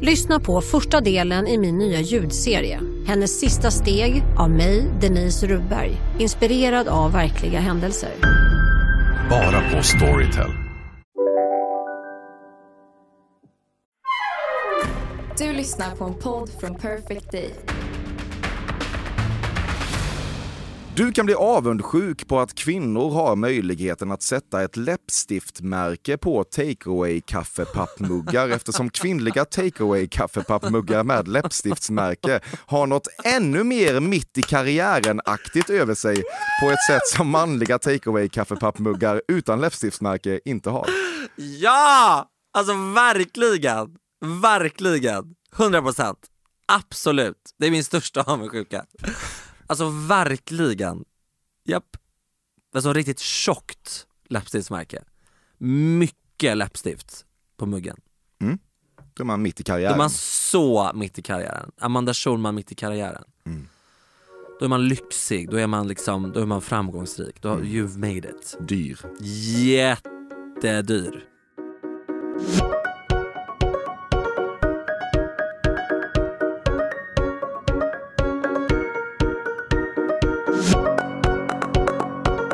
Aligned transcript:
Lyssna 0.00 0.40
på 0.40 0.60
första 0.60 1.00
delen 1.00 1.46
i 1.46 1.58
min 1.58 1.78
nya 1.78 2.00
ljudserie. 2.00 2.80
Hennes 3.06 3.40
sista 3.40 3.70
steg 3.70 4.22
av 4.38 4.50
mig, 4.50 4.84
Denise 5.00 5.46
Rubberg. 5.46 5.96
Inspirerad 6.18 6.88
av 6.88 7.12
verkliga 7.12 7.60
händelser. 7.60 8.10
Bara 9.30 9.70
på 9.70 9.82
Storytel. 9.82 10.50
Du 15.38 15.52
lyssnar 15.52 15.96
på 15.96 16.04
en 16.04 16.14
podd 16.14 16.50
från 16.60 16.74
Perfect 16.74 17.32
Day. 17.32 17.50
Du 20.96 21.12
kan 21.12 21.26
bli 21.26 21.34
avundsjuk 21.34 22.28
på 22.28 22.40
att 22.40 22.54
kvinnor 22.54 23.10
har 23.10 23.36
möjligheten 23.36 24.12
att 24.12 24.22
sätta 24.22 24.62
ett 24.62 24.76
läppstiftmärke 24.76 26.16
på 26.16 26.44
takeaway 26.44 27.20
kaffepappmuggar 27.20 28.48
eftersom 28.48 28.90
kvinnliga 28.90 29.44
takeaway 29.44 30.08
kaffepappmuggar 30.08 31.04
med 31.04 31.28
läppstiftsmärke 31.28 32.40
har 32.66 32.86
något 32.86 33.08
ännu 33.24 33.64
mer 33.64 34.00
mitt 34.00 34.38
i 34.38 34.42
karriären-aktigt 34.42 35.70
över 35.70 35.94
sig 35.94 36.16
på 36.62 36.70
ett 36.70 36.86
sätt 36.88 37.06
som 37.16 37.28
manliga 37.30 37.78
takeaway 37.78 38.28
kaffepappmuggar 38.28 39.22
utan 39.28 39.60
läppstiftsmärke 39.60 40.40
inte 40.44 40.70
har. 40.70 40.88
Ja! 41.36 42.28
Alltså 42.58 42.72
verkligen, 42.72 43.96
verkligen, 44.42 45.24
100% 45.56 46.14
Absolut, 46.68 47.36
det 47.58 47.66
är 47.66 47.70
min 47.70 47.84
största 47.84 48.22
avundsjuka. 48.22 48.84
Alltså 49.66 49.88
verkligen, 49.88 51.04
japp. 51.64 51.96
Alltså 52.74 52.92
riktigt 52.92 53.18
tjockt 53.18 54.06
läppstiftsmärke. 54.28 55.02
Mycket 55.58 56.56
läppstift 56.56 57.24
på 57.56 57.66
muggen. 57.66 57.96
Då 59.14 59.22
är 59.22 59.26
man 59.26 59.42
mitt 59.42 59.60
i 59.60 59.62
Då 59.62 59.72
är 59.72 59.76
karriären. 59.76 59.98
man 59.98 60.10
så 60.10 60.90
mitt 60.94 61.18
i 61.18 61.22
karriären. 61.22 61.70
Amanda 61.80 62.14
Schulman 62.14 62.54
mitt 62.54 62.72
i 62.72 62.74
karriären. 62.74 63.24
Då 64.58 64.64
är 64.64 64.68
man 64.68 64.88
lyxig, 64.88 65.50
då 65.50 65.56
är 65.56 65.66
man 65.66 65.88
liksom, 65.88 66.32
då 66.32 66.40
är 66.40 66.46
man 66.46 66.62
framgångsrik. 66.62 67.42
Då, 67.42 67.48
You've 67.60 67.98
made 67.98 68.28
it. 68.28 68.56
Dyr. 68.60 68.98
Jättedyr. 69.66 71.24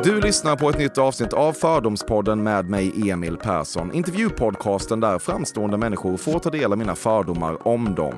Du 0.04 0.20
lyssnar 0.20 0.56
på 0.56 0.70
ett 0.70 0.78
nytt 0.78 0.98
avsnitt 0.98 1.32
av 1.32 1.52
Fördomspodden 1.52 2.42
med 2.42 2.68
mig 2.68 3.10
Emil 3.10 3.36
Persson. 3.36 3.92
Intervjupodcasten 3.92 5.00
där 5.00 5.18
framstående 5.18 5.76
människor 5.76 6.16
får 6.16 6.38
ta 6.38 6.50
del 6.50 6.72
av 6.72 6.78
mina 6.78 6.94
fördomar 6.94 7.68
om 7.68 7.94
dem. 7.94 8.14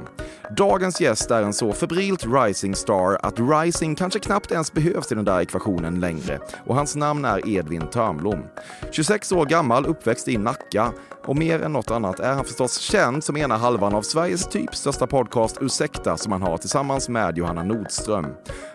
Dagens 0.56 1.00
gäst 1.00 1.30
är 1.30 1.42
en 1.42 1.52
så 1.52 1.72
febrilt 1.72 2.26
rising 2.26 2.74
star 2.74 3.18
att 3.22 3.64
rising 3.64 3.94
kanske 3.94 4.18
knappt 4.18 4.52
ens 4.52 4.72
behövs 4.72 5.12
i 5.12 5.14
den 5.14 5.24
där 5.24 5.40
ekvationen 5.40 6.00
längre. 6.00 6.40
Och 6.66 6.74
hans 6.74 6.96
namn 6.96 7.24
är 7.24 7.48
Edvin 7.48 7.86
Törnblom. 7.86 8.44
26 8.90 9.32
år 9.32 9.46
gammal, 9.46 9.86
uppväxt 9.86 10.28
i 10.28 10.38
Nacka. 10.38 10.92
Och 11.26 11.36
mer 11.36 11.62
än 11.62 11.72
något 11.72 11.90
annat 11.90 12.20
är 12.20 12.32
han 12.32 12.44
förstås 12.44 12.78
känd 12.78 13.24
som 13.24 13.36
ena 13.36 13.56
halvan 13.56 13.94
av 13.94 14.02
Sveriges 14.02 14.48
typ 14.48 14.74
största 14.74 15.06
podcast 15.06 15.58
Ursäkta 15.60 16.16
som 16.16 16.32
han 16.32 16.42
har 16.42 16.58
tillsammans 16.58 17.08
med 17.08 17.38
Johanna 17.38 17.62
Nordström. 17.62 18.26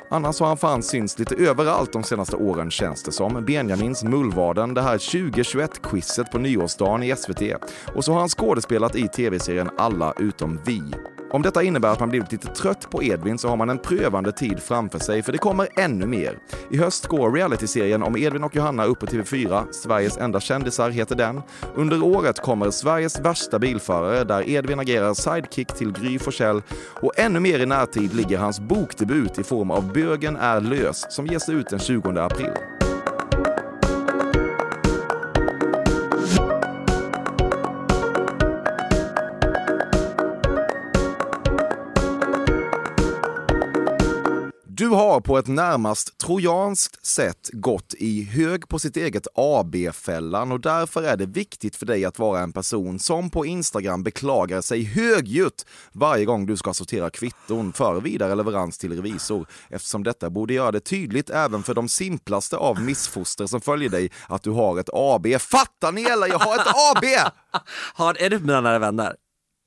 Annars 0.09 0.39
har 0.39 0.47
han 0.47 0.57
fan 0.57 0.83
synts 0.83 1.19
lite 1.19 1.35
överallt 1.35 1.93
de 1.93 2.03
senaste 2.03 2.35
åren 2.35 2.71
känns 2.71 3.03
det 3.03 3.11
som. 3.11 3.45
Benjamins 3.45 4.03
Mullvaden, 4.03 4.73
det 4.73 4.81
här 4.81 4.97
2021-quizet 4.97 6.31
på 6.31 6.37
nyårsdagen 6.37 7.03
i 7.03 7.15
SVT. 7.15 7.41
Och 7.95 8.05
så 8.05 8.11
har 8.11 8.19
han 8.19 8.29
skådespelat 8.29 8.95
i 8.95 9.07
tv-serien 9.07 9.69
Alla 9.77 10.13
utom 10.17 10.59
vi. 10.65 10.81
Om 11.31 11.41
detta 11.41 11.63
innebär 11.63 11.89
att 11.89 11.99
man 11.99 12.09
blivit 12.09 12.31
lite 12.31 12.47
trött 12.47 12.89
på 12.89 13.03
Edvin 13.03 13.37
så 13.37 13.47
har 13.47 13.57
man 13.57 13.69
en 13.69 13.77
prövande 13.77 14.31
tid 14.31 14.59
framför 14.59 14.99
sig 14.99 15.23
för 15.23 15.31
det 15.31 15.37
kommer 15.37 15.67
ännu 15.77 16.05
mer. 16.05 16.37
I 16.71 16.77
höst 16.77 17.07
går 17.07 17.31
realityserien 17.31 18.03
om 18.03 18.17
Edvin 18.17 18.43
och 18.43 18.55
Johanna 18.55 18.85
upp 18.85 18.99
på 18.99 19.05
TV4. 19.05 19.71
Sveriges 19.71 20.17
enda 20.17 20.39
kändisar 20.39 20.89
heter 20.89 21.15
den. 21.15 21.41
Under 21.75 22.03
året 22.03 22.39
kommer 22.39 22.71
Sveriges 22.71 23.19
värsta 23.19 23.59
bilförare 23.59 24.23
där 24.23 24.49
Edvin 24.49 24.79
agerar 24.79 25.13
sidekick 25.13 25.67
till 25.67 25.91
Gry 25.91 26.19
Forssell 26.19 26.61
och 27.01 27.19
ännu 27.19 27.39
mer 27.39 27.59
i 27.59 27.65
närtid 27.65 28.13
ligger 28.13 28.37
hans 28.37 28.59
bokdebut 28.59 29.39
i 29.39 29.43
form 29.43 29.71
av 29.71 29.93
Bögen 29.93 30.35
är 30.35 30.61
lös 30.61 31.15
som 31.15 31.27
ges 31.27 31.49
ut 31.49 31.69
den 31.69 31.79
20 31.79 32.09
april. 32.19 32.53
Du 44.79 44.87
har 44.87 45.21
på 45.21 45.37
ett 45.37 45.47
närmast 45.47 46.17
trojanskt 46.17 47.05
sätt 47.05 47.49
gått 47.53 47.93
i 47.93 48.23
hög 48.23 48.67
på 48.67 48.79
sitt 48.79 48.97
eget 48.97 49.27
AB-fällan 49.35 50.51
och 50.51 50.59
därför 50.59 51.03
är 51.03 51.17
det 51.17 51.25
viktigt 51.25 51.75
för 51.75 51.85
dig 51.85 52.05
att 52.05 52.19
vara 52.19 52.39
en 52.39 52.51
person 52.51 52.99
som 52.99 53.29
på 53.29 53.45
Instagram 53.45 54.03
beklagar 54.03 54.61
sig 54.61 54.83
högljutt 54.83 55.65
varje 55.91 56.25
gång 56.25 56.45
du 56.45 56.57
ska 56.57 56.73
sortera 56.73 57.09
kvitton 57.09 57.73
för 57.73 58.01
vidare 58.01 58.35
leverans 58.35 58.77
till 58.77 58.95
revisor 58.95 59.47
eftersom 59.69 60.03
detta 60.03 60.29
borde 60.29 60.53
göra 60.53 60.71
det 60.71 60.79
tydligt 60.79 61.29
även 61.29 61.63
för 61.63 61.73
de 61.73 61.89
simplaste 61.89 62.57
av 62.57 62.81
missfoster 62.81 63.45
som 63.45 63.61
följer 63.61 63.89
dig 63.89 64.11
att 64.27 64.43
du 64.43 64.51
har 64.51 64.79
ett 64.79 64.89
AB. 64.93 65.27
Fattar 65.39 65.91
ni 65.91 66.03
eller? 66.03 66.27
Jag 66.27 66.39
har 66.39 66.55
ett 66.55 66.67
AB! 66.67 67.05
Har, 67.93 68.13
är 68.21 68.29
du 68.29 68.39
mina 68.39 68.61
nära 68.61 68.79
vänner? 68.79 69.15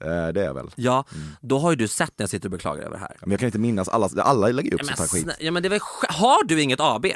Eh, 0.02 0.28
det 0.32 0.44
är 0.46 0.52
väl. 0.52 0.70
Ja, 0.74 1.04
då 1.40 1.58
har 1.58 1.70
ju 1.70 1.76
du 1.76 1.88
sett 1.88 2.12
när 2.18 2.22
jag 2.22 2.30
sitter 2.30 2.46
och 2.46 2.50
beklagar 2.52 2.82
över 2.82 2.94
det 2.96 3.00
här. 3.00 3.16
Men 3.20 3.30
jag 3.30 3.40
kan 3.40 3.46
inte 3.46 3.58
minnas 3.58 3.88
alla, 3.88 4.08
alla 4.22 4.48
lägger 4.48 4.74
upp 4.74 4.80
Men 4.80 4.96
sånt 4.96 4.98
här 4.98 5.06
skit. 5.06 5.36
ja, 5.40 5.50
men 5.50 5.62
det 5.62 5.66
är 5.66 5.70
väl, 5.70 5.80
har 6.08 6.44
du 6.44 6.62
inget 6.62 6.80
AB? 6.80 7.06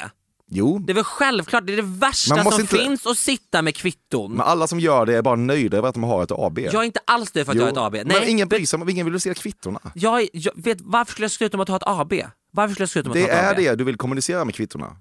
Jo, 0.49 0.79
Det 0.79 0.91
är 0.91 0.95
väl 0.95 1.03
självklart, 1.03 1.65
det 1.67 1.73
är 1.73 1.77
det 1.77 1.81
värsta 1.81 2.43
som 2.43 2.61
inte- 2.61 2.77
finns 2.77 3.05
att 3.05 3.17
sitta 3.17 3.61
med 3.61 3.75
kvitton. 3.75 4.31
men 4.31 4.41
alla 4.41 4.67
som 4.67 4.79
gör 4.79 5.05
det 5.05 5.17
är 5.17 5.21
bara 5.21 5.35
nöjda 5.35 5.77
över 5.77 5.87
att 5.89 5.93
de 5.95 6.03
har 6.03 6.23
ett 6.23 6.31
AB. 6.31 6.59
Jag 6.59 6.73
är 6.75 6.83
inte 6.83 6.99
alls 7.05 7.31
det 7.31 7.45
för 7.45 7.51
att 7.51 7.57
jag 7.57 7.63
har 7.63 7.71
ett 7.71 7.77
AB. 7.77 7.93
Nej, 7.93 8.05
men 8.19 8.23
ingen 8.29 8.47
bryr 8.47 8.65
sig 8.65 8.91
ingen 8.91 9.11
vill 9.11 9.21
se 9.21 9.33
kvittorna. 9.33 9.79
jag, 9.95 10.21
är- 10.21 10.29
jag 10.33 10.53
vet, 10.55 10.77
varför 10.81 11.11
skulle 11.11 11.23
jag 11.25 11.31
skryta 11.31 11.57
om 11.57 11.61
att 11.61 11.67
ha 11.69 11.75
ett 11.75 11.83
AB? 11.85 12.13
Varför 12.51 12.73
skulle 12.73 12.83
jag 12.83 12.89
skryta 12.89 13.07
om 13.09 13.11
att 13.11 13.15
Det 13.15 13.21
ha 13.21 13.29
ett 13.39 13.43
är 13.45 13.51
AB? 13.51 13.57
det 13.57 13.75
du 13.75 13.83
vill 13.83 13.97
kommunicera 13.97 14.45
med 14.45 14.55
kvittorna. 14.55 14.97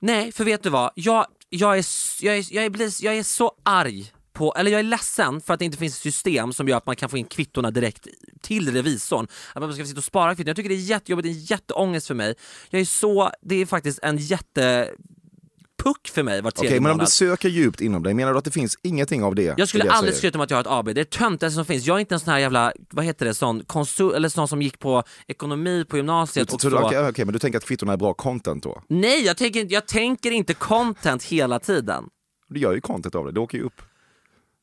Nej, 0.00 0.32
för 0.32 0.44
vet 0.44 0.62
du 0.62 0.70
vad? 0.70 0.90
Jag, 0.94 1.26
jag, 1.48 1.78
är, 1.78 1.84
jag, 2.20 2.36
är, 2.38 2.46
jag, 2.54 2.64
är, 2.64 2.70
blir- 2.70 3.04
jag 3.04 3.16
är 3.16 3.22
så 3.22 3.52
arg 3.62 4.12
på, 4.40 4.54
eller 4.56 4.70
jag 4.70 4.78
är 4.78 4.82
ledsen 4.84 5.40
för 5.40 5.54
att 5.54 5.58
det 5.58 5.64
inte 5.64 5.78
finns 5.78 5.94
ett 5.94 6.02
system 6.02 6.52
som 6.52 6.68
gör 6.68 6.76
att 6.76 6.86
man 6.86 6.96
kan 6.96 7.08
få 7.08 7.18
in 7.18 7.24
kvittorna 7.24 7.70
direkt 7.70 8.06
till 8.40 8.72
revisorn. 8.72 9.26
Att 9.54 9.62
man 9.62 9.74
ska 9.74 9.84
sitta 9.84 9.98
och 9.98 10.04
spara 10.04 10.34
kvitton. 10.34 10.48
Jag 10.48 10.56
tycker 10.56 10.68
det 10.68 10.74
är 10.74 10.76
jättejobbigt, 10.76 11.24
det 11.24 11.30
är 11.30 11.34
en 11.34 11.44
jätteångest 11.44 12.06
för 12.06 12.14
mig. 12.14 12.34
Jag 12.70 12.80
är 12.80 12.84
så, 12.84 13.30
det 13.42 13.54
är 13.54 13.66
faktiskt 13.66 13.98
en 14.02 14.16
jättepuck 14.18 16.08
för 16.12 16.22
mig 16.22 16.40
var 16.42 16.50
tredje 16.50 16.80
men 16.80 16.90
om 16.90 16.96
månad. 16.96 17.06
du 17.06 17.10
söker 17.10 17.48
djupt 17.48 17.80
inom 17.80 18.02
dig, 18.02 18.14
menar 18.14 18.32
du 18.32 18.38
att 18.38 18.44
det 18.44 18.50
finns 18.50 18.78
ingenting 18.82 19.22
av 19.24 19.34
det? 19.34 19.54
Jag 19.58 19.68
skulle 19.68 19.84
det 19.84 19.90
aldrig 19.90 20.14
säger? 20.14 20.18
skryta 20.18 20.38
om 20.38 20.42
att 20.42 20.50
jag 20.50 20.56
har 20.56 20.62
ett 20.62 20.70
AB, 20.70 20.84
det 20.84 20.90
är 20.90 20.94
det 20.94 21.10
töntigaste 21.10 21.54
som 21.54 21.64
finns. 21.64 21.86
Jag 21.86 21.96
är 21.96 22.00
inte 22.00 22.14
en 22.14 22.20
sån 22.20 22.32
här 22.32 22.38
jävla, 22.40 22.72
vad 22.90 23.04
heter 23.04 23.26
det, 23.26 23.34
sån 23.34 23.64
konsul, 23.64 24.14
eller 24.14 24.28
sån 24.28 24.48
som 24.48 24.62
gick 24.62 24.78
på 24.78 25.02
ekonomi 25.26 25.84
på 25.88 25.96
gymnasiet 25.96 26.52
och 26.52 26.60
Så, 26.60 26.78
okej, 26.78 27.08
okej, 27.08 27.24
men 27.24 27.32
du 27.32 27.38
tänker 27.38 27.58
att 27.58 27.64
kvittorna 27.64 27.92
är 27.92 27.96
bra 27.96 28.14
content 28.14 28.62
då? 28.62 28.82
Nej, 28.88 29.24
jag 29.24 29.36
tänker, 29.36 29.60
inte- 29.60 29.74
jag 29.74 29.86
tänker 29.86 30.30
inte 30.30 30.54
content 30.54 31.22
hela 31.24 31.58
tiden. 31.58 32.04
Du 32.48 32.60
gör 32.60 32.74
ju 32.74 32.80
content 32.80 33.14
av 33.14 33.24
det, 33.26 33.32
det 33.32 33.40
åker 33.40 33.58
ju 33.58 33.64
upp. 33.64 33.82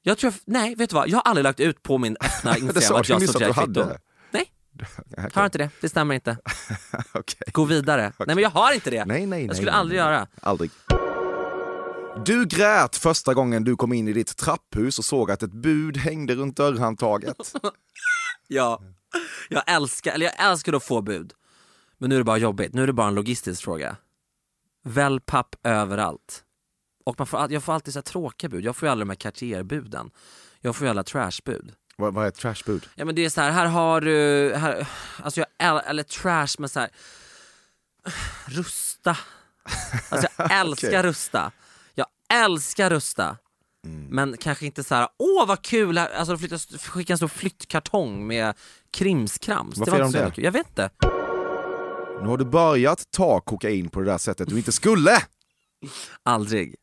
Jag 0.07 0.18
tror, 0.18 0.33
nej 0.45 0.75
vet 0.75 0.89
du 0.89 0.94
vad, 0.94 1.09
jag 1.09 1.18
har 1.18 1.21
aldrig 1.21 1.44
lagt 1.44 1.59
ut 1.59 1.83
på 1.83 1.98
min 1.98 2.18
öppna 2.21 2.57
Instagram 2.57 3.00
att 3.00 3.09
jag 3.09 3.30
sorterar 3.30 3.54
kvitton. 3.54 3.92
Nej, 4.31 4.51
Okej. 5.12 5.30
har 5.33 5.45
inte 5.45 5.57
det, 5.57 5.69
det 5.81 5.89
stämmer 5.89 6.15
inte. 6.15 6.38
Okej. 7.13 7.48
Gå 7.51 7.65
vidare. 7.65 8.13
Nej 8.19 8.36
men 8.36 8.38
jag 8.38 8.50
har 8.50 8.74
inte 8.74 8.89
det. 8.89 9.06
Nej, 9.06 9.19
nej, 9.19 9.27
nej. 9.27 9.45
jag 9.45 9.56
skulle 9.56 9.71
nej, 9.71 9.80
aldrig 9.80 10.00
nej. 10.00 10.07
göra. 10.07 10.27
Aldrig. 10.42 10.71
Du 12.25 12.45
grät 12.45 12.95
första 12.95 13.33
gången 13.33 13.63
du 13.63 13.75
kom 13.75 13.94
in 13.94 14.07
i 14.07 14.13
ditt 14.13 14.38
trapphus 14.38 15.00
och 15.00 15.06
såg 15.06 15.31
att 15.31 15.44
ett 15.44 15.54
bud 15.54 15.98
hängde 15.98 16.36
runt 16.36 16.57
dörrhandtaget. 16.57 17.54
Ja, 18.48 18.81
jag 19.50 19.63
älskar, 19.68 20.12
eller 20.13 20.25
jag 20.25 20.50
älskar 20.51 20.74
att 20.74 20.83
få 20.83 21.01
bud. 21.01 21.33
Men 21.98 22.09
nu 22.09 22.15
är 22.15 22.19
det 22.19 22.25
bara 22.25 22.38
jobbigt, 22.38 22.74
nu 22.74 22.83
är 22.83 22.88
det 22.88 22.94
bara 22.94 23.07
en 23.07 23.15
logistisk 23.15 23.63
fråga. 23.63 23.95
Wellpapp 24.83 25.56
överallt. 25.63 26.44
Och 27.07 27.15
man 27.19 27.27
får, 27.27 27.51
jag 27.51 27.63
får 27.63 27.74
alltid 27.74 27.94
så 27.94 28.00
här 28.00 28.04
tråkiga 28.04 28.50
bud, 28.50 28.63
jag 28.63 28.75
får 28.75 28.88
ju 28.88 28.92
alla 28.92 29.00
de 29.00 29.09
här 29.09 29.15
Cartier-buden. 29.15 30.12
Jag 30.62 30.75
får 30.75 30.86
ju 30.88 30.92
alla 30.92 31.04
trashbud. 31.04 31.74
Vad, 31.95 32.13
vad 32.13 32.27
är 32.27 32.31
trashbud? 32.31 32.89
Ja 32.95 33.06
men 33.06 33.15
det 33.15 33.25
är 33.25 33.30
så 33.30 33.42
här, 33.42 33.51
här 33.51 33.65
har 33.65 34.01
du, 34.01 34.54
här, 34.56 34.88
alltså 35.24 35.44
jag, 35.57 35.89
eller 35.89 36.04
trash 36.04 36.48
men 36.59 36.69
så 36.69 36.80
här, 36.80 36.89
rusta. 38.48 39.18
Alltså 40.09 40.27
jag 40.38 40.51
älskar 40.59 40.88
Okej. 40.89 41.04
rusta. 41.04 41.51
Jag 41.95 42.07
älskar 42.33 42.89
rusta. 42.89 43.38
Mm. 43.86 44.07
Men 44.09 44.38
kanske 44.38 44.65
inte 44.65 44.83
så 44.83 44.95
här, 44.95 45.07
åh 45.18 45.48
vad 45.48 45.62
kul, 45.62 45.98
här- 45.98 46.13
alltså 46.13 46.38
flytta, 46.38 46.57
skicka 46.77 47.13
en 47.13 47.18
stor 47.18 47.27
flyttkartong 47.27 48.27
med 48.27 48.56
krimskrams. 48.92 49.77
Varför 49.77 49.92
var 49.92 50.00
gör 50.00 50.06
de 50.12 50.31
det? 50.36 50.42
Jag 50.42 50.51
vet 50.51 50.68
inte. 50.68 50.89
Nu 52.21 52.27
har 52.27 52.38
du 52.38 52.45
börjat 52.45 53.12
ta 53.12 53.42
kokain 53.42 53.89
på 53.89 54.00
det 54.00 54.06
där 54.06 54.18
sättet 54.18 54.50
du 54.50 54.57
inte 54.57 54.71
skulle! 54.71 55.18
Aldrig. 56.24 56.75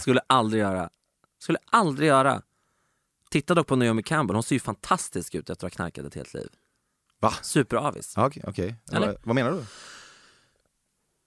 Skulle 0.00 0.20
aldrig 0.26 0.60
göra. 0.62 0.90
Skulle 1.38 1.58
aldrig 1.70 2.08
göra. 2.08 2.42
Titta 3.30 3.54
dock 3.54 3.66
på 3.66 3.76
Naomi 3.76 4.02
Campbell, 4.02 4.34
hon 4.34 4.42
ser 4.42 4.54
ju 4.56 4.60
fantastisk 4.60 5.34
ut 5.34 5.50
efter 5.50 5.66
att 5.66 5.72
ha 5.72 5.76
knarkat 5.76 6.04
ett 6.04 6.14
helt 6.14 6.34
liv. 6.34 6.48
Va? 7.20 7.32
Superavis. 7.42 8.12
Ja, 8.16 8.26
Okej, 8.26 8.42
okej. 8.46 8.74
Eller? 8.92 9.06
Vad, 9.06 9.16
vad 9.24 9.34
menar 9.34 9.50
du? 9.50 9.64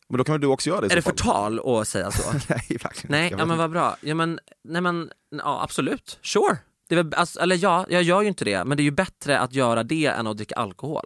Men 0.10 0.18
då 0.18 0.24
kan 0.24 0.34
väl 0.34 0.42
du 0.42 0.48
också 0.48 0.70
göra 0.70 0.82
det 0.82 0.86
i 0.86 0.88
Är 0.88 0.90
så 0.90 0.96
det 0.96 1.02
fall? 1.02 1.12
förtal 1.14 1.80
att 1.82 1.88
säga 1.88 2.12
så? 2.12 2.32
Nej, 2.50 2.78
verkligen 2.84 3.12
Nej, 3.12 3.36
ja, 3.38 3.46
men 3.46 3.58
vad 3.58 3.72
bra. 3.72 3.98
Ja, 4.02 4.16
men, 4.16 4.40
nej, 4.64 4.82
men, 4.82 5.12
ja, 5.30 5.64
absolut. 5.64 6.20
Sure. 6.22 6.58
Det 6.90 6.96
är 6.96 7.04
väl, 7.04 7.14
alltså, 7.14 7.40
eller 7.40 7.56
ja, 7.56 7.86
jag 7.90 8.04
gör 8.04 8.22
ju 8.22 8.28
inte 8.28 8.46
det, 8.46 8.64
men 8.66 8.78
det 8.78 8.82
är 8.82 8.86
ju 8.86 8.92
bättre 8.92 9.40
att 9.40 9.54
göra 9.54 9.84
det 9.84 10.06
än 10.06 10.28
att 10.28 10.38
dricka 10.38 10.56
alkohol. 10.56 11.06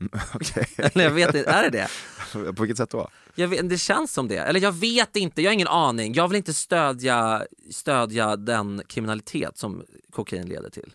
Okej. 0.34 0.66
Eller 0.76 1.04
jag 1.04 1.10
vet 1.10 1.34
inte, 1.34 1.50
är 1.50 1.62
det 1.62 1.70
det? 1.70 1.88
På 2.52 2.62
vilket 2.62 2.76
sätt 2.76 2.90
då? 2.90 3.08
Vet, 3.34 3.68
det 3.68 3.78
känns 3.78 4.12
som 4.12 4.28
det. 4.28 4.36
Eller 4.36 4.60
jag 4.60 4.72
vet 4.72 5.16
inte, 5.16 5.42
jag 5.42 5.48
har 5.50 5.54
ingen 5.54 5.68
aning. 5.68 6.14
Jag 6.14 6.28
vill 6.28 6.36
inte 6.36 6.54
stödja, 6.54 7.42
stödja 7.70 8.36
den 8.36 8.82
kriminalitet 8.86 9.58
som 9.58 9.84
kokain 10.10 10.48
leder 10.48 10.70
till. 10.70 10.94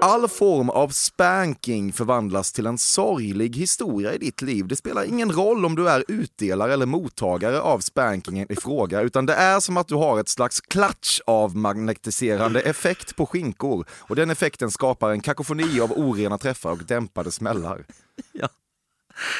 All 0.00 0.28
form 0.28 0.70
av 0.70 0.88
spanking 0.88 1.92
förvandlas 1.92 2.52
till 2.52 2.66
en 2.66 2.78
sorglig 2.78 3.56
historia 3.56 4.14
i 4.14 4.18
ditt 4.18 4.42
liv. 4.42 4.66
Det 4.66 4.76
spelar 4.76 5.04
ingen 5.04 5.32
roll 5.32 5.64
om 5.64 5.74
du 5.74 5.88
är 5.88 6.04
utdelare 6.08 6.72
eller 6.72 6.86
mottagare 6.86 7.60
av 7.60 7.78
spankingen 7.80 8.52
i 8.52 8.56
fråga, 8.56 9.00
utan 9.00 9.26
det 9.26 9.34
är 9.34 9.60
som 9.60 9.76
att 9.76 9.88
du 9.88 9.94
har 9.94 10.20
ett 10.20 10.28
slags 10.28 10.60
klatsch 10.60 11.20
av 11.26 11.56
magnetiserande 11.56 12.60
effekt 12.60 13.16
på 13.16 13.26
skinkor. 13.26 13.86
Och 13.90 14.16
den 14.16 14.30
effekten 14.30 14.70
skapar 14.70 15.10
en 15.10 15.20
kakofoni 15.20 15.80
av 15.80 15.92
orena 15.92 16.38
träffar 16.38 16.70
och 16.70 16.84
dämpade 16.84 17.30
smällar. 17.30 17.86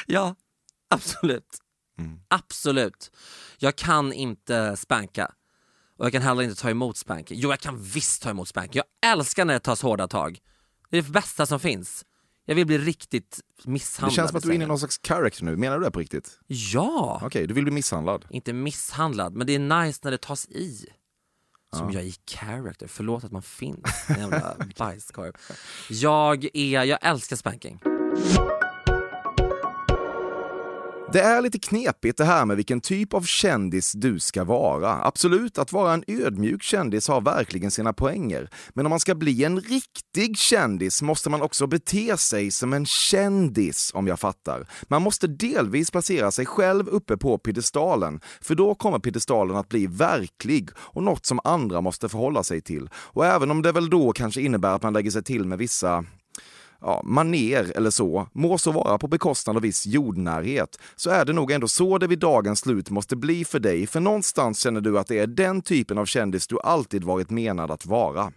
Ja, 0.07 0.35
absolut. 0.91 1.59
Mm. 1.99 2.21
Absolut. 2.29 3.11
Jag 3.59 3.77
kan 3.77 4.13
inte 4.13 4.77
spanka. 4.77 5.33
Och 5.99 6.05
jag 6.05 6.13
kan 6.13 6.23
heller 6.23 6.43
inte 6.43 6.63
ta 6.63 6.71
emot 6.71 6.97
spanking. 6.97 7.39
Jo, 7.41 7.51
jag 7.51 7.61
kan 7.61 7.83
visst 7.83 8.23
ta 8.23 8.31
emot 8.31 8.49
spanking. 8.49 8.83
Jag 9.03 9.13
älskar 9.13 9.45
när 9.45 9.55
det 9.55 9.61
tas 9.61 9.83
hårda 9.83 10.09
tag. 10.09 10.39
Det 10.91 10.99
är 10.99 11.03
det 11.03 11.11
bästa 11.11 11.47
som 11.47 11.61
finns. 11.61 12.05
Jag 12.45 12.55
vill 12.55 12.67
bli 12.67 12.79
riktigt 12.79 13.41
misshandlad 13.65 14.13
Det 14.13 14.17
känns 14.17 14.31
som 14.31 14.37
att 14.37 14.43
du 14.43 14.51
är 14.51 14.55
inne 14.55 14.65
i 14.65 14.67
någon 14.67 14.79
slags 14.79 15.01
character 15.03 15.45
nu. 15.45 15.57
Menar 15.57 15.79
du 15.79 15.85
det 15.85 15.91
på 15.91 16.01
riktigt? 16.01 16.39
Ja! 16.47 17.21
Okej, 17.25 17.47
du 17.47 17.55
vill 17.55 17.65
bli 17.65 17.73
misshandlad. 17.73 18.25
Inte 18.31 18.53
misshandlad, 18.53 19.35
men 19.35 19.47
det 19.47 19.55
är 19.55 19.85
nice 19.85 20.01
när 20.03 20.11
det 20.11 20.19
tas 20.19 20.49
i. 20.49 20.87
Som 21.77 21.93
jag 21.93 22.03
är 22.03 22.07
i 22.07 22.15
character. 22.27 22.87
Förlåt 22.87 23.25
att 23.25 23.33
man 23.33 23.43
finns. 23.43 24.05
En 24.09 24.21
jävla 24.21 24.57
bajskorv. 24.79 25.33
Jag 25.91 26.49
är, 26.55 26.85
jag 26.85 26.99
älskar 27.03 27.37
spanking. 27.37 27.81
Det 31.13 31.21
är 31.21 31.43
lite 31.43 31.59
knepigt 31.59 32.19
det 32.19 32.25
här 32.25 32.45
med 32.45 32.57
vilken 32.57 32.81
typ 32.81 33.15
av 33.15 33.23
kändis 33.23 33.93
du 33.93 34.21
ska 34.21 34.45
vara. 34.45 35.05
Absolut, 35.05 35.59
att 35.59 35.73
vara 35.73 35.93
en 35.93 36.05
ödmjuk 36.07 36.63
kändis 36.63 37.09
har 37.09 37.21
verkligen 37.21 37.71
sina 37.71 37.93
poänger. 37.93 38.51
Men 38.75 38.87
om 38.87 38.91
man 38.91 39.01
ska 39.01 39.15
bli 39.15 39.45
en 39.45 39.61
riktig 39.61 40.39
kändis 40.39 41.03
måste 41.03 41.31
man 41.31 41.43
också 41.43 41.67
bete 41.67 42.17
sig 42.17 42.51
som 42.51 42.73
en 42.73 42.87
kändis, 42.87 43.91
om 43.95 44.07
jag 44.07 44.21
fattar. 44.21 44.69
Man 44.83 45.03
måste 45.03 45.27
delvis 45.27 45.91
placera 45.91 46.31
sig 46.31 46.47
själv 46.47 46.89
uppe 46.89 47.17
på 47.17 47.39
piedestalen, 47.39 48.21
för 48.41 48.55
då 48.55 48.75
kommer 48.75 48.99
piedestalen 48.99 49.57
att 49.57 49.69
bli 49.69 49.87
verklig 49.87 50.71
och 50.77 51.03
något 51.03 51.27
som 51.27 51.41
andra 51.45 51.81
måste 51.81 52.09
förhålla 52.09 52.43
sig 52.43 52.61
till. 52.61 52.91
Och 52.95 53.27
även 53.27 53.51
om 53.51 53.63
det 53.63 53.73
väl 53.73 53.91
då 53.91 54.13
kanske 54.13 54.41
innebär 54.41 54.75
att 54.75 54.83
man 54.83 54.93
lägger 54.93 55.11
sig 55.11 55.23
till 55.23 55.45
med 55.45 55.59
vissa 55.59 56.05
ja, 56.81 57.01
maner 57.05 57.77
eller 57.77 57.91
så, 57.91 58.29
må 58.33 58.59
så 58.59 58.73
vara 58.73 58.99
på 58.99 59.07
bekostnad 59.09 59.57
av 59.57 59.63
viss 59.63 59.87
jordnärhet, 59.87 60.79
så 60.97 61.11
är 61.11 61.25
det 61.25 61.33
nog 61.33 61.51
ändå 61.51 61.69
så 61.69 61.99
det 61.99 62.07
vid 62.07 62.19
dagens 62.19 62.61
slut 62.61 62.91
måste 62.91 63.17
bli 63.17 63.45
för 63.45 63.61
dig, 63.61 63.87
för 63.87 64.01
någonstans 64.01 64.61
känner 64.61 64.81
du 64.81 64.99
att 64.99 65.07
det 65.07 65.19
är 65.19 65.27
den 65.27 65.63
typen 65.63 65.99
av 65.99 66.07
kändis 66.07 66.47
du 66.47 66.59
alltid 66.61 67.05
varit 67.05 67.31
menad 67.31 67.71
att 67.71 67.87
vara. 67.87 68.33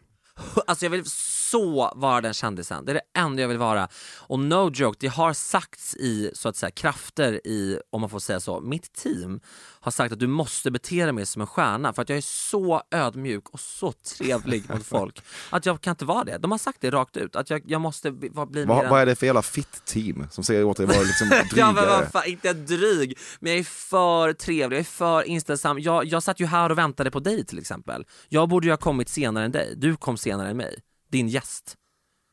Alltså 0.68 0.86
jag 0.86 0.90
vill 0.90 1.04
så 1.52 1.92
vara 1.96 2.22
den 2.22 2.34
kändisen, 2.34 2.86
det 2.86 2.92
är 2.92 2.94
det 2.94 3.20
enda 3.20 3.42
jag 3.42 3.50
vill 3.50 3.58
vara. 3.58 3.88
Och 4.18 4.40
no 4.40 4.72
joke, 4.74 4.98
det 5.00 5.08
har 5.08 5.34
sagts 5.34 5.96
i 5.96 6.32
så 6.34 6.50
att 6.50 6.56
säga 6.56 6.72
krafter 6.72 7.48
i, 7.48 7.80
om 7.90 8.02
man 8.02 8.10
får 8.10 8.20
säga 8.20 8.40
så, 8.40 8.60
mitt 8.62 8.94
team 8.94 9.40
har 9.84 9.92
sagt 9.92 10.14
att 10.14 10.20
du 10.20 10.28
måste 10.28 10.72
bete 10.72 11.04
dig 11.04 11.14
mer 11.14 11.26
som 11.26 11.42
en 11.42 11.48
stjärna 11.48 11.94
för 11.94 12.02
att 12.02 12.10
jag 12.10 12.18
är 12.18 12.22
så 12.22 12.82
ödmjuk 12.92 13.50
och 13.50 13.60
så 13.60 13.92
trevlig 13.92 14.70
mot 14.70 14.86
folk 14.86 15.22
att 15.50 15.66
jag 15.66 15.82
kan 15.82 15.92
inte 15.92 16.06
vara 16.06 16.24
det. 16.24 16.38
De 16.38 16.52
har 16.52 16.58
sagt 16.58 16.82
det 16.82 16.92
rakt 16.92 17.18
ut, 17.18 17.36
att 17.36 17.50
jag, 17.50 17.62
jag 17.66 17.82
måste 17.82 18.12
bli, 18.12 18.30
vara- 18.30 18.46
bli 18.46 18.66
mer 18.66 18.90
Vad, 18.90 19.02
är 19.02 19.06
det 19.06 19.16
för 19.16 19.26
jävla 19.26 19.42
fitt-team 19.42 20.28
som 20.32 20.44
säger 20.44 20.64
åt 20.64 20.78
dig 20.78 20.84
att 20.86 20.96
vara 20.96 21.04
liksom 21.06 21.28
Ja 21.56 21.66
men 21.66 21.76
drygare? 21.76 21.88
vad 22.02 22.12
fan, 22.12 22.24
inte 22.26 22.54
dryg, 22.54 23.18
men 23.40 23.52
jag 23.52 23.60
är 23.60 23.64
för 23.64 24.34
trevlig, 24.34 24.78
jag 24.78 24.80
är 24.80 24.84
för 24.84 25.24
inställsam. 25.24 25.80
Jag, 25.80 26.06
jag 26.06 26.24
satt 26.24 26.40
ju 26.40 26.46
här 26.46 26.70
och 26.70 26.78
väntade 26.78 27.12
på 27.12 27.20
dig 27.20 27.46
till 27.46 27.60
exempel. 27.60 28.06
Jag 28.30 28.50
borde 28.50 28.68
ju 28.68 28.72
ha 28.72 28.78
kommit 28.78 29.10
senare 29.10 29.46
än 29.46 29.52
dig, 29.52 29.74
du 29.78 29.96
kom 29.96 30.18
senare 30.18 30.50
än 30.50 30.58
mig. 30.58 30.80
Din 31.12 31.28
gäst. 31.28 31.78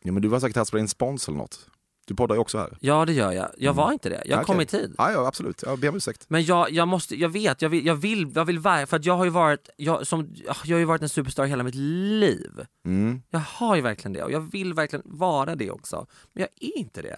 Ja, 0.04 0.12
men 0.12 0.22
du 0.22 0.28
var 0.28 0.40
säkert 0.40 0.56
här 0.56 0.64
spelade 0.64 0.82
in 0.82 0.88
spons 0.88 1.28
eller 1.28 1.38
något. 1.38 1.66
Du 2.06 2.14
poddar 2.14 2.34
ju 2.34 2.40
också 2.40 2.58
här. 2.58 2.76
Ja 2.80 3.04
det 3.04 3.12
gör 3.12 3.32
jag, 3.32 3.48
jag 3.56 3.74
var 3.74 3.92
inte 3.92 4.08
det, 4.08 4.22
jag 4.26 4.46
kom 4.46 4.54
Okej. 4.56 4.64
i 4.64 4.66
tid. 4.66 4.94
Ja, 4.98 5.12
ja 5.12 5.26
absolut, 5.26 5.62
jag 5.62 5.78
ber 5.78 5.88
om 5.88 5.96
ursäkt. 5.96 6.24
Men 6.28 6.44
jag, 6.44 6.70
jag 6.70 6.88
måste, 6.88 7.16
jag 7.20 7.28
vet, 7.28 7.62
jag 7.62 7.68
vill, 7.68 7.86
jag 7.86 7.94
vill, 7.94 8.32
jag 8.34 8.44
vill 8.44 8.58
vara, 8.58 8.86
för 8.86 8.96
att 8.96 9.04
jag 9.04 9.16
har 9.16 9.24
ju 9.24 9.30
varit, 9.30 9.68
jag, 9.76 10.06
som, 10.06 10.34
jag 10.64 10.74
har 10.76 10.78
ju 10.80 10.84
varit 10.84 11.02
en 11.02 11.08
superstar 11.08 11.44
hela 11.44 11.62
mitt 11.64 11.74
liv. 11.74 12.66
Mm. 12.86 13.22
Jag 13.30 13.38
har 13.40 13.76
ju 13.76 13.82
verkligen 13.82 14.12
det 14.12 14.22
och 14.22 14.30
jag 14.32 14.40
vill 14.40 14.74
verkligen 14.74 15.02
vara 15.04 15.54
det 15.56 15.70
också. 15.70 16.06
Men 16.32 16.40
jag 16.40 16.70
är 16.70 16.78
inte 16.78 17.02
det. 17.02 17.16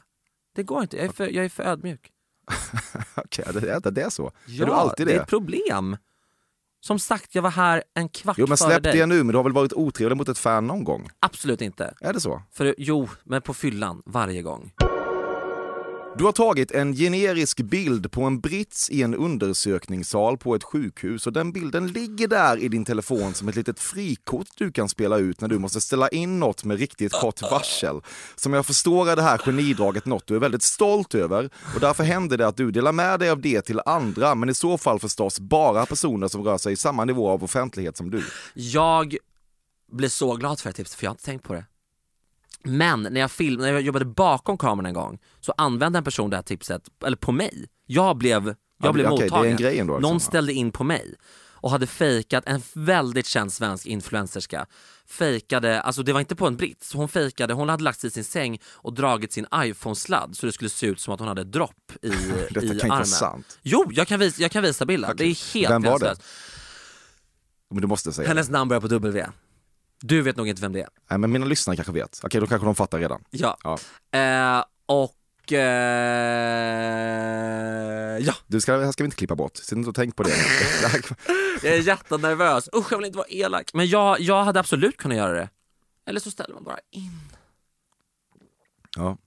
Det 0.55 0.63
går 0.63 0.83
inte, 0.83 0.97
jag 0.97 1.07
är 1.07 1.13
för, 1.13 1.29
jag 1.29 1.45
är 1.45 1.49
för 1.49 1.63
ödmjuk. 1.63 2.11
Okej, 3.15 3.45
det, 3.55 3.71
är- 3.71 3.91
det 3.91 4.03
är 4.03 4.11
så. 4.11 4.33
Ja, 4.47 4.63
är 4.63 4.67
du 4.67 4.73
alltid 4.73 5.07
det 5.07 5.13
det? 5.13 5.19
är 5.19 5.23
ett 5.23 5.29
problem. 5.29 5.97
Som 6.81 6.99
sagt, 6.99 7.35
jag 7.35 7.43
var 7.43 7.51
här 7.51 7.83
en 7.95 8.09
kvart 8.09 8.39
Jo 8.39 8.47
men 8.49 8.57
före 8.57 8.69
släpp 8.71 8.83
dig. 8.83 8.99
det 8.99 9.07
nu, 9.07 9.17
men 9.17 9.27
du 9.33 9.37
har 9.37 9.45
väl 9.45 9.53
varit 9.53 9.73
otrevlig 9.73 10.17
mot 10.17 10.29
ett 10.29 10.39
fan 10.39 10.67
någon 10.67 10.85
gång? 10.85 11.11
Absolut 11.21 11.63
inte. 11.63 11.95
Är 12.01 12.13
det 12.13 12.21
så? 12.21 12.43
För 12.53 12.75
jo, 12.79 13.09
men 13.25 13.43
på 13.43 13.55
fyllan 13.55 14.03
varje 14.07 14.43
gång. 14.43 14.73
Du 16.19 16.25
har 16.25 16.33
tagit 16.33 16.71
en 16.71 16.95
generisk 16.95 17.61
bild 17.61 18.13
på 18.13 18.23
en 18.23 18.41
brits 18.41 18.91
i 18.91 19.03
en 19.03 19.15
undersökningssal 19.15 20.39
på 20.39 20.55
ett 20.55 20.65
sjukhus 20.65 21.27
och 21.27 21.33
den 21.33 21.53
bilden 21.53 21.87
ligger 21.87 22.29
där 22.29 22.57
i 22.57 22.69
din 22.69 22.85
telefon 22.85 23.35
som 23.35 23.49
ett 23.49 23.57
litet 23.57 23.81
frikort 23.81 24.47
du 24.55 24.73
kan 24.73 24.89
spela 24.89 25.19
ut 25.19 25.41
när 25.41 25.49
du 25.49 25.59
måste 25.59 25.81
ställa 25.81 26.09
in 26.09 26.41
något 26.41 26.65
med 26.65 26.79
riktigt 26.79 27.13
kort 27.13 27.43
varsel. 27.43 28.01
Som 28.37 28.53
jag 28.53 28.67
förstår 28.67 29.11
är 29.11 29.17
det 29.17 29.23
här 29.23 29.39
genidraget 29.39 30.07
något 30.07 30.27
du 30.27 30.37
är 30.37 30.41
väldigt 30.41 30.63
stolt 30.63 31.15
över 31.15 31.51
och 31.75 31.81
därför 31.81 32.05
händer 32.05 32.37
det 32.39 32.47
att 32.47 32.57
du 32.57 32.71
delar 32.71 32.93
med 32.93 33.21
dig 33.21 33.31
av 33.31 33.41
det 33.41 33.63
till 33.63 33.81
andra, 33.87 34.35
men 34.35 34.49
i 34.49 34.55
så 34.55 34.79
fall 34.79 35.01
förstås 35.01 35.41
bara 35.41 35.87
personer 35.87 36.29
som 36.29 36.45
rör 36.45 36.59
sig 36.59 36.73
i 36.73 36.77
samma 36.77 37.05
nivå 37.05 37.29
av 37.29 37.45
offentlighet 37.45 37.97
som 37.97 38.11
du. 38.11 38.25
Jag 38.55 39.17
blir 39.93 40.09
så 40.09 40.37
glad 40.37 40.61
för 40.61 40.65
det 40.65 40.69
här 40.69 40.75
tipset, 40.75 40.99
för 40.99 41.05
jag 41.05 41.11
har 41.11 41.15
inte 41.15 41.25
tänkt 41.25 41.45
på 41.45 41.53
det. 41.53 41.65
Men 42.65 43.03
när 43.03 43.21
jag, 43.21 43.31
film, 43.31 43.61
när 43.61 43.73
jag 43.73 43.81
jobbade 43.83 44.05
bakom 44.05 44.59
kameran 44.59 44.87
en 44.87 44.95
gång 44.95 45.19
så 45.41 45.55
använde 45.57 45.99
en 45.99 46.05
person 46.05 46.31
det 46.31 46.37
här 46.37 46.43
tipset, 46.43 46.83
eller 47.07 47.17
på 47.17 47.33
mig. 47.33 47.67
Jag 47.87 48.17
blev, 48.17 48.47
jag 48.47 48.57
Ja, 48.83 48.93
blev 48.93 49.07
är 49.07 49.11
mottagen. 49.11 49.53
ändå, 49.53 49.69
liksom. 49.69 50.03
Någon 50.03 50.21
ställde 50.21 50.53
in 50.53 50.73
på 50.73 50.85
mig 50.85 51.15
och 51.63 51.71
hade 51.71 51.87
fejkat, 51.87 52.45
en 52.47 52.63
väldigt 52.75 53.27
känd 53.27 53.53
svensk 53.53 53.87
influencerska 53.87 54.67
fejkade, 55.07 55.81
alltså 55.81 56.03
det 56.03 56.13
var 56.13 56.21
inte 56.21 56.37
på 56.37 56.47
en 56.47 56.57
britt, 56.57 56.91
hon 56.95 57.09
fejkade, 57.09 57.55
hon 57.55 57.69
hade 57.69 57.85
lagt 57.85 58.01
sig 58.01 58.09
i 58.09 58.11
sin 58.11 58.25
säng 58.25 58.59
och 58.73 58.95
dragit 58.95 59.33
sin 59.33 59.47
iPhone-sladd 59.55 60.37
så 60.37 60.47
det 60.47 60.53
skulle 60.53 60.71
se 60.71 60.87
ut 60.87 61.01
som 61.01 61.15
att 61.15 61.21
hon 61.21 61.29
hade 61.29 61.45
dropp 61.45 61.93
i, 62.03 62.09
Detta 62.51 62.61
i 62.61 62.69
kan 62.69 62.73
inte 62.73 62.85
armen. 62.85 62.91
vara 62.91 63.05
sant. 63.05 63.59
Jo, 63.63 63.85
jag 63.93 64.09
kan 64.09 64.21
visa, 64.21 64.43
jag 64.43 64.51
kan 64.51 64.63
visa 64.63 64.87
bilden, 64.87 65.17
det 65.17 65.25
är 65.25 65.55
helt 65.55 65.71
Vem 65.71 65.83
var 65.83 65.99
det? 65.99 66.17
Men 67.71 67.81
du 67.83 67.87
måste 67.89 68.13
säga 68.13 68.29
Hennes 68.29 68.51
namn 68.51 68.69
börjar 68.69 68.81
på 68.81 68.89
W. 68.89 69.27
Du 70.03 70.23
vet 70.23 70.37
nog 70.37 70.49
inte 70.49 70.63
vem 70.63 70.73
det 70.73 70.81
är. 70.81 70.89
Nej, 71.11 71.19
men 71.19 71.33
mina 71.33 71.47
lyssnare 71.47 71.77
kanske 71.77 71.93
vet. 71.93 72.21
Okej, 72.23 72.41
då 72.41 72.47
kanske 72.47 72.67
de 72.67 72.75
fattar 72.75 72.99
redan. 72.99 73.25
Ja. 73.31 73.57
Ja. 73.65 73.79
Eh, 74.19 74.65
och... 74.87 75.17
Eh, 75.53 75.61
ja, 78.19 78.35
Du 78.47 78.61
ska, 78.61 78.77
det 78.77 78.85
här 78.85 78.93
ska 78.93 79.05
vi 79.05 79.07
inte 79.07 79.17
klippa 79.17 79.37
bort. 79.37 79.57
Sitt 79.57 79.73
inte 79.73 79.89
och 79.89 79.95
tänk 79.95 80.17
på 80.17 80.23
det. 80.23 80.31
Jag 81.63 81.75
är 81.75 81.79
jättenervös. 81.79 82.69
Usch, 82.77 82.93
jag 82.93 82.99
vill 82.99 83.07
inte 83.07 83.17
vara 83.19 83.29
elak. 83.29 83.71
Men 83.75 83.87
jag, 83.89 84.21
jag 84.21 84.45
hade 84.45 84.61
absolut 84.61 84.97
kunnat 84.97 85.17
göra 85.17 85.33
det. 85.33 85.49
Eller 86.07 86.21
så 86.21 86.31
ställer 86.31 86.55
man 86.55 86.65
bara 86.65 86.79
in. 86.91 87.21
ja. 88.97 89.19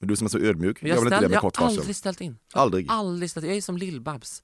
Men 0.00 0.08
du 0.08 0.16
som 0.16 0.24
är 0.24 0.28
så 0.28 0.38
ödmjuk, 0.38 0.78
jag, 0.80 0.88
jag, 0.88 0.94
vill 0.94 1.04
inte 1.04 1.16
ställ, 1.16 1.22
det 1.22 1.28
med 1.28 1.36
jag 1.36 1.60
har 1.60 1.66
aldrig 1.66 1.96
ställt 1.96 2.20
in. 2.20 2.38
Aldrig. 2.52 2.86
Aldrig 2.88 3.30
ställt 3.30 3.44
in. 3.44 3.50
Jag 3.50 3.56
är 3.56 3.62
som 3.62 3.78
Lill-Babs. 3.78 4.42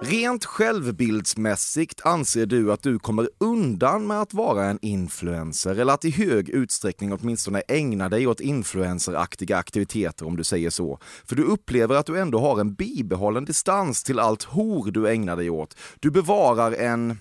Rent 0.00 0.44
självbildsmässigt 0.44 2.00
anser 2.06 2.46
du 2.46 2.72
att 2.72 2.82
du 2.82 2.98
kommer 2.98 3.28
undan 3.38 4.06
med 4.06 4.20
att 4.20 4.34
vara 4.34 4.64
en 4.64 4.78
influencer 4.82 5.78
eller 5.78 5.92
att 5.92 6.04
i 6.04 6.10
hög 6.10 6.48
utsträckning 6.48 7.12
åtminstone 7.12 7.62
ägna 7.68 8.08
dig 8.08 8.26
åt 8.26 8.40
influenceraktiga 8.40 9.56
aktiviteter 9.56 10.26
om 10.26 10.36
du 10.36 10.44
säger 10.44 10.70
så. 10.70 10.98
För 11.24 11.36
du 11.36 11.42
upplever 11.42 11.94
att 11.94 12.06
du 12.06 12.20
ändå 12.20 12.38
har 12.40 12.60
en 12.60 12.74
bibehållen 12.74 13.44
distans 13.44 14.04
till 14.04 14.18
allt 14.18 14.42
hor 14.42 14.90
du 14.90 15.08
ägnar 15.08 15.36
dig 15.36 15.50
åt. 15.50 15.76
Du 16.00 16.10
bevarar 16.10 16.72
en 16.72 17.18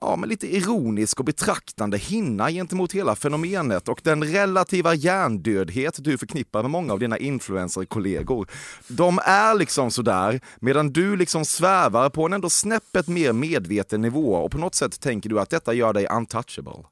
ja, 0.00 0.16
men 0.16 0.28
lite 0.28 0.56
ironisk 0.56 1.18
och 1.18 1.24
betraktande 1.26 1.98
hinna 1.98 2.50
gentemot 2.50 2.92
hela 2.92 3.16
fenomenet 3.16 3.88
och 3.88 4.00
den 4.04 4.24
relativa 4.24 4.94
hjärndödhet 4.94 5.96
du 6.04 6.18
förknippar 6.18 6.62
med 6.62 6.70
många 6.70 6.92
av 6.92 6.98
dina 6.98 7.18
influencerkollegor. 7.18 8.50
De 8.88 9.18
är 9.24 9.54
liksom 9.54 9.90
sådär, 9.90 10.40
medan 10.60 10.92
du 10.92 11.16
liksom 11.16 11.44
svävar 11.44 12.10
på 12.10 12.26
en 12.26 12.32
ändå 12.32 12.50
snäppet 12.50 13.08
mer 13.08 13.32
medveten 13.32 14.00
nivå 14.00 14.34
och 14.34 14.50
på 14.50 14.58
något 14.58 14.74
sätt 14.74 15.00
tänker 15.00 15.30
du 15.30 15.40
att 15.40 15.50
detta 15.50 15.74
gör 15.74 15.92
dig 15.92 16.06
untouchable. 16.10 16.84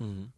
Mm. 0.00 0.30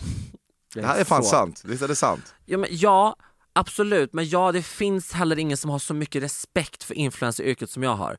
Det 0.74 0.82
här 0.82 1.00
är 1.00 1.04
fan 1.04 1.22
så- 1.24 1.30
sant, 1.30 1.62
visst 1.64 1.82
är 1.82 1.88
det 1.88 1.96
sant? 1.96 2.34
Ja, 2.44 2.58
men, 2.58 2.68
ja, 2.72 3.16
absolut. 3.52 4.12
Men 4.12 4.28
ja, 4.28 4.52
det 4.52 4.62
finns 4.62 5.12
heller 5.12 5.38
ingen 5.38 5.56
som 5.56 5.70
har 5.70 5.78
så 5.78 5.94
mycket 5.94 6.22
respekt 6.22 6.84
för 6.84 6.94
influenceryrket 6.94 7.70
som 7.70 7.82
jag 7.82 7.94
har. 7.96 8.16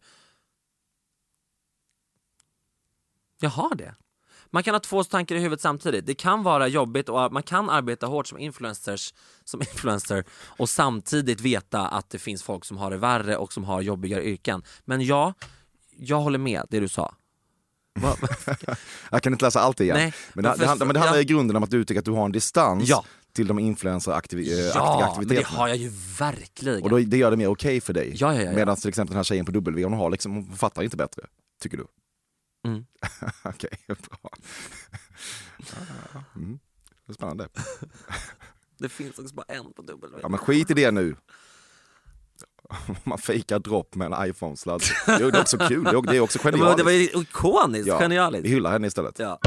Jag 3.44 3.50
har 3.50 3.76
det. 3.76 3.96
Man 4.52 4.64
kan 4.64 4.76
ha 4.76 4.80
två 4.80 5.04
tankar 5.04 5.36
i 5.36 5.40
huvudet 5.40 5.62
samtidigt. 5.62 6.06
Det 6.06 6.14
kan 6.16 6.44
vara 6.44 6.68
jobbigt 6.68 7.10
och 7.10 7.34
man 7.34 7.44
kan 7.44 7.70
arbeta 7.70 8.06
hårt 8.08 8.28
som 8.28 8.38
influencers 8.40 9.14
som 9.44 9.62
influencer 9.74 10.24
och 10.46 10.70
samtidigt 10.70 11.42
veta 11.42 11.88
att 11.88 12.10
det 12.10 12.20
finns 12.20 12.44
folk 12.44 12.66
som 12.66 12.78
har 12.78 12.92
det 12.92 12.98
värre 12.98 13.38
och 13.38 13.54
som 13.54 13.64
har 13.64 13.82
jobbigare 13.82 14.26
yrken. 14.26 14.64
Men 14.86 15.02
ja, 15.06 15.34
jag 15.98 16.20
håller 16.22 16.40
med 16.40 16.66
det 16.70 16.80
du 16.80 16.88
sa. 16.88 17.16
Jag 19.12 19.22
kan 19.24 19.34
inte 19.34 19.46
läsa 19.46 19.60
allt 19.60 19.80
igen. 19.82 19.98
Nej, 19.98 20.14
men, 20.34 20.44
det, 20.44 20.50
men 20.50 20.60
det, 20.60 20.66
handlar- 20.68 20.86
men 20.86 20.94
det 20.94 21.00
handlar 21.00 21.18
ja. 21.18 21.22
i 21.22 21.26
grunden 21.26 21.56
om 21.58 21.64
att 21.64 21.70
du 21.72 21.86
tycker 21.86 22.00
att 22.00 22.06
du 22.06 22.12
har 22.12 22.26
en 22.26 22.32
distans 22.32 22.90
Ja. 22.90 23.06
till 23.34 23.48
de 23.48 23.60
influenceraktiga 23.60 24.42
ja, 24.76 25.04
aktiviteterna. 25.06 25.18
men 25.18 25.28
det 25.28 25.44
har 25.58 25.68
jag 25.68 25.78
ju 25.78 25.92
verkligen. 26.20 26.84
Och 26.84 26.90
då, 26.90 26.98
det 26.98 27.18
gör 27.18 27.32
det 27.32 27.38
mer 27.38 27.48
okej 27.48 27.82
för 27.82 27.94
dig. 27.94 28.14
Ja, 28.16 28.34
ja, 28.34 28.40
ja, 28.42 28.46
ja. 28.46 28.52
Medan 28.56 28.76
till 28.76 28.90
exempel 28.90 29.12
den 29.14 29.18
här 29.18 29.24
tjejen 29.24 29.46
på 29.46 29.52
W, 29.52 29.84
hon, 29.84 29.94
har 29.94 30.10
liksom, 30.10 30.34
hon 30.34 30.56
fattar 30.58 30.84
inte 30.84 30.98
bättre. 30.98 31.22
Tycker 31.62 31.78
du? 31.78 31.86
Mm. 32.64 32.86
Okej, 33.44 33.78
bra. 33.88 34.30
Mm. 36.36 36.60
Spännande. 37.14 37.48
Det 38.80 38.90
finns 38.90 39.20
också 39.20 39.36
bara 39.36 39.46
en 39.48 39.74
på 39.74 39.82
dubbel. 39.82 40.10
Ja 40.22 40.30
men 40.30 40.40
skit 40.40 40.72
i 40.72 40.74
det 40.74 40.92
nu. 40.92 41.16
Man 43.04 43.18
fejkar 43.18 43.60
dropp 43.60 43.96
med 43.96 44.14
en 44.14 44.30
iPhone-sladd. 44.30 44.82
Det 45.06 45.12
är 45.14 45.42
också 45.42 45.58
kul, 45.58 45.84
det 45.84 45.90
är- 46.16 46.20
också 46.20 46.40
genialiskt. 46.40 46.78
det 46.78 46.84
var 46.84 46.92
ju 46.92 47.04
ikoniskt, 47.10 47.88
Ja, 47.88 48.00
genialiskt. 48.00 48.46
Vi 48.46 48.50
hyllar 48.50 48.72
henne 48.72 48.88
istället. 48.88 49.20
Ja. 49.20 49.40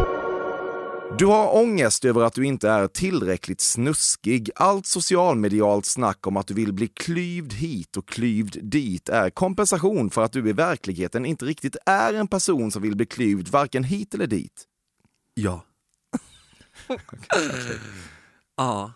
Du 1.15 1.27
har 1.27 1.57
ångest 1.57 2.05
över 2.05 2.23
att 2.23 2.35
du 2.35 2.47
inte 2.47 2.71
är 2.71 2.89
tillräckligt 2.89 3.61
snuskig. 3.61 4.51
Allt 4.57 4.87
socialmedialt 4.87 5.87
snack 5.87 6.27
om 6.27 6.37
att 6.37 6.47
du 6.47 6.55
vill 6.55 6.73
bli 6.73 6.89
klyvd 6.89 7.53
hit 7.53 7.97
och 7.97 8.09
klyvd 8.09 8.57
dit 8.63 9.09
är 9.09 9.31
kompensation 9.31 10.11
för 10.11 10.23
att 10.23 10.33
du 10.33 10.49
i 10.49 10.53
verkligheten 10.53 11.27
inte 11.27 11.45
riktigt 11.45 11.77
är 11.87 12.15
en 12.15 12.29
person 12.29 12.71
som 12.71 12.83
vill 12.83 12.97
bli 12.97 13.07
klyvd 13.07 13.49
varken 13.49 13.85
hit 13.85 14.15
eller 14.15 14.27
dit. 14.27 14.65
Ja. 15.35 15.65
Ja. 18.59 18.93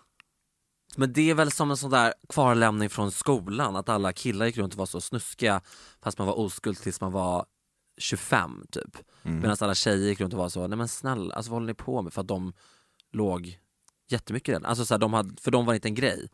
Men 0.95 1.13
det 1.13 1.29
är 1.29 1.33
väl 1.33 1.51
som 1.51 1.71
en 1.71 1.77
sån 1.77 1.91
där 1.91 2.13
kvarlämning 2.29 2.89
från 2.89 3.11
skolan, 3.11 3.75
att 3.75 3.89
alla 3.89 4.13
killar 4.13 4.45
gick 4.45 4.57
runt 4.57 4.73
och 4.73 4.79
var 4.79 4.85
så 4.85 5.01
snuskiga 5.01 5.61
fast 6.03 6.17
man 6.17 6.27
var 6.27 6.39
oskuld 6.39 6.77
tills 6.77 7.01
man 7.01 7.11
var 7.11 7.45
25 8.01 8.65
typ. 8.71 8.97
Medan 9.23 9.57
alla 9.59 9.75
tjejer 9.75 10.07
gick 10.07 10.19
runt 10.21 10.33
och 10.33 10.39
var 10.39 10.49
så, 10.49 10.67
nej 10.67 10.77
men 10.77 10.87
snälla, 10.87 11.35
alltså 11.35 11.51
vad 11.51 11.55
håller 11.55 11.67
ni 11.67 11.73
på 11.73 12.01
med? 12.01 12.13
För 12.13 12.21
att 12.21 12.27
de 12.27 12.53
låg 13.11 13.59
jättemycket 14.09 14.49
redan. 14.49 14.65
Alltså 14.65 14.85
så 14.85 14.93
här, 14.93 14.99
de 14.99 15.13
hade, 15.13 15.41
för 15.41 15.51
de 15.51 15.65
var 15.65 15.73
inte 15.73 15.87
en 15.87 15.95
grej. 15.95 16.29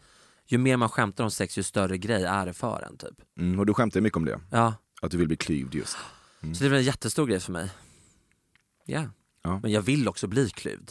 Ju 0.46 0.58
mer 0.58 0.78
man 0.78 0.90
skämtar 0.90 1.24
om 1.24 1.32
sex, 1.32 1.58
ju 1.58 1.64
större 1.64 1.98
grej 1.98 2.24
är 2.24 2.46
det 2.46 2.54
för 2.54 2.88
en 2.92 2.98
typ. 2.98 3.22
Mm, 3.40 3.60
och 3.60 3.66
du 3.66 3.74
skämtar 3.74 4.02
mycket 4.02 4.18
om 4.18 4.26
det, 4.26 4.40
Ja, 4.52 4.74
att 5.02 5.12
du 5.12 5.18
vill 5.18 5.28
bli 5.28 5.38
klyvd 5.38 5.76
just. 5.76 5.98
så 6.42 6.48
det 6.60 6.66
är 6.66 6.70
väl 6.70 6.80
en 6.80 6.86
jättestor 6.86 7.28
grej 7.28 7.40
för 7.40 7.52
mig. 7.52 7.70
Ja. 8.86 9.04
Ja. 9.42 9.60
Men 9.64 9.72
jag 9.72 9.82
vill 9.82 10.08
också 10.08 10.28
bli 10.28 10.50
klyvd. 10.50 10.90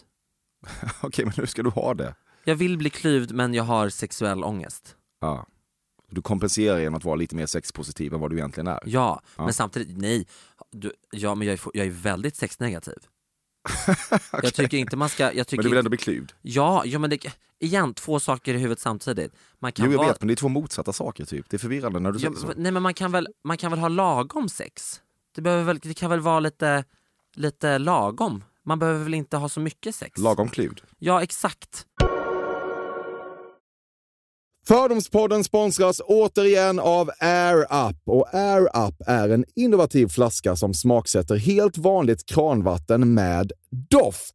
Okej, 1.01 1.25
men 1.25 1.35
hur 1.37 1.47
ska 1.47 1.63
du 1.63 1.71
ha 1.71 1.95
det? 1.95 2.15
Jag 2.45 2.57
vill 2.57 2.79
bli 2.79 2.91
klyvd 2.91 3.33
men 3.33 3.55
jag 3.55 3.65
har 3.65 3.89
sexuell 3.89 4.45
ångest. 4.45 4.97
Ja. 5.21 5.47
Du 6.11 6.23
kompenserar 6.23 6.79
genom 6.79 6.95
att 6.95 7.05
vara 7.05 7.17
lite 7.17 7.35
mer 7.37 7.47
sexpositiv 7.47 8.15
än 8.15 8.21
vad 8.21 8.31
du 8.31 8.37
egentligen 8.37 8.67
är. 8.67 8.81
Ja, 8.85 9.23
Ja. 9.37 9.45
men 9.45 9.53
samtidigt, 9.55 9.97
nej. 9.99 10.27
Du, 10.73 10.93
ja, 11.11 11.35
men 11.35 11.47
jag 11.49 11.55
är, 11.55 11.61
jag 11.75 11.87
är 11.87 11.91
väldigt 11.91 12.37
sexnegativ. 12.37 12.95
Jag 14.43 14.55
tycker 14.55 14.77
inte 14.79 14.97
man 14.97 15.09
ska... 15.09 15.33
Jag 15.33 15.47
tycker 15.47 15.57
Men 15.57 15.65
du 15.65 15.69
vill 15.71 15.79
ändå 15.79 15.89
bli 15.89 15.99
klyvd? 15.99 16.33
Ja, 16.43 16.83
ja, 16.85 16.99
men 16.99 17.11
det, 17.11 17.27
igen, 17.59 17.95
två 17.95 18.21
saker 18.21 18.55
i 18.55 18.59
huvudet 18.59 18.81
samtidigt. 18.81 19.33
Man 19.59 19.73
kan 19.73 19.87
Jo, 19.87 19.93
jag 19.93 19.99
vara, 19.99 20.09
vet, 20.09 20.21
men 20.21 20.29
det 20.29 20.35
är 20.35 20.37
två 20.37 20.49
motsatta 20.49 20.93
saker 20.93 21.25
typ. 21.25 21.51
Det 21.51 21.57
är 21.57 21.59
förvirrande 21.59 22.01
när 22.01 22.13
du 22.13 22.19
ja, 22.19 22.21
säger 22.31 22.41
så. 22.41 22.47
men- 22.47 22.57
Nej 22.63 22.73
men 22.73 22.83
man 22.83 22.95
kan 22.95 23.13
väl, 23.13 23.29
man 23.45 23.57
kan 23.57 23.71
väl 23.71 23.81
ha 23.81 23.89
lagom 23.89 24.49
sex? 24.49 25.01
Det, 25.35 25.43
behöver 25.43 25.65
väl, 25.65 25.79
det 25.83 25.95
kan 25.95 26.11
väl 26.11 26.21
vara 26.21 26.41
lite, 26.41 26.85
lite 27.35 27.79
lagom? 27.79 28.45
Man 28.65 28.79
behöver 28.79 29.05
väl 29.05 29.15
inte 29.15 29.37
ha 29.37 29.49
så 29.49 29.61
mycket 29.61 29.95
sex? 29.95 30.19
Lagom 30.19 30.49
klyvd. 30.49 30.81
Ja, 30.99 31.23
exakt. 31.23 31.87
Fördomspodden 34.69 35.45
sponsras 35.45 36.01
återigen 36.05 36.79
av 36.79 37.11
Air 37.19 37.61
Up. 37.61 37.97
Och 38.07 38.35
Air 38.35 38.63
Up 38.89 38.95
är 39.07 39.29
en 39.29 39.45
innovativ 39.57 40.09
flaska 40.09 40.57
som 40.57 40.75
smaksätter 40.75 41.37
helt 41.37 41.79
vanligt 41.79 42.27
kranvatten 42.27 43.15
med 43.15 43.53
doft. 43.91 44.35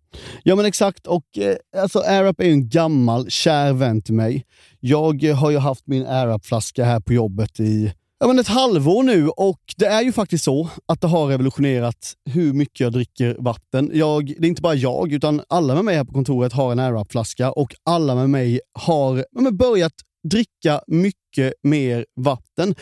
Ja 0.43 0.55
men 0.55 0.65
exakt, 0.65 1.07
och 1.07 1.37
eh, 1.37 1.55
alltså 1.77 1.99
AirUp 1.99 2.39
är 2.39 2.45
ju 2.45 2.51
en 2.51 2.69
gammal 2.69 3.29
kär 3.29 3.73
vän 3.73 4.01
till 4.01 4.13
mig. 4.13 4.45
Jag 4.79 5.23
eh, 5.23 5.35
har 5.35 5.51
ju 5.51 5.57
haft 5.57 5.87
min 5.87 6.05
AirUp-flaska 6.07 6.85
här 6.85 6.99
på 6.99 7.13
jobbet 7.13 7.59
i 7.59 7.93
ja, 8.19 8.27
men 8.27 8.39
ett 8.39 8.47
halvår 8.47 9.03
nu 9.03 9.29
och 9.29 9.61
det 9.77 9.85
är 9.85 10.01
ju 10.01 10.11
faktiskt 10.11 10.43
så 10.43 10.69
att 10.85 11.01
det 11.01 11.07
har 11.07 11.27
revolutionerat 11.27 12.13
hur 12.29 12.53
mycket 12.53 12.79
jag 12.79 12.93
dricker 12.93 13.35
vatten. 13.39 13.91
Jag, 13.93 14.25
det 14.25 14.45
är 14.45 14.49
inte 14.49 14.61
bara 14.61 14.75
jag, 14.75 15.11
utan 15.11 15.41
alla 15.49 15.75
med 15.75 15.85
mig 15.85 15.95
här 15.95 16.03
på 16.03 16.13
kontoret 16.13 16.53
har 16.53 16.71
en 16.71 16.79
AirUp-flaska 16.79 17.51
och 17.51 17.75
alla 17.83 18.15
med 18.15 18.29
mig 18.29 18.59
har 18.79 19.25
ja, 19.31 19.51
börjat 19.51 19.93
dricka 20.29 20.81
mycket 20.87 21.53
mer 21.63 22.05
vatten. 22.15 22.75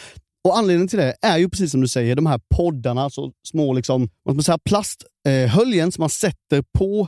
Och 0.44 0.58
Anledningen 0.58 0.88
till 0.88 1.00
det 1.00 1.16
är 1.22 1.38
ju 1.38 1.50
precis 1.50 1.72
som 1.72 1.82
du 1.82 1.88
säger, 1.88 2.16
de 2.16 2.26
här 2.26 2.40
poddarna, 2.56 3.10
så 3.10 3.32
små 3.48 3.74
liksom, 3.74 4.10
vad 4.24 4.34
ska 4.34 4.36
man 4.36 4.44
säga, 4.44 4.60
plasthöljen 4.66 5.92
som 5.92 6.02
man 6.02 6.10
sätter 6.10 6.64
på 6.78 7.08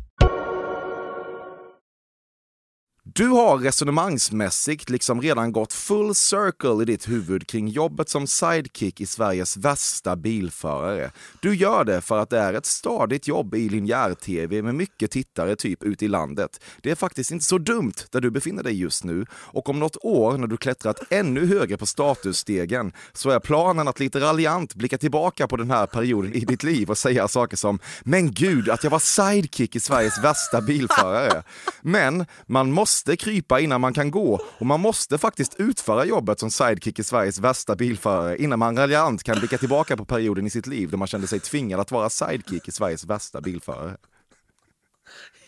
Du 3.13 3.27
har 3.27 3.57
resonemangsmässigt 3.57 4.89
liksom 4.89 5.21
redan 5.21 5.51
gått 5.51 5.73
full 5.73 6.15
circle 6.15 6.81
i 6.81 6.85
ditt 6.85 7.09
huvud 7.09 7.47
kring 7.47 7.67
jobbet 7.67 8.09
som 8.09 8.27
sidekick 8.27 9.01
i 9.01 9.05
Sveriges 9.05 9.57
värsta 9.57 10.15
bilförare. 10.15 11.11
Du 11.39 11.55
gör 11.55 11.83
det 11.83 12.01
för 12.01 12.17
att 12.17 12.29
det 12.29 12.39
är 12.39 12.53
ett 12.53 12.65
stadigt 12.65 13.27
jobb 13.27 13.55
i 13.55 13.69
linjär-tv 13.69 14.61
med 14.61 14.75
mycket 14.75 15.11
tittare 15.11 15.55
typ 15.55 15.83
ute 15.83 16.05
i 16.05 16.07
landet. 16.07 16.63
Det 16.81 16.91
är 16.91 16.95
faktiskt 16.95 17.31
inte 17.31 17.45
så 17.45 17.57
dumt 17.57 17.93
där 18.11 18.21
du 18.21 18.31
befinner 18.31 18.63
dig 18.63 18.79
just 18.79 19.03
nu 19.03 19.25
och 19.33 19.69
om 19.69 19.79
något 19.79 19.97
år 20.01 20.37
när 20.37 20.47
du 20.47 20.57
klättrat 20.57 20.99
ännu 21.09 21.45
högre 21.45 21.77
på 21.77 21.85
statusstegen 21.85 22.93
så 23.13 23.29
är 23.29 23.39
planen 23.39 23.87
att 23.87 23.99
lite 23.99 24.19
raljant 24.19 24.75
blicka 24.75 24.97
tillbaka 24.97 25.47
på 25.47 25.57
den 25.57 25.71
här 25.71 25.85
perioden 25.85 26.33
i 26.33 26.39
ditt 26.39 26.63
liv 26.63 26.89
och 26.89 26.97
säga 26.97 27.27
saker 27.27 27.57
som 27.57 27.79
“Men 28.01 28.31
gud, 28.31 28.69
att 28.69 28.83
jag 28.83 28.91
var 28.91 28.99
sidekick 28.99 29.75
i 29.75 29.79
Sveriges 29.79 30.23
värsta 30.23 30.61
bilförare”. 30.61 31.43
Men 31.81 32.25
man 32.47 32.71
måste 33.01 33.17
krypa 33.17 33.59
innan 33.59 33.81
man 33.81 33.93
kan 33.93 34.11
gå 34.11 34.39
och 34.59 34.65
man 34.65 34.79
måste 34.79 35.17
faktiskt 35.17 35.55
utföra 35.59 36.05
jobbet 36.05 36.39
som 36.39 36.51
sidekick 36.51 36.99
i 36.99 37.03
Sveriges 37.03 37.39
värsta 37.39 37.75
bilförare 37.75 38.37
innan 38.37 38.59
man 38.59 38.77
raljant 38.77 39.23
kan 39.23 39.39
blicka 39.39 39.57
tillbaka 39.57 39.97
på 39.97 40.05
perioden 40.05 40.47
i 40.47 40.49
sitt 40.49 40.67
liv 40.67 40.89
då 40.91 40.97
man 40.97 41.07
kände 41.07 41.27
sig 41.27 41.39
tvingad 41.39 41.79
att 41.79 41.91
vara 41.91 42.09
sidekick 42.09 42.67
i 42.67 42.71
Sveriges 42.71 43.05
värsta 43.05 43.41
bilförare. 43.41 43.97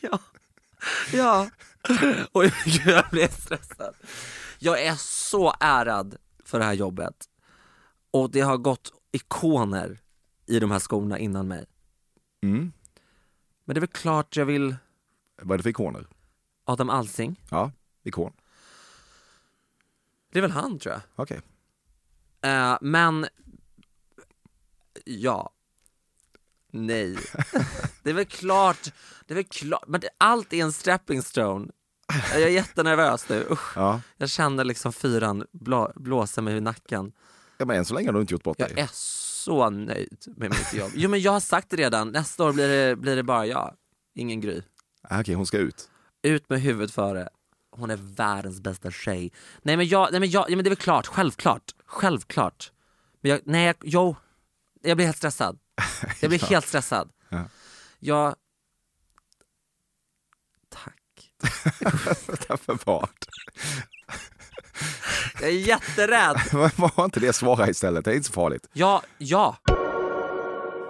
Ja. 0.01 0.19
Ja. 1.13 1.49
Oj, 2.33 2.53
gud, 2.65 2.87
jag 2.87 3.05
blev 3.11 3.27
stressad. 3.27 3.95
Jag 4.59 4.81
är 4.81 4.95
så 4.95 5.53
ärad 5.59 6.15
för 6.45 6.59
det 6.59 6.65
här 6.65 6.73
jobbet. 6.73 7.15
Och 8.11 8.31
det 8.31 8.41
har 8.41 8.57
gått 8.57 8.91
ikoner 9.11 10.01
i 10.47 10.59
de 10.59 10.71
här 10.71 10.79
skorna 10.79 11.19
innan 11.19 11.47
mig. 11.47 11.65
Mm. 12.43 12.71
Men 13.65 13.73
det 13.73 13.79
är 13.79 13.81
väl 13.81 13.87
klart 13.87 14.37
jag 14.37 14.45
vill 14.45 14.75
Vad 15.41 15.55
är 15.55 15.57
det 15.57 15.63
för 15.63 15.69
ikoner? 15.69 16.07
Adam 16.65 16.89
Alsing. 16.89 17.41
Ja, 17.49 17.71
ikon. 18.03 18.33
Det 20.31 20.39
är 20.39 20.41
väl 20.41 20.51
han 20.51 20.79
tror 20.79 20.93
jag. 20.93 21.01
Okej. 21.15 21.41
Eh, 22.41 22.77
men, 22.81 23.27
ja. 25.05 25.49
Nej. 26.71 27.17
det 28.03 28.09
är 28.09 28.13
väl 28.13 28.25
klart, 28.25 28.93
det 29.25 29.33
är 29.33 29.35
väl 29.35 29.43
klart, 29.45 29.83
men 29.87 30.01
det, 30.01 30.09
allt 30.17 30.53
är 30.53 30.57
en 30.63 30.71
stepping 30.73 31.21
stone 31.21 31.67
Jag 32.31 32.41
är 32.41 32.47
jättenervös 32.47 33.29
nu, 33.29 33.47
Usch. 33.51 33.77
Ja. 33.77 34.01
Jag 34.17 34.29
känner 34.29 34.63
liksom 34.63 34.93
fyran 34.93 35.45
blå, 35.51 35.91
blåsa 35.95 36.41
mig 36.41 36.57
i 36.57 36.61
nacken. 36.61 37.11
ja, 37.57 37.65
men 37.65 37.77
än 37.77 37.85
så 37.85 37.93
länge 37.93 38.07
har 38.07 38.13
du 38.13 38.21
inte 38.21 38.33
gjort 38.33 38.43
bort 38.43 38.59
Jag 38.59 38.69
dig. 38.69 38.79
är 38.83 38.89
så 38.93 39.69
nöjd 39.69 40.25
med 40.37 40.49
mitt 40.49 40.73
jobb. 40.73 40.91
Jo 40.95 41.09
men 41.09 41.21
jag 41.21 41.31
har 41.31 41.39
sagt 41.39 41.69
det 41.69 41.75
redan, 41.77 42.07
nästa 42.11 42.43
år 42.43 42.53
blir 42.53 42.67
det, 42.67 42.95
blir 42.95 43.15
det 43.15 43.23
bara 43.23 43.45
jag. 43.45 43.75
Ingen 44.15 44.41
Gry. 44.41 44.61
Ah, 45.01 45.19
Okej, 45.19 45.35
hon 45.35 45.45
ska 45.45 45.57
ut. 45.57 45.89
Ut 46.23 46.49
med 46.49 46.61
huvudet 46.61 46.91
före. 46.91 47.29
Hon 47.71 47.91
är 47.91 47.97
världens 47.97 48.61
bästa 48.61 48.91
tjej. 48.91 49.31
Nej 49.61 49.77
men 49.77 49.87
jag, 49.87 50.11
nej 50.11 50.19
men 50.19 50.29
jag, 50.29 50.51
ja, 50.51 50.55
men 50.55 50.63
det 50.63 50.67
är 50.67 50.69
väl 50.69 50.77
klart, 50.77 51.07
självklart. 51.07 51.71
Självklart. 51.85 52.71
Men 53.21 53.31
jag, 53.31 53.39
nej, 53.43 53.65
jag, 53.65 53.75
jo, 53.83 54.15
jag 54.81 54.97
blir 54.97 55.05
helt 55.05 55.17
stressad. 55.17 55.59
Jag 56.21 56.29
blir 56.29 56.39
helt 56.39 56.67
stressad. 56.67 57.09
Ja. 57.29 57.43
Jag... 57.99 58.35
Tack. 60.69 61.31
För 62.59 62.85
vad? 62.85 63.09
Jag 65.41 65.49
är 65.49 65.53
jätterädd. 65.53 66.37
Var 66.95 67.05
inte 67.05 67.19
det 67.19 67.33
svara 67.33 67.69
istället, 67.69 68.05
det 68.05 68.11
är 68.11 68.15
inte 68.15 68.27
så 68.27 68.33
farligt. 68.33 68.69
Ja, 68.73 69.01
ja. 69.17 69.57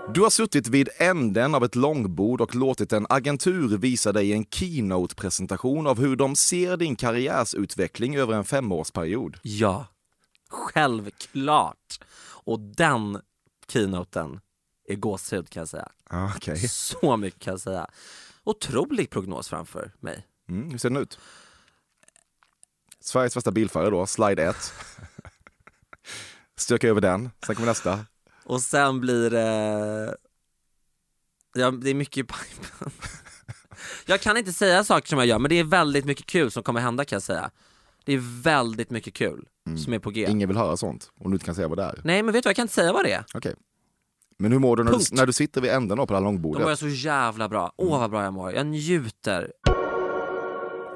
Du 0.08 0.22
har 0.22 0.30
suttit 0.30 0.68
vid 0.68 0.90
änden 0.98 1.56
av 1.56 1.64
ett 1.64 1.76
långbord 1.76 2.42
och 2.42 2.56
låtit 2.56 2.94
en 2.94 3.06
agentur 3.10 3.78
visa 3.78 4.12
dig 4.12 4.34
en 4.34 4.46
keynote-presentation 4.46 5.88
av 5.88 6.00
hur 6.00 6.16
de 6.16 6.36
ser 6.36 6.78
din 6.78 6.96
karriärsutveckling 6.96 8.18
över 8.18 8.34
en 8.34 8.46
femårsperiod. 8.46 9.38
Ja. 9.42 9.88
Självklart. 10.50 12.00
Och 12.46 12.60
den 12.60 13.22
keynoten 13.68 14.40
är 14.88 14.96
gåshud 14.96 15.50
kan 15.50 15.62
jag 15.62 15.68
säga. 15.68 15.90
Ah, 16.10 16.32
Okej. 16.36 16.58
Så 16.68 17.18
mycket 17.18 17.40
kan 17.42 17.52
jag 17.52 17.62
säga. 17.62 17.88
Otrolig 18.44 19.10
prognos 19.10 19.50
framför 19.50 19.92
mig. 20.00 20.28
Mm, 20.50 20.70
hur 20.72 20.78
ser 20.78 20.90
den 20.90 21.02
ut? 21.02 21.20
Sveriges 23.00 23.36
bästa 23.36 23.52
bilförare 23.52 23.90
då, 23.90 24.06
slide 24.06 24.44
1. 24.50 24.74
Stöka 26.56 26.88
över 26.88 27.02
den, 27.02 27.30
sen 27.46 27.56
kommer 27.56 27.68
nästa. 27.68 28.06
Och 28.44 28.62
sen 28.62 29.00
blir 29.02 29.30
det... 29.30 30.16
Ja, 31.56 31.72
det 31.72 31.90
är 31.90 31.94
mycket 31.94 32.18
i 32.18 32.24
pipen. 32.24 32.92
Jag 34.06 34.22
kan 34.22 34.38
inte 34.38 34.54
säga 34.54 34.84
saker 34.84 35.08
som 35.08 35.18
jag 35.18 35.28
gör, 35.28 35.40
men 35.40 35.50
det 35.50 35.60
är 35.60 35.64
väldigt 35.64 36.06
mycket 36.06 36.26
kul 36.26 36.52
som 36.52 36.64
kommer 36.64 36.82
hända 36.82 37.06
kan 37.06 37.16
jag 37.16 37.24
säga. 37.24 37.52
Det 38.06 38.14
är 38.14 38.42
väldigt 38.44 38.90
mycket 38.90 39.14
kul 39.14 39.48
som 39.84 39.94
är 39.94 40.00
på 40.00 40.10
G. 40.10 40.28
Ingen 40.30 40.48
vill 40.50 40.58
höra 40.58 40.78
sånt, 40.78 41.12
om 41.20 41.32
du 41.32 41.36
inte 41.36 41.46
kan 41.46 41.56
säga 41.56 41.68
vad 41.68 41.78
det 41.78 41.84
är. 41.84 42.02
Nej 42.04 42.24
men 42.24 42.34
vet 42.34 42.44
du, 42.44 42.50
jag 42.50 42.56
kan 42.56 42.64
inte 42.64 42.74
säga 42.74 42.94
vad 42.94 43.06
det 43.06 43.12
är. 43.12 43.26
Okej. 43.34 43.56
Men 44.38 44.52
hur 44.52 44.60
mår 44.60 44.78
du 44.78 44.84
när, 44.84 44.92
du 44.92 45.00
när 45.12 45.26
du 45.26 45.34
sitter 45.34 45.62
vid 45.62 45.72
änden 45.72 45.98
då 45.98 46.06
på 46.08 46.14
det 46.14 46.18
här 46.18 46.22
Då 46.22 46.26
långbordet? 46.26 46.62
mår 46.62 46.72
jag 46.72 46.78
så 46.80 46.88
jävla 46.88 47.50
bra. 47.50 47.74
Åh 47.78 48.00
vad 48.00 48.12
bra 48.12 48.24
jag 48.24 48.34
mår. 48.34 48.54
Jag 48.54 48.66
njuter. 48.66 49.52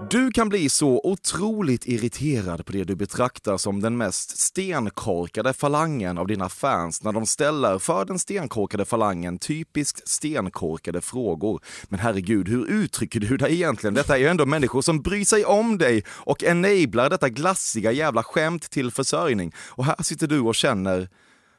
Du 0.01 0.31
kan 0.31 0.49
bli 0.49 0.69
så 0.69 1.01
otroligt 1.03 1.87
irriterad 1.87 2.65
på 2.65 2.71
det 2.71 2.83
du 2.83 2.95
betraktar 2.95 3.57
som 3.57 3.81
den 3.81 3.97
mest 3.97 4.37
stenkorkade 4.37 5.53
falangen 5.53 6.17
av 6.17 6.27
dina 6.27 6.49
fans 6.49 7.03
när 7.03 7.11
de 7.11 7.25
ställer 7.25 7.79
för 7.79 8.05
den 8.05 8.19
stenkorkade 8.19 8.85
falangen 8.85 9.39
typiskt 9.39 10.07
stenkorkade 10.07 11.01
frågor. 11.01 11.61
Men 11.83 11.99
herregud, 11.99 12.49
hur 12.49 12.65
uttrycker 12.65 13.19
du 13.19 13.37
dig 13.37 13.53
egentligen? 13.53 13.93
Detta 13.93 14.15
är 14.15 14.19
ju 14.19 14.27
ändå 14.27 14.45
människor 14.45 14.81
som 14.81 15.01
bryr 15.01 15.25
sig 15.25 15.45
om 15.45 15.77
dig 15.77 16.03
och 16.09 16.43
enablar 16.43 17.09
detta 17.09 17.29
glassiga 17.29 17.91
jävla 17.91 18.23
skämt 18.23 18.69
till 18.69 18.91
försörjning. 18.91 19.53
Och 19.57 19.85
här 19.85 20.03
sitter 20.03 20.27
du 20.27 20.39
och 20.39 20.55
känner, 20.55 21.09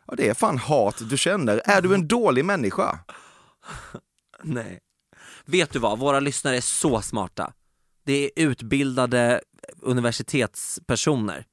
ja 0.06 0.14
det 0.16 0.28
är 0.28 0.34
fan 0.34 0.58
hat 0.58 1.02
du 1.10 1.16
känner. 1.18 1.62
Är 1.64 1.82
du 1.82 1.94
en 1.94 2.08
dålig 2.08 2.44
människa? 2.44 2.98
Nej. 4.42 4.78
Vet 5.44 5.72
du 5.72 5.78
vad, 5.78 5.98
våra 5.98 6.20
lyssnare 6.20 6.56
är 6.56 6.60
så 6.60 7.02
smarta. 7.02 7.52
Det 8.08 8.24
är 8.24 8.30
utbildade 8.36 9.40
universitetspersoner. 9.82 11.44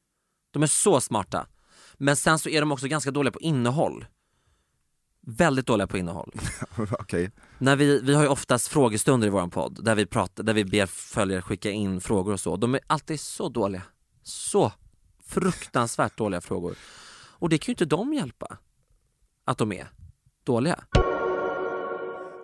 De 0.52 0.64
är 0.64 0.68
så 0.68 1.02
smarta. 1.02 1.48
Men 1.94 2.16
sen 2.16 2.40
så 2.40 2.50
är 2.50 2.60
de 2.60 2.72
också 2.72 2.88
ganska 2.88 3.12
dåliga 3.12 3.32
på 3.32 3.40
innehåll. 3.40 4.06
Väldigt 5.22 5.66
dåliga 5.66 5.88
på 5.88 5.98
innehåll. 5.98 6.32
Okej. 6.78 7.32
När 7.58 7.76
vi, 7.76 8.02
vi 8.02 8.14
har 8.14 8.24
ju 8.24 8.28
oftast 8.28 8.68
frågestunder 8.68 9.28
i 9.28 9.30
våran 9.30 9.50
podd 9.50 9.86
där 9.86 9.96
vi, 9.96 10.06
pratar, 10.06 10.44
där 10.44 10.54
vi 10.54 10.66
ber 10.66 10.86
följare 10.86 11.42
skicka 11.42 11.72
in 11.72 12.02
frågor 12.02 12.34
och 12.34 12.40
så. 12.40 12.56
De 12.56 12.76
är 12.76 12.82
alltid 12.88 13.20
så 13.20 13.50
dåliga. 13.50 13.82
Så 14.24 14.72
fruktansvärt 15.26 16.18
dåliga 16.18 16.42
frågor. 16.42 16.76
Och 17.18 17.50
det 17.50 17.58
kan 17.58 17.72
ju 17.72 17.74
inte 17.74 17.86
de 17.86 18.14
hjälpa. 18.14 18.58
Att 19.46 19.58
de 19.58 19.72
är 19.72 19.88
dåliga. 20.44 20.84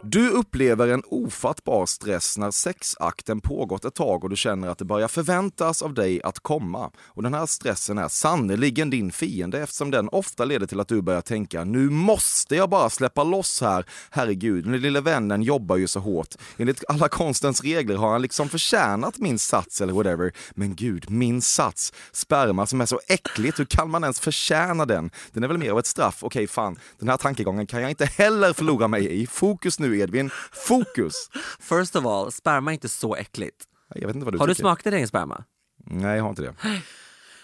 Du 0.04 0.30
upplever 0.30 0.88
en 0.88 1.04
ofattbar 1.06 1.86
stress 1.86 2.38
när 2.38 2.52
sexakten 2.52 3.42
pågått 3.42 3.86
ett 3.86 3.96
tag 3.96 4.24
och 4.24 4.30
du 4.30 4.36
känner 4.36 4.68
att 4.68 4.78
det 4.78 4.86
börjar 4.86 5.08
förväntas 5.08 5.82
av 5.82 5.94
dig 5.94 6.22
att 6.24 6.40
komma. 6.40 6.92
Och 7.08 7.24
den 7.24 7.34
här 7.34 7.46
stressen 7.46 7.98
är 7.98 8.08
sannerligen 8.08 8.90
din 8.90 9.12
fiende 9.12 9.60
eftersom 9.60 9.92
den 9.92 10.10
ofta 10.10 10.46
leder 10.46 10.68
till 10.68 10.80
att 10.80 10.88
du 10.88 11.02
börjar 11.02 11.22
tänka 11.22 11.64
nu 11.64 11.90
måste 11.90 12.56
jag 12.56 12.70
bara 12.70 12.90
släppa 12.90 13.24
loss 13.24 13.62
här. 13.62 13.86
Herregud, 14.10 14.64
den 14.64 14.82
lille 14.82 15.02
vännen 15.02 15.44
jobbar 15.44 15.78
ju 15.78 15.88
så 15.88 16.00
hårt. 16.00 16.36
Enligt 16.58 16.84
alla 16.88 17.10
konstens 17.10 17.64
regler 17.64 17.96
har 17.96 18.12
han 18.12 18.22
liksom 18.22 18.50
förtjänat 18.50 19.18
min 19.18 19.40
sats 19.40 19.82
eller 19.82 19.94
whatever. 19.94 20.34
Men 20.52 20.76
gud, 20.76 21.10
min 21.10 21.42
sats. 21.42 21.94
Sperma 22.12 22.66
som 22.66 22.82
är 22.82 22.86
så 22.86 23.00
äckligt, 23.08 23.60
hur 23.60 23.66
kan 23.66 23.90
man 23.90 24.04
ens 24.04 24.20
förtjäna 24.20 24.86
den? 24.86 25.12
Den 25.32 25.44
är 25.44 25.48
väl 25.48 25.58
mer 25.58 25.72
av 25.72 25.80
ett 25.80 25.88
straff. 25.88 26.24
Okej, 26.24 26.48
fan, 26.48 26.80
den 27.00 27.10
här 27.10 27.18
tankegången 27.18 27.68
kan 27.68 27.82
jag 27.82 27.90
inte 27.90 28.06
heller 28.06 28.54
förlora 28.54 28.88
mig 28.88 29.22
i. 29.22 29.28
Fokus 29.28 29.80
nu 29.80 29.91
Edvin, 29.96 30.30
fokus! 30.52 31.30
First 31.60 31.96
of 31.96 32.06
all, 32.06 32.32
sperma 32.32 32.72
är 32.72 32.74
inte 32.74 32.90
så 32.90 33.16
äckligt. 33.16 33.66
Jag 33.96 34.08
vet 34.08 34.16
inte 34.16 34.26
vad 34.26 34.34
du 34.34 34.40
Har 34.40 34.48
du 34.48 34.54
tycker. 34.54 34.64
smakat 34.64 34.84
din 34.84 34.94
egen 34.94 35.08
sperma? 35.08 35.44
Nej, 35.86 36.16
jag 36.18 36.24
har 36.24 36.30
inte 36.30 36.42
det. 36.42 36.56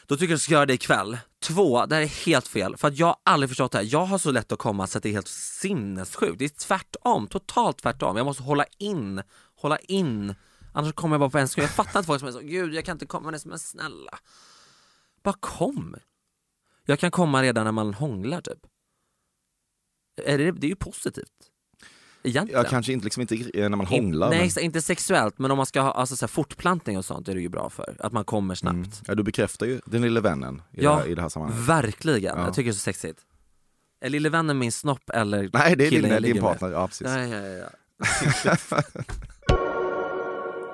Då 0.05 0.15
tycker 0.15 0.31
jag 0.31 0.35
du 0.35 0.39
ska 0.39 0.53
göra 0.53 0.65
det 0.65 0.73
ikväll. 0.73 1.17
Två, 1.43 1.85
det 1.85 1.95
här 1.95 2.01
är 2.01 2.25
helt 2.25 2.47
fel. 2.47 2.77
För 2.77 2.87
att 2.87 2.97
jag 2.97 3.07
har 3.07 3.15
aldrig 3.23 3.49
förstått 3.49 3.71
det 3.71 3.77
här. 3.77 3.87
Jag 3.91 4.05
har 4.05 4.17
så 4.17 4.31
lätt 4.31 4.51
att 4.51 4.59
komma 4.59 4.87
så 4.87 4.97
att 4.97 5.03
det 5.03 5.09
är 5.09 5.13
helt 5.13 5.27
sinnessjukt. 5.27 6.39
Det 6.39 6.45
är 6.45 6.49
tvärtom, 6.49 7.27
totalt 7.27 7.77
tvärtom. 7.77 8.17
Jag 8.17 8.25
måste 8.25 8.43
hålla 8.43 8.65
in, 8.77 9.21
hålla 9.55 9.77
in. 9.77 10.35
Annars 10.73 10.93
kommer 10.93 11.13
jag 11.13 11.19
bara 11.19 11.29
på 11.29 11.37
en 11.37 11.47
sekund. 11.47 11.63
Jag 11.63 11.75
fattar 11.75 11.99
inte 11.99 12.07
folk 12.07 12.19
som 12.19 12.27
är 12.27 12.31
så, 12.31 12.39
gud 12.39 12.73
jag 12.73 12.85
kan 12.85 12.95
inte 12.95 13.05
komma, 13.05 13.31
men 13.31 13.39
men 13.45 13.59
snälla. 13.59 14.19
Bara 15.23 15.35
kom. 15.39 15.95
Jag 16.85 16.99
kan 16.99 17.11
komma 17.11 17.41
redan 17.43 17.65
när 17.65 17.71
man 17.71 17.93
hånglar 17.93 18.41
typ. 18.41 18.59
Är 20.25 20.37
det, 20.37 20.51
det 20.51 20.67
är 20.67 20.69
ju 20.69 20.75
positivt. 20.75 21.51
Egentligen. 22.27 22.61
Jag 22.61 22.69
kanske 22.69 22.93
inte, 22.93 23.03
liksom 23.03 23.21
inte 23.21 23.35
eh, 23.35 23.69
när 23.69 23.69
man 23.69 23.79
In- 23.79 23.87
hånglar. 23.87 24.29
Nej, 24.29 24.51
men... 24.55 24.63
inte 24.63 24.81
sexuellt, 24.81 25.39
men 25.39 25.51
om 25.51 25.57
man 25.57 25.65
ska 25.65 25.81
ha 25.81 25.91
alltså, 25.91 26.15
så 26.15 26.25
här, 26.25 26.27
fortplantning 26.27 26.97
och 26.97 27.05
sånt 27.05 27.27
är 27.27 27.35
det 27.35 27.41
ju 27.41 27.49
bra 27.49 27.69
för. 27.69 27.95
Att 27.99 28.13
man 28.13 28.25
kommer 28.25 28.55
snabbt. 28.55 28.75
Mm. 28.75 28.89
Ja, 29.07 29.15
du 29.15 29.23
bekräftar 29.23 29.65
ju 29.65 29.81
den 29.85 30.01
lille 30.01 30.21
vännen 30.21 30.61
i, 30.71 30.83
Ja. 30.83 30.91
det, 30.91 30.97
här, 30.97 31.07
i 31.07 31.15
det 31.15 31.21
här 31.21 31.29
sammanhanget. 31.29 31.67
Verkligen, 31.69 32.37
Ja. 32.37 32.43
jag 32.45 32.53
tycker 32.53 32.69
det 32.69 32.71
är 32.71 32.73
så 32.73 32.79
sexigt. 32.79 33.19
Är 34.01 34.09
lille 34.09 34.29
vännen 34.29 34.57
min 34.57 34.71
snopp 34.71 35.09
eller 35.09 35.49
Nej, 35.53 35.75
det 35.75 35.85
är 35.85 35.89
killen 35.89 36.03
din, 36.03 36.11
jag 36.11 36.21
din 36.23 36.29
ligger 36.33 36.41
med? 36.41 36.51
partner. 36.59 36.69
Ja, 36.71 36.87
precis. 36.87 37.07
Ja, 37.07 37.19
ja, 37.19 37.47
ja, 37.47 37.67
ja. 38.43 38.55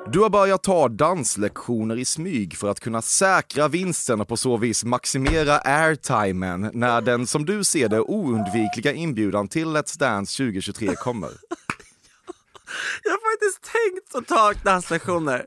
Du 0.05 0.19
har 0.19 0.29
börjat 0.29 0.63
ta 0.63 0.87
danslektioner 0.87 1.97
i 1.97 2.05
smyg 2.05 2.57
för 2.57 2.69
att 2.69 2.79
kunna 2.79 3.01
säkra 3.01 3.67
vinsten 3.67 4.21
och 4.21 4.27
på 4.27 4.37
så 4.37 4.57
vis 4.57 4.83
maximera 4.83 5.59
airtimen 5.59 6.71
när 6.73 7.01
den, 7.01 7.27
som 7.27 7.45
du 7.45 7.63
ser 7.63 7.89
det, 7.89 7.99
oundvikliga 7.99 8.93
inbjudan 8.93 9.47
till 9.47 9.67
Let's 9.67 9.99
Dance 9.99 10.37
2023 10.37 10.95
kommer. 10.95 11.29
Jag 13.03 13.11
har 13.11 13.31
faktiskt 13.31 13.73
tänkt 13.73 14.15
att 14.15 14.27
ta 14.27 14.53
danslektioner. 14.63 15.45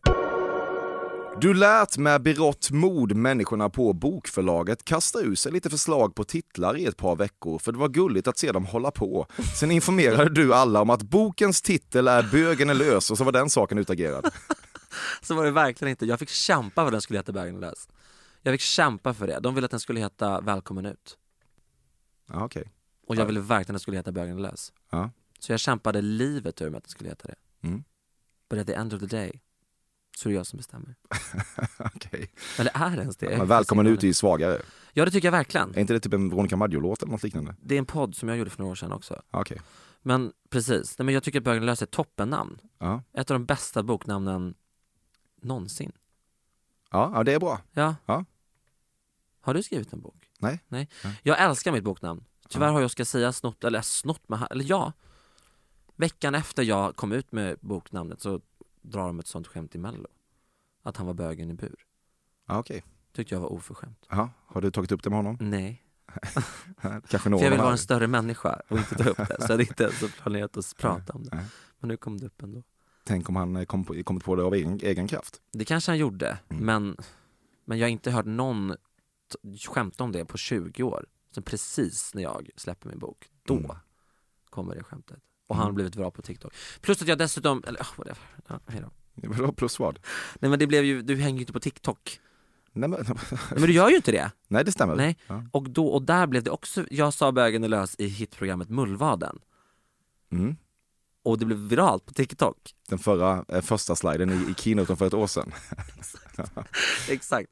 Du 1.41 1.55
lät 1.55 1.99
med 1.99 2.23
berått 2.23 2.71
mod 2.71 3.17
människorna 3.17 3.71
på 3.71 3.93
bokförlaget 3.93 4.85
kasta 4.85 5.21
ur 5.21 5.35
sig 5.35 5.53
lite 5.53 5.71
förslag 5.71 6.15
på 6.15 6.25
titlar 6.25 6.77
i 6.77 6.87
ett 6.87 6.97
par 6.97 7.17
veckor 7.17 7.59
för 7.59 7.73
det 7.73 7.79
var 7.79 7.89
gulligt 7.89 8.29
att 8.29 8.39
se 8.39 8.53
dem 8.53 8.67
hålla 8.67 8.91
på. 8.91 9.27
Sen 9.61 9.71
informerade 9.71 10.31
du 10.31 10.55
alla 10.55 10.81
om 10.81 10.91
att 10.91 11.03
bokens 11.03 11.63
titel 11.63 12.09
är 12.09 12.23
Bögen 12.23 12.71
är 12.71 12.75
lös 12.75 13.11
och 13.11 13.19
så 13.19 13.25
var 13.25 13.33
den 13.33 13.51
saken 13.51 13.79
utagerad. 13.79 14.31
Så 15.23 15.35
var 15.35 15.45
det 15.45 15.51
verkligen 15.51 15.91
inte, 15.91 16.07
jag 16.07 16.19
fick 16.19 16.29
kämpa 16.29 16.83
för 16.83 16.87
att 16.87 16.93
den 16.93 17.01
skulle 17.01 17.19
heta 17.19 17.33
Bögen 17.33 17.57
är 17.57 17.61
lös. 17.61 17.89
Jag 18.43 18.55
fick 18.55 18.61
kämpa 18.61 19.15
för 19.15 19.27
det, 19.27 19.41
de 19.41 19.55
ville 19.55 19.65
att 19.65 19.71
den 19.71 19.81
skulle 19.81 20.01
heta 20.01 20.41
Välkommen 20.41 20.87
ut. 20.87 21.19
Ja, 22.33 22.45
okej. 22.45 22.73
Och 23.07 23.17
jag 23.17 23.27
ville 23.27 23.41
verkligen 23.41 23.61
att 23.61 23.67
den 23.67 23.81
skulle 23.81 23.97
heta 23.97 24.13
Bögen 24.13 24.37
är 24.37 24.43
lös. 24.43 24.73
Ja. 24.91 25.11
Så 25.39 25.53
jag 25.53 25.61
kämpade 25.61 26.03
livet 26.03 26.63
ur 26.63 26.71
med 26.71 26.79
att 26.79 26.85
den 26.85 26.91
skulle 26.91 27.11
heta 27.11 27.29
det. 27.29 27.69
Mm. 27.69 27.85
But 28.51 28.59
at 28.59 28.67
the 28.67 28.75
end 28.75 28.95
of 28.95 29.01
the 29.01 29.07
day, 29.07 29.41
så 30.19 30.29
är 30.29 30.31
det 30.31 30.37
jag 30.37 30.47
som 30.47 30.57
bestämmer. 30.57 30.95
Okej. 31.79 32.31
Eller 32.59 32.73
är 32.75 32.91
det 32.91 33.03
ens 33.03 33.17
det? 33.17 33.39
Men 33.39 33.49
välkommen 33.49 33.87
ut 33.87 34.03
ju 34.03 34.15
svagare. 34.15 34.63
Ja 34.93 35.05
det 35.05 35.11
tycker 35.11 35.27
jag 35.27 35.33
verkligen. 35.33 35.75
Är 35.75 35.79
inte 35.81 35.93
det 35.93 36.01
typ 36.01 36.13
en 36.13 36.31
Veronica 36.31 36.57
Maggio-låt 36.57 37.03
eller 37.03 37.13
något 37.13 37.23
liknande? 37.23 37.55
Det 37.61 37.75
är 37.75 37.79
en 37.79 37.87
podd 37.87 38.15
som 38.15 38.29
jag 38.29 38.39
gjorde 38.39 38.51
för 38.51 38.59
några 38.59 38.71
år 38.71 38.75
sedan 38.75 38.93
också. 38.93 39.23
Ja, 39.31 39.41
Okej. 39.41 39.61
Men 40.03 40.33
precis, 40.51 40.99
Nej, 40.99 41.05
men 41.05 41.15
jag 41.15 41.23
tycker 41.23 41.39
att 41.39 41.45
Bögen 41.45 41.63
är 41.63 41.67
lös 41.67 41.83
är 41.83 41.87
ett 41.87 41.91
toppennamn. 41.91 42.59
Ja. 42.79 43.03
Ett 43.13 43.31
av 43.31 43.35
de 43.35 43.47
bästa 43.47 43.83
boknamnen 43.83 44.55
någonsin. 45.43 45.93
Ja, 46.91 47.13
ja, 47.15 47.23
det 47.25 47.33
är 47.33 47.41
bra. 47.41 47.61
Ja. 47.73 47.95
Ja. 48.07 48.25
Har 49.41 49.55
du 49.55 49.63
skrivit 49.63 49.93
en 49.93 50.01
bok? 50.01 50.31
Nej. 50.39 50.61
Nej. 50.69 50.89
Nej. 51.05 51.21
Jag 51.23 51.41
älskar 51.43 51.73
mitt 51.73 51.85
boknamn. 51.85 52.25
Tyvärr 52.49 52.73
har 52.73 52.81
jag 52.81 52.91
ska 52.91 53.05
säga 53.05 53.33
snott, 53.33 53.65
eller 53.65 53.81
snott 53.81 54.29
med, 54.29 54.47
eller 54.51 54.65
ja. 54.69 54.93
Veckan 55.97 56.35
efter 56.35 56.63
jag 56.63 56.97
kom 56.97 57.13
ut 57.13 57.33
med 57.33 57.57
boknamnet 57.61 58.21
så 58.21 58.41
drar 58.91 59.07
de 59.07 59.19
ett 59.21 59.27
sånt 59.27 59.47
skämt 59.47 59.75
i 59.75 59.79
mello. 59.79 60.09
att 60.83 60.97
han 60.97 61.07
var 61.07 61.15
bögen 61.15 61.51
i 61.51 61.55
bur. 61.55 61.87
Ah, 62.47 62.59
Okej. 62.59 62.85
Tyckte 63.13 63.35
jag 63.35 63.41
var 63.41 63.53
oförskämt. 63.53 64.07
Jaha, 64.09 64.31
Har 64.47 64.61
du 64.61 64.71
tagit 64.71 64.93
upp 64.93 65.03
det 65.03 65.11
med 65.11 65.19
honom? 65.19 65.37
Nej, 65.41 65.83
Kanske 67.09 67.29
någon 67.29 67.39
för 67.39 67.45
jag 67.47 67.51
vill 67.51 67.61
vara 67.61 67.73
en 67.73 67.79
större 67.79 68.07
människa 68.07 68.63
och 68.69 68.79
inte 68.79 68.95
ta 68.95 69.11
upp 69.11 69.17
det. 69.17 69.27
Så 69.27 69.43
jag 69.43 69.49
hade 69.49 69.63
inte 69.63 69.83
ens 69.85 70.15
planerat 70.17 70.57
att 70.57 70.75
prata 70.79 71.13
om 71.13 71.23
det. 71.25 71.45
Men 71.79 71.89
nu 71.89 71.97
kom 71.97 72.19
det 72.19 72.27
upp 72.27 72.43
ändå. 72.43 72.63
Tänk 73.05 73.29
om 73.29 73.37
han 73.37 73.57
eh, 73.57 73.65
kom 73.65 73.85
på, 73.85 74.03
kommit 74.05 74.25
på 74.25 74.37
det 74.37 74.43
av 74.45 74.55
egen, 74.55 74.81
egen 74.83 75.09
kraft. 75.09 75.41
Det 75.53 75.65
kanske 75.65 75.91
han 75.91 75.99
gjorde, 75.99 76.39
Mm. 76.49 76.65
men, 76.67 76.97
men 77.65 77.79
jag 77.79 77.85
har 77.87 77.91
inte 77.91 78.11
hört 78.11 78.27
någon 78.27 78.77
skämta 79.69 80.05
om 80.05 80.13
det 80.13 80.25
på 80.25 80.39
20 80.39 80.83
år. 80.83 81.07
Så 81.31 81.43
precis 81.43 82.15
när 82.15 82.23
jag 82.23 82.51
släpper 82.57 82.89
min 82.89 82.99
bok, 82.99 83.31
då 83.43 83.55
Mm. 83.57 83.71
kommer 84.51 84.75
det 84.75 84.83
skämtet. 84.83 85.23
Och 85.47 85.57
han 85.57 85.63
har 85.63 85.69
Mm. 85.71 85.75
blivit 85.75 85.97
bra 85.97 86.11
på 86.11 86.23
TikTok. 86.23 86.53
Plus 86.81 87.03
att 87.03 87.09
jag 87.09 87.19
dessutom, 87.19 87.63
eller 87.67 87.81
oh, 87.81 87.87
whatever. 87.97 88.19
Ja, 88.49 88.61
hejdå. 88.67 88.91
Vadå 89.15 89.53
plus 89.53 89.79
vad? 89.79 89.99
Nej 90.41 90.51
men 90.51 90.59
det 90.59 90.67
blev 90.67 90.85
ju, 90.85 91.03
du 91.03 91.17
hänger 91.17 91.37
ju 91.39 91.41
inte 91.43 91.53
på 91.53 91.61
TikTok. 91.61 92.21
Nej, 92.73 92.89
men, 92.89 93.05
Nej, 93.09 93.19
men 93.51 93.63
du 93.63 93.73
gör 93.73 93.89
ju 93.89 93.97
inte 93.97 94.13
det. 94.13 94.31
nej 94.49 94.65
det 94.65 94.73
stämmer. 94.73 94.97
Nej. 94.97 95.19
Ja. 95.27 95.43
Och, 95.53 95.71
då, 95.71 95.87
och 95.89 96.03
där 96.03 96.27
blev 96.27 96.43
det 96.43 96.51
också, 96.51 96.85
jag 96.91 97.15
sa 97.15 97.33
bögen 97.33 97.65
är 97.65 97.69
lös 97.69 97.95
i 97.99 98.07
hitprogrammet 98.07 98.69
Mullvaden. 98.71 99.39
Mm. 100.33 100.57
Och 101.23 101.39
det 101.39 101.45
blev 101.47 101.59
viralt 101.59 102.07
på 102.07 102.13
TikTok. 102.13 102.57
Den 102.89 102.99
förra, 102.99 103.45
eh, 103.49 103.61
första 103.61 103.97
sliden 103.97 104.31
i, 104.31 104.51
i 104.51 104.55
keynoten 104.55 104.97
för 104.97 105.07
ett 105.07 105.15
år 105.15 105.27
sedan. 105.27 105.53
Exakt. 107.09 107.51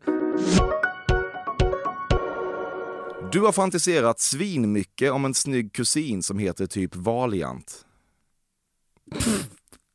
Du 3.35 3.40
har 3.40 3.53
fantiserat 3.53 4.20
svinmycket 4.20 5.12
om 5.12 5.25
en 5.25 5.35
snygg 5.35 5.73
kusin 5.73 6.23
som 6.23 6.38
heter 6.38 6.66
typ 6.66 6.97
Valiant. 6.97 7.87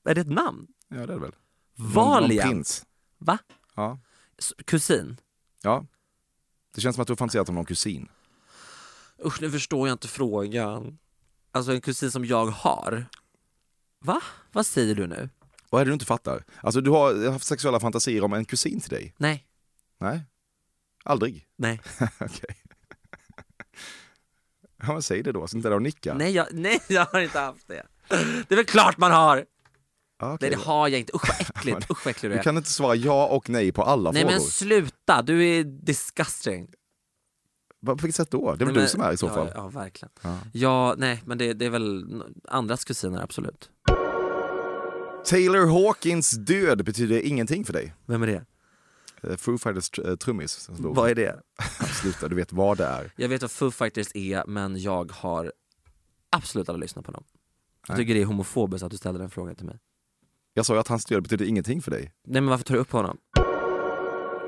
Är 0.05 0.15
det 0.15 0.21
ett 0.21 0.29
namn? 0.29 0.67
Ja 0.87 0.95
det 0.97 1.03
är 1.03 1.07
det 1.07 1.17
väl? 1.17 1.35
Valiant? 1.75 2.85
Va? 3.17 3.37
Ja. 3.75 3.99
S- 4.37 4.53
Kusin? 4.65 5.17
ja. 5.61 5.85
Det 6.75 6.81
känns 6.81 6.95
som 6.95 7.01
att 7.01 7.07
du 7.07 7.11
har 7.11 7.17
fantiserat 7.17 7.49
om 7.49 7.55
någon 7.55 7.65
kusin. 7.65 8.09
Usch, 9.25 9.41
nu 9.41 9.51
förstår 9.51 9.87
jag 9.87 9.93
inte 9.95 10.07
frågan. 10.07 10.97
Alltså 11.51 11.71
en 11.71 11.81
kusin 11.81 12.11
som 12.11 12.25
jag 12.25 12.45
har. 12.45 13.05
Va? 13.99 14.21
Vad 14.51 14.65
säger 14.65 14.95
du 14.95 15.07
nu? 15.07 15.29
Vad 15.69 15.81
är 15.81 15.85
det 15.85 15.89
du 15.89 15.93
inte 15.93 16.05
fattar? 16.05 16.43
Alltså 16.61 16.81
du 16.81 16.89
har 16.91 17.31
haft 17.31 17.45
sexuella 17.47 17.79
fantasier 17.79 18.23
om 18.23 18.33
en 18.33 18.45
kusin 18.45 18.79
till 18.81 18.89
dig? 18.89 19.13
Nej, 19.17 19.47
Nej? 19.97 20.21
Aldrig? 21.03 21.47
nej, 21.55 21.81
Okej. 22.19 22.55
Ja 24.87 24.93
men 24.93 25.01
säg 25.01 25.23
det 25.23 25.31
då, 25.31 25.47
så 25.47 25.57
inte 25.57 25.69
där 25.69 25.75
och 25.75 25.81
nicka. 25.81 26.13
nej 26.13 26.31
jag, 26.31 26.47
nej 26.51 26.79
jag 26.87 27.05
har 27.05 27.19
inte 27.19 27.39
haft 27.39 27.67
det. 27.67 27.85
Det 28.47 28.51
är 28.51 28.55
väl 28.55 28.65
klart 28.65 28.97
man 28.97 29.11
har! 29.11 29.45
Okej. 30.23 30.37
Nej 30.41 30.49
det 30.49 30.57
har 30.65 30.87
jag 30.87 30.99
inte, 30.99 31.11
usch 31.15 31.29
vad 31.29 31.41
äckligt, 31.57 31.91
usch 31.91 32.05
vad 32.05 32.11
äcklig 32.11 32.31
du 32.31 32.33
Du 32.35 32.39
är. 32.39 32.43
kan 32.43 32.57
inte 32.57 32.69
svara 32.69 32.95
ja 32.95 33.27
och 33.27 33.49
nej 33.49 33.71
på 33.71 33.83
alla 33.83 34.11
Nej 34.11 34.21
frågor. 34.21 34.33
men 34.35 34.41
sluta, 34.41 35.21
du 35.21 35.45
är 35.47 35.63
disgusting. 35.63 36.67
På 37.85 37.93
vilket 37.93 38.15
sätt 38.15 38.31
då? 38.31 38.55
Det 38.55 38.63
är 38.63 38.65
väl 38.65 38.75
Nej, 38.75 38.83
du 38.83 38.89
som 38.89 39.01
är 39.01 39.11
i 39.11 39.17
så 39.17 39.25
ja, 39.25 39.33
fall? 39.33 39.51
Ja, 39.55 39.67
verkligen. 39.67 40.11
Ja. 40.21 40.37
Ja, 40.53 40.95
nej 40.97 41.21
men 41.25 41.37
det, 41.37 41.53
det 41.53 41.65
är 41.65 41.69
väl 41.69 42.05
andras 42.47 42.85
kusiner 42.85 43.21
absolut. 43.23 43.69
Taylor 45.25 45.65
Hawkins 45.83 46.31
död 46.31 46.85
betyder 46.85 47.21
ingenting 47.21 47.65
för 47.65 47.73
dig. 47.73 47.93
Vem 48.05 48.23
är 48.23 48.27
det? 48.27 48.45
Eh, 49.23 49.35
Foo 49.35 49.57
Fighters 49.57 49.91
tr- 49.91 50.09
eh, 50.09 50.15
trummis. 50.15 50.69
Vad 50.71 51.09
är 51.09 51.15
det? 51.15 51.39
Sluta, 52.01 52.27
du 52.27 52.35
vet 52.35 52.51
vad 52.53 52.77
det 52.77 52.85
är. 52.85 53.11
Jag 53.15 53.29
vet 53.29 53.41
vad 53.41 53.51
Foo 53.51 53.71
Fighters 53.71 54.07
är 54.13 54.43
men 54.47 54.81
jag 54.81 55.11
har 55.11 55.51
absolut 56.29 56.69
aldrig 56.69 56.81
lyssnat 56.81 57.05
på 57.05 57.11
dem. 57.11 57.23
Jag 57.87 57.97
tycker 57.97 58.13
det 58.13 58.21
är 58.21 58.25
homofobiskt 58.25 58.83
att 58.83 58.91
du 58.91 58.97
ställer 58.97 59.19
den 59.19 59.29
frågan 59.29 59.55
till 59.55 59.65
mig. 59.65 59.79
Jag 60.53 60.65
sa 60.65 60.73
ju 60.73 60.79
att 60.79 60.87
hans 60.87 61.05
död 61.05 61.23
betyder 61.23 61.45
ingenting 61.45 61.81
för 61.81 61.91
dig. 61.91 62.01
Nej 62.27 62.41
men 62.41 62.45
varför 62.49 62.63
tar 62.65 62.73
du 62.75 62.79
upp 62.81 62.91
honom? 62.91 63.17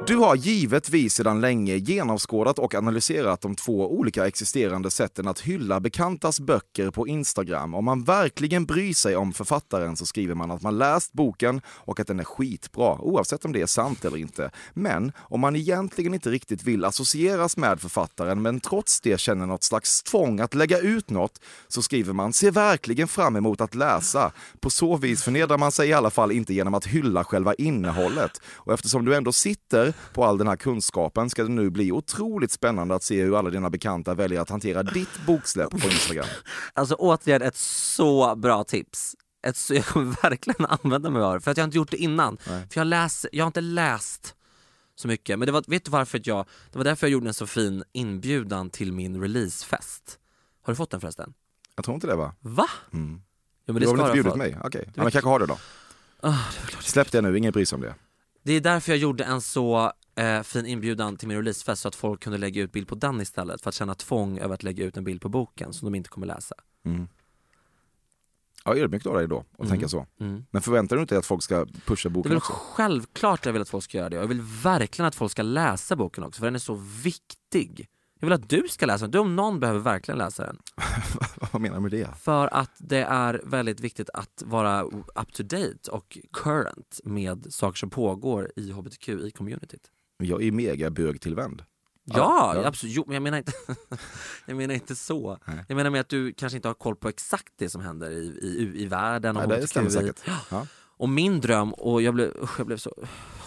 Du 0.07 0.15
har 0.15 0.35
givetvis 0.35 1.13
sedan 1.13 1.41
länge 1.41 1.75
genomskådat 1.75 2.59
och 2.59 2.75
analyserat 2.75 3.41
de 3.41 3.55
två 3.55 3.91
olika 3.97 4.27
existerande 4.27 4.91
sätten 4.91 5.27
att 5.27 5.39
hylla 5.39 5.79
bekantas 5.79 6.39
böcker 6.39 6.91
på 6.91 7.07
Instagram. 7.07 7.75
Om 7.75 7.85
man 7.85 8.03
verkligen 8.03 8.65
bryr 8.65 8.93
sig 8.93 9.15
om 9.15 9.33
författaren 9.33 9.95
så 9.95 10.05
skriver 10.05 10.35
man 10.35 10.51
att 10.51 10.61
man 10.61 10.77
läst 10.77 11.13
boken 11.13 11.61
och 11.67 11.99
att 11.99 12.07
den 12.07 12.19
är 12.19 12.23
skitbra, 12.23 13.01
oavsett 13.01 13.45
om 13.45 13.51
det 13.51 13.61
är 13.61 13.65
sant 13.65 14.05
eller 14.05 14.17
inte. 14.17 14.51
Men 14.73 15.11
om 15.17 15.39
man 15.39 15.55
egentligen 15.55 16.13
inte 16.13 16.29
riktigt 16.29 16.63
vill 16.63 16.85
associeras 16.85 17.57
med 17.57 17.81
författaren 17.81 18.41
men 18.41 18.59
trots 18.59 19.01
det 19.01 19.19
känner 19.19 19.45
något 19.45 19.63
slags 19.63 20.03
tvång 20.03 20.39
att 20.39 20.53
lägga 20.53 20.79
ut 20.79 21.09
något 21.09 21.41
så 21.67 21.81
skriver 21.81 22.13
man 22.13 22.33
“ser 22.33 22.51
verkligen 22.51 23.07
fram 23.07 23.35
emot 23.35 23.61
att 23.61 23.75
läsa”. 23.75 24.31
På 24.59 24.69
så 24.69 24.97
vis 24.97 25.23
förnedrar 25.23 25.57
man 25.57 25.71
sig 25.71 25.89
i 25.89 25.93
alla 25.93 26.09
fall 26.09 26.31
inte 26.31 26.53
genom 26.53 26.73
att 26.73 26.85
hylla 26.85 27.23
själva 27.23 27.53
innehållet. 27.53 28.41
Och 28.53 28.73
eftersom 28.73 29.05
du 29.05 29.15
ändå 29.15 29.31
sitter 29.31 29.90
på 30.13 30.25
all 30.25 30.37
den 30.37 30.47
här 30.47 30.55
kunskapen 30.55 31.29
ska 31.29 31.43
det 31.43 31.49
nu 31.49 31.69
bli 31.69 31.91
otroligt 31.91 32.51
spännande 32.51 32.95
att 32.95 33.03
se 33.03 33.23
hur 33.23 33.39
alla 33.39 33.49
dina 33.49 33.69
bekanta 33.69 34.13
väljer 34.13 34.41
att 34.41 34.49
hantera 34.49 34.83
ditt 34.83 35.25
boksläpp 35.25 35.69
på 35.69 35.87
Instagram. 35.87 36.25
Alltså 36.73 36.95
återigen 36.95 37.41
ett 37.41 37.55
så 37.57 38.35
bra 38.35 38.63
tips. 38.63 39.15
Ett 39.47 39.57
så, 39.57 39.73
jag 39.73 39.85
kommer 39.85 40.21
verkligen 40.23 40.65
använda 40.65 41.09
mig 41.09 41.21
av 41.21 41.33
det, 41.33 41.41
för 41.41 41.51
att 41.51 41.57
jag 41.57 41.63
har 41.63 41.67
inte 41.67 41.77
gjort 41.77 41.91
det 41.91 41.97
innan. 41.97 42.37
Nej. 42.49 42.67
För 42.71 42.79
jag, 42.79 42.87
läs, 42.87 43.25
jag 43.31 43.43
har 43.43 43.47
inte 43.47 43.61
läst 43.61 44.35
så 44.95 45.07
mycket, 45.07 45.39
men 45.39 45.45
det 45.45 45.51
var, 45.51 45.63
vet 45.67 45.85
du 45.85 45.91
varför 45.91 46.21
jag, 46.23 46.45
det 46.71 46.77
var 46.77 46.85
därför 46.85 47.07
jag 47.07 47.11
gjorde 47.11 47.27
en 47.27 47.33
så 47.33 47.47
fin 47.47 47.83
inbjudan 47.93 48.69
till 48.69 48.93
min 48.93 49.21
releasefest. 49.21 50.19
Har 50.61 50.73
du 50.73 50.77
fått 50.77 50.89
den 50.91 51.01
förresten? 51.01 51.33
Jag 51.75 51.85
tror 51.85 51.95
inte 51.95 52.07
det 52.07 52.15
va? 52.15 52.33
Va? 52.39 52.67
Mm. 52.93 53.21
Ja, 53.65 53.73
men 53.73 53.75
Du 53.75 53.79
det 53.79 53.87
har 53.87 53.97
väl 53.97 54.05
inte 54.05 54.13
bjudit 54.13 54.35
mig? 54.35 54.57
Okej, 54.63 54.83
ja, 54.95 55.03
men 55.03 55.11
kanske 55.11 55.29
har 55.29 55.39
det 55.39 55.45
då. 55.45 55.57
Ah, 56.21 56.37
det. 56.71 56.83
Släpp 56.83 57.11
det 57.11 57.21
nu, 57.21 57.37
ingen 57.37 57.51
bryr 57.51 57.65
sig 57.65 57.75
om 57.75 57.81
det. 57.81 57.95
Det 58.43 58.53
är 58.53 58.61
därför 58.61 58.91
jag 58.91 58.99
gjorde 58.99 59.23
en 59.23 59.41
så 59.41 59.91
eh, 60.15 60.41
fin 60.43 60.65
inbjudan 60.65 61.17
till 61.17 61.27
min 61.27 61.37
releasefest 61.37 61.81
så 61.81 61.87
att 61.87 61.95
folk 61.95 62.23
kunde 62.23 62.37
lägga 62.37 62.61
ut 62.61 62.71
bild 62.71 62.87
på 62.87 62.95
den 62.95 63.21
istället 63.21 63.61
för 63.61 63.69
att 63.69 63.75
känna 63.75 63.95
tvång 63.95 64.37
över 64.39 64.53
att 64.53 64.63
lägga 64.63 64.85
ut 64.85 64.97
en 64.97 65.03
bild 65.03 65.21
på 65.21 65.29
boken 65.29 65.73
som 65.73 65.85
de 65.91 65.95
inte 65.97 66.09
kommer 66.09 66.27
läsa. 66.27 66.55
Mm. 66.85 67.07
Ja, 68.65 68.75
ödmjukt 68.75 69.05
av 69.05 69.15
dig 69.15 69.27
då 69.27 69.39
att 69.51 69.59
Mm. 69.59 69.69
tänka 69.69 69.87
så. 69.87 70.05
Mm. 70.19 70.45
Men 70.51 70.61
förväntar 70.61 70.95
du 70.95 71.01
inte 71.01 71.15
dig 71.15 71.19
att 71.19 71.25
folk 71.25 71.43
ska 71.43 71.65
pusha 71.85 72.09
Det 72.09 72.11
är 72.11 72.13
boken 72.13 72.37
också? 72.37 72.53
självklart 72.53 73.45
jag 73.45 73.53
vill 73.53 73.61
att 73.61 73.69
folk 73.69 73.83
ska 73.83 73.97
göra 73.97 74.09
det. 74.09 74.15
Jag 74.15 74.27
vill 74.27 74.41
verkligen 74.41 75.07
att 75.07 75.15
folk 75.15 75.31
ska 75.31 75.41
läsa 75.41 75.95
boken 75.95 76.23
också, 76.23 76.39
för 76.39 76.45
den 76.47 76.55
är 76.55 76.59
så 76.59 76.73
viktig. 77.03 77.87
Jag 78.21 78.27
vill 78.27 78.33
att 78.33 78.49
du 78.49 78.63
ska 78.69 78.85
läsa 78.85 79.05
den. 79.05 79.11
Du 79.11 79.19
om 79.19 79.35
någon 79.35 79.59
behöver 79.59 79.79
verkligen 79.79 80.17
läsa 80.17 80.45
den. 80.45 80.57
Vad 81.51 81.61
menar 81.61 81.75
du 81.75 81.81
med 81.81 81.91
det? 81.91 82.07
För 82.17 82.53
att 82.53 82.71
det 82.77 83.03
är 83.03 83.41
väldigt 83.43 83.79
viktigt 83.79 84.09
att 84.13 84.43
vara 84.45 84.81
up 85.15 85.33
to 85.33 85.43
date 85.43 85.91
och 85.91 86.17
current 86.33 86.99
med 87.03 87.47
saker 87.49 87.77
som 87.77 87.89
pågår 87.89 88.51
i 88.55 88.71
hbtqi-communityt. 88.71 89.83
Jag 90.17 90.43
är 90.43 90.51
mega 90.51 90.89
bögtillvänd. 90.89 91.63
Ja, 92.03 92.53
Ja, 92.55 92.67
absolut. 92.67 92.95
Jo, 92.95 93.03
men 93.07 93.13
jag 93.13 93.23
menar 93.23 93.37
inte, 93.37 93.51
jag 94.45 94.57
menar 94.57 94.73
inte 94.73 94.95
så. 94.95 95.37
Nej. 95.45 95.65
Jag 95.67 95.75
menar 95.75 95.89
med 95.89 96.01
att 96.01 96.09
du 96.09 96.33
kanske 96.33 96.55
inte 96.55 96.67
har 96.67 96.75
koll 96.75 96.95
på 96.95 97.09
exakt 97.09 97.53
det 97.55 97.69
som 97.69 97.81
händer 97.81 98.11
i, 98.11 98.39
i, 98.41 98.81
i 98.83 98.85
världen 98.85 99.37
och 99.37 99.49
Nej, 99.49 99.61
det 99.61 99.67
stämmer 99.67 99.89
säkert. 99.89 100.21
Ja. 100.51 100.67
Och 100.97 101.09
min 101.09 101.41
dröm, 101.41 101.73
och 101.73 102.01
jag 102.01 102.13
blev, 102.13 102.31
usch, 102.43 102.59
jag 102.59 102.67
blev 102.67 102.77
så 102.77 102.93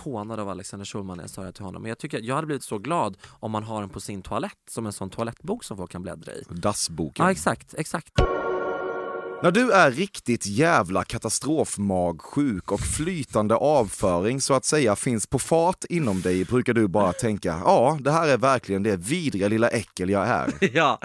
hånad 0.05 0.41
av 0.41 0.49
Alexander 0.49 0.85
Schulman 0.85 1.17
när 1.17 1.25
jag 1.25 1.31
sa 1.31 1.43
det 1.43 1.53
till 1.53 1.65
honom, 1.65 1.83
men 1.83 1.89
jag 1.89 1.99
tycker 1.99 2.21
jag 2.21 2.35
hade 2.35 2.47
blivit 2.47 2.65
så 2.65 2.79
glad 2.79 3.17
om 3.41 3.51
man 3.51 3.63
har 3.63 3.81
den 3.81 3.91
på 3.91 4.01
sin 4.01 4.23
toalett, 4.23 4.59
som 4.71 4.87
en 4.87 4.93
sån 4.93 5.11
toalettbok 5.11 5.65
som 5.65 5.77
folk 5.77 5.91
kan 5.91 6.03
bläddra 6.03 6.33
i. 6.33 6.45
Dassboken. 6.49 7.25
Ja 7.25 7.31
exakt, 7.31 7.75
exakt. 7.75 8.13
När 9.43 9.51
du 9.51 9.73
är 9.73 9.91
riktigt 9.91 10.47
jävla 10.47 11.05
katastrofmagsjuk 11.05 12.73
och 12.73 12.81
flytande 12.81 13.55
avföring 13.55 14.41
så 14.41 14.55
att 14.55 14.65
säga 14.65 14.97
finns 14.97 15.27
på 15.27 15.39
fart 15.39 15.85
inom 15.89 16.21
dig 16.21 16.45
brukar 16.45 16.73
du 16.73 16.89
bara 16.89 17.13
tänka 17.13 17.49
ja, 17.49 17.99
det 18.01 18.11
här 18.11 18.29
är 18.29 18.37
verkligen 18.37 18.83
det 18.83 18.97
vidriga 18.97 19.49
lilla 19.49 19.69
äckel 19.69 20.11
jag 20.11 20.29
är. 20.29 20.55
Ja, 20.75 21.01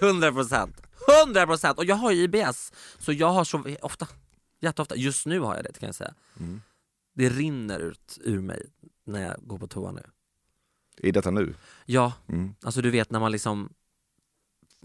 100 0.00 0.32
procent. 0.32 0.82
100 1.24 1.46
procent! 1.46 1.78
Och 1.78 1.84
jag 1.84 1.96
har 1.96 2.10
ju 2.10 2.22
IBS, 2.22 2.72
så 2.98 3.12
jag 3.12 3.28
har 3.28 3.44
så 3.44 3.62
ofta, 3.80 4.08
jätteofta, 4.60 4.96
just 4.96 5.26
nu 5.26 5.40
har 5.40 5.54
jag 5.56 5.64
det 5.64 5.78
kan 5.78 5.86
jag 5.86 5.94
säga. 5.94 6.14
Mm. 6.40 6.62
Det 7.14 7.28
rinner 7.28 7.78
ut 7.78 8.18
ur 8.24 8.40
mig 8.40 8.66
när 9.04 9.22
jag 9.22 9.36
går 9.40 9.58
på 9.58 9.66
toa 9.66 9.92
nu. 9.92 10.02
I 10.98 11.12
detta 11.12 11.30
nu. 11.30 11.54
Ja, 11.84 12.12
Mm. 12.28 12.54
alltså 12.62 12.82
du 12.82 12.90
vet 12.90 13.10
när 13.10 13.20
man 13.20 13.32
liksom 13.32 13.72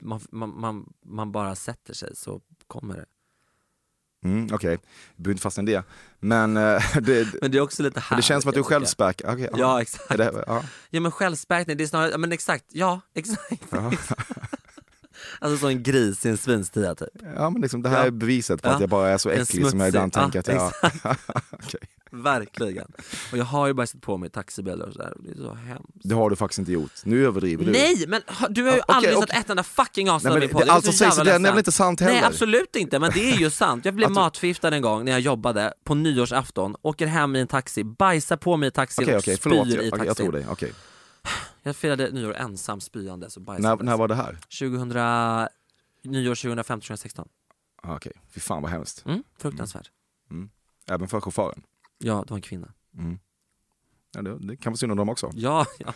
man, 0.02 0.22
man, 0.32 0.60
man, 0.60 0.94
man 1.06 1.32
bara 1.32 1.56
sätter 1.56 1.94
sig 1.94 2.16
så 2.16 2.42
kommer 2.68 2.96
det. 2.96 3.06
Mm, 4.24 4.50
Okej, 4.54 4.78
vi 5.16 5.24
behöver 5.24 5.32
inte 5.34 5.42
fastna 5.42 5.63
i 5.63 5.66
det. 5.66 5.84
Men 6.20 6.58
eh, 6.58 6.84
det, 7.02 7.34
Men 7.42 7.52
det 7.52 7.58
är 7.58 7.62
också 7.62 7.84
lite 7.84 7.94
det 7.96 8.02
härligt. 8.02 8.26
känns 8.26 8.42
som 8.44 8.50
att 8.50 8.56
du 8.56 8.62
tycker. 8.62 8.70
självspäk... 8.76 9.22
Okay, 9.26 9.50
Ja 9.58 9.82
exakt. 9.82 10.12
Är 10.12 10.18
det, 10.18 10.44
ja. 10.48 10.63
Ja 10.90 11.00
men 11.00 11.12
självspäkning, 11.12 11.78
det 11.78 11.84
är 11.84 11.88
snarare, 11.88 12.18
men 12.18 12.32
exakt, 12.32 12.66
ja 12.70 13.02
exakt. 13.13 13.63
Ja. 13.70 13.92
Alltså 15.40 15.58
som 15.58 15.70
en 15.70 15.84
gris 15.84 16.26
i 16.26 16.30
en 16.30 16.38
svinstia 16.38 16.96
typ. 16.96 17.10
ja, 17.36 17.50
men 17.50 17.62
liksom, 17.62 17.82
det 17.82 17.90
här 17.90 17.98
Ja. 18.00 18.06
är 18.06 18.12
beviset 18.12 18.62
på 18.62 18.70
att 18.70 18.74
Ja. 18.76 18.80
jag 18.82 18.90
bara 18.90 19.10
är 19.10 19.18
så 19.18 19.30
äcklig 19.30 19.68
som 19.68 19.80
jag 19.80 19.90
ibland 19.90 20.12
ja, 20.16 20.22
tänker 20.22 20.40
att 20.40 20.48
jag... 20.48 20.74
Okej. 21.52 21.80
Verkligen. 22.12 22.91
Och 23.32 23.38
jag 23.38 23.46
har 23.46 23.67
ju 23.67 23.74
bara 23.74 23.88
sett 23.88 24.02
på 24.02 24.17
mig 24.17 24.30
taxibilar 24.30 24.86
och 24.86 24.93
sådär, 24.93 25.13
det 25.20 25.32
är 25.32 25.36
så 25.36 25.54
hemskt. 25.54 25.84
Det 25.93 26.15
har 26.15 26.30
du 26.30 26.36
faktiskt 26.36 26.60
inte 26.60 26.72
gjort. 26.72 26.91
Nu 27.04 27.26
överdriver 27.26 27.65
du. 27.65 27.72
Nej 27.72 28.06
men 28.08 28.22
du 28.50 28.63
har 28.63 28.72
ju 28.72 28.80
okej, 28.80 28.96
aldrig 28.96 29.17
okej. 29.17 29.28
sett 29.28 29.43
ett 29.43 29.50
enda 29.50 29.63
fucking 29.63 30.10
avsnitt 30.10 30.34
Nej, 30.34 30.43
av 30.43 30.50
Jag 30.52 30.67
är 30.67 30.72
allt 30.72 30.86
som 30.86 30.93
sägs, 30.93 31.17
jävla 31.17 31.24
det 31.24 31.30
är 31.30 31.34
väl 31.34 31.41
ledsen. 31.41 31.58
inte 31.58 31.72
sant 31.72 32.00
Nej 32.00 32.13
heller? 32.15 32.28
absolut 32.28 32.76
inte, 32.76 33.00
men 33.00 33.12
det 33.13 33.32
är 33.32 33.38
ju 33.38 33.50
sant. 33.50 33.86
Jag 33.86 33.93
blev 33.96 34.08
du- 34.10 34.13
matförgiftad 34.13 34.76
en 34.76 34.82
gång 34.82 35.06
när 35.06 35.12
jag 35.12 35.22
jobbade 35.22 35.74
på 35.84 35.96
nyårsafton, 35.96 36.76
åker 36.82 37.08
hem 37.08 37.36
i 37.36 37.39
en 37.39 37.48
taxi, 37.48 37.84
bajsar 37.84 38.38
på 38.38 38.58
mig 38.58 38.67
i 38.67 38.72
taxin 38.72 39.04
Okej 39.06 39.15
och 39.15 39.24
spyr 39.24 39.38
förlåt. 39.41 39.67
i 39.67 39.72
Jag, 39.72 39.78
taxin. 39.80 39.93
okej, 39.93 40.08
jag 40.08 40.17
tror 40.17 40.32
dig. 40.32 40.46
Okej. 40.50 40.74
Jag 41.63 41.76
firade 41.76 42.12
nyår 42.12 42.34
ensam 42.36 42.82
spyande 42.82 43.26
och 43.26 43.32
När, 43.38 43.46
bajsande. 43.46 43.84
när 43.84 43.98
var 43.98 44.08
det 44.08 44.15
här? 44.15 44.38
2000, 44.60 45.48
nyår 46.04 46.36
2015-2016. 46.36 47.28
Ah, 47.84 47.96
Okej, 47.96 48.12
fy 48.32 48.39
fan 48.39 48.62
vad 48.62 48.72
hemskt. 48.72 49.06
Mm, 49.06 49.24
fruktansvärt. 49.39 49.91
Även 50.89 51.08
för 51.08 51.22
chauffören. 51.22 51.63
Ja, 51.98 52.24
det 52.28 52.30
var 52.30 52.38
en 52.38 52.42
kvinna. 52.42 52.74
Mm. 52.98 53.20
Ja, 54.14 54.22
det, 54.22 54.48
det 54.48 54.58
kan 54.58 54.72
vara 54.72 54.78
synd 54.78 54.92
om 54.92 54.98
dem 54.98 55.10
också. 55.10 55.32
Ja, 55.34 55.66
ja. 55.80 55.94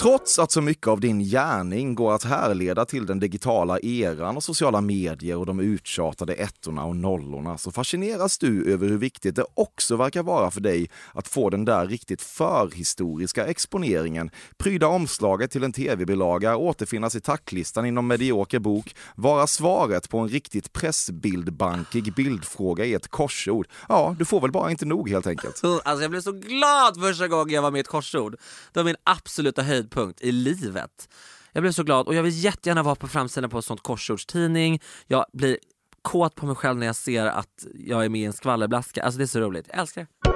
Trots 0.00 0.38
att 0.38 0.52
så 0.52 0.60
mycket 0.60 0.86
av 0.86 1.00
din 1.00 1.20
gärning 1.20 1.94
går 1.94 2.14
att 2.14 2.24
härleda 2.24 2.84
till 2.84 3.06
den 3.06 3.20
digitala 3.20 3.80
eran 3.80 4.36
och 4.36 4.44
sociala 4.44 4.80
medier 4.80 5.36
och 5.36 5.46
de 5.46 5.60
uttjatade 5.60 6.34
ettorna 6.34 6.84
och 6.84 6.96
nollorna 6.96 7.58
så 7.58 7.70
fascineras 7.70 8.38
du 8.38 8.72
över 8.72 8.88
hur 8.88 8.98
viktigt 8.98 9.36
det 9.36 9.44
också 9.54 9.96
verkar 9.96 10.22
vara 10.22 10.50
för 10.50 10.60
dig 10.60 10.90
att 11.14 11.28
få 11.28 11.50
den 11.50 11.64
där 11.64 11.86
riktigt 11.86 12.22
förhistoriska 12.22 13.46
exponeringen, 13.46 14.30
pryda 14.58 14.86
omslaget 14.86 15.50
till 15.50 15.64
en 15.64 15.72
tv-bilaga, 15.72 16.56
återfinnas 16.56 17.14
i 17.14 17.20
tacklistan 17.20 17.86
inom 17.86 18.06
medioker 18.06 18.58
bok, 18.58 18.96
vara 19.14 19.46
svaret 19.46 20.08
på 20.08 20.18
en 20.18 20.28
riktigt 20.28 20.72
pressbildbankig 20.72 22.14
bildfråga 22.14 22.84
i 22.84 22.94
ett 22.94 23.08
korsord. 23.08 23.66
Ja, 23.88 24.16
du 24.18 24.24
får 24.24 24.40
väl 24.40 24.52
bara 24.52 24.70
inte 24.70 24.86
nog 24.86 25.10
helt 25.10 25.26
enkelt. 25.26 25.60
Alltså 25.84 26.02
jag 26.02 26.10
blev 26.10 26.20
så 26.20 26.32
glad 26.32 27.00
första 27.00 27.28
gången 27.28 27.54
jag 27.54 27.62
var 27.62 27.70
med 27.70 27.78
i 27.78 27.80
ett 27.80 27.88
korsord. 27.88 28.36
Det 28.72 28.78
var 28.80 28.84
min 28.84 28.96
absoluta 29.04 29.62
höjdpunkt 29.90 30.20
i 30.20 30.32
livet. 30.32 31.08
Jag 31.52 31.62
blev 31.62 31.72
så 31.72 31.82
glad 31.82 32.06
och 32.06 32.14
jag 32.14 32.22
vill 32.22 32.44
jättegärna 32.44 32.82
vara 32.82 32.94
på 32.94 33.08
framsidan 33.08 33.50
på 33.50 33.56
en 33.56 33.62
sån 33.62 33.76
korsordstidning. 33.76 34.80
Jag 35.06 35.26
blir 35.32 35.58
kåt 36.02 36.34
på 36.34 36.46
mig 36.46 36.54
själv 36.54 36.78
när 36.78 36.86
jag 36.86 36.96
ser 36.96 37.26
att 37.26 37.66
jag 37.74 38.04
är 38.04 38.08
med 38.08 38.20
i 38.20 38.24
en 38.24 38.32
skvallerblaska. 38.32 39.02
Alltså 39.02 39.18
det 39.18 39.24
är 39.24 39.26
så 39.26 39.40
roligt. 39.40 39.66
Jag 39.68 39.78
älskar 39.78 40.00
det. 40.00 40.30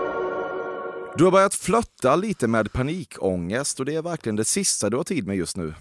Du 1.18 1.24
har 1.24 1.30
börjat 1.30 1.54
flötta 1.54 2.16
lite 2.16 2.48
med 2.48 2.72
panikångest 2.72 3.80
och 3.80 3.86
det 3.86 3.94
är 3.94 4.02
verkligen 4.02 4.36
det 4.36 4.44
sista 4.44 4.90
du 4.90 4.96
har 4.96 5.04
tid 5.04 5.26
med 5.26 5.36
just 5.36 5.56
nu. 5.56 5.74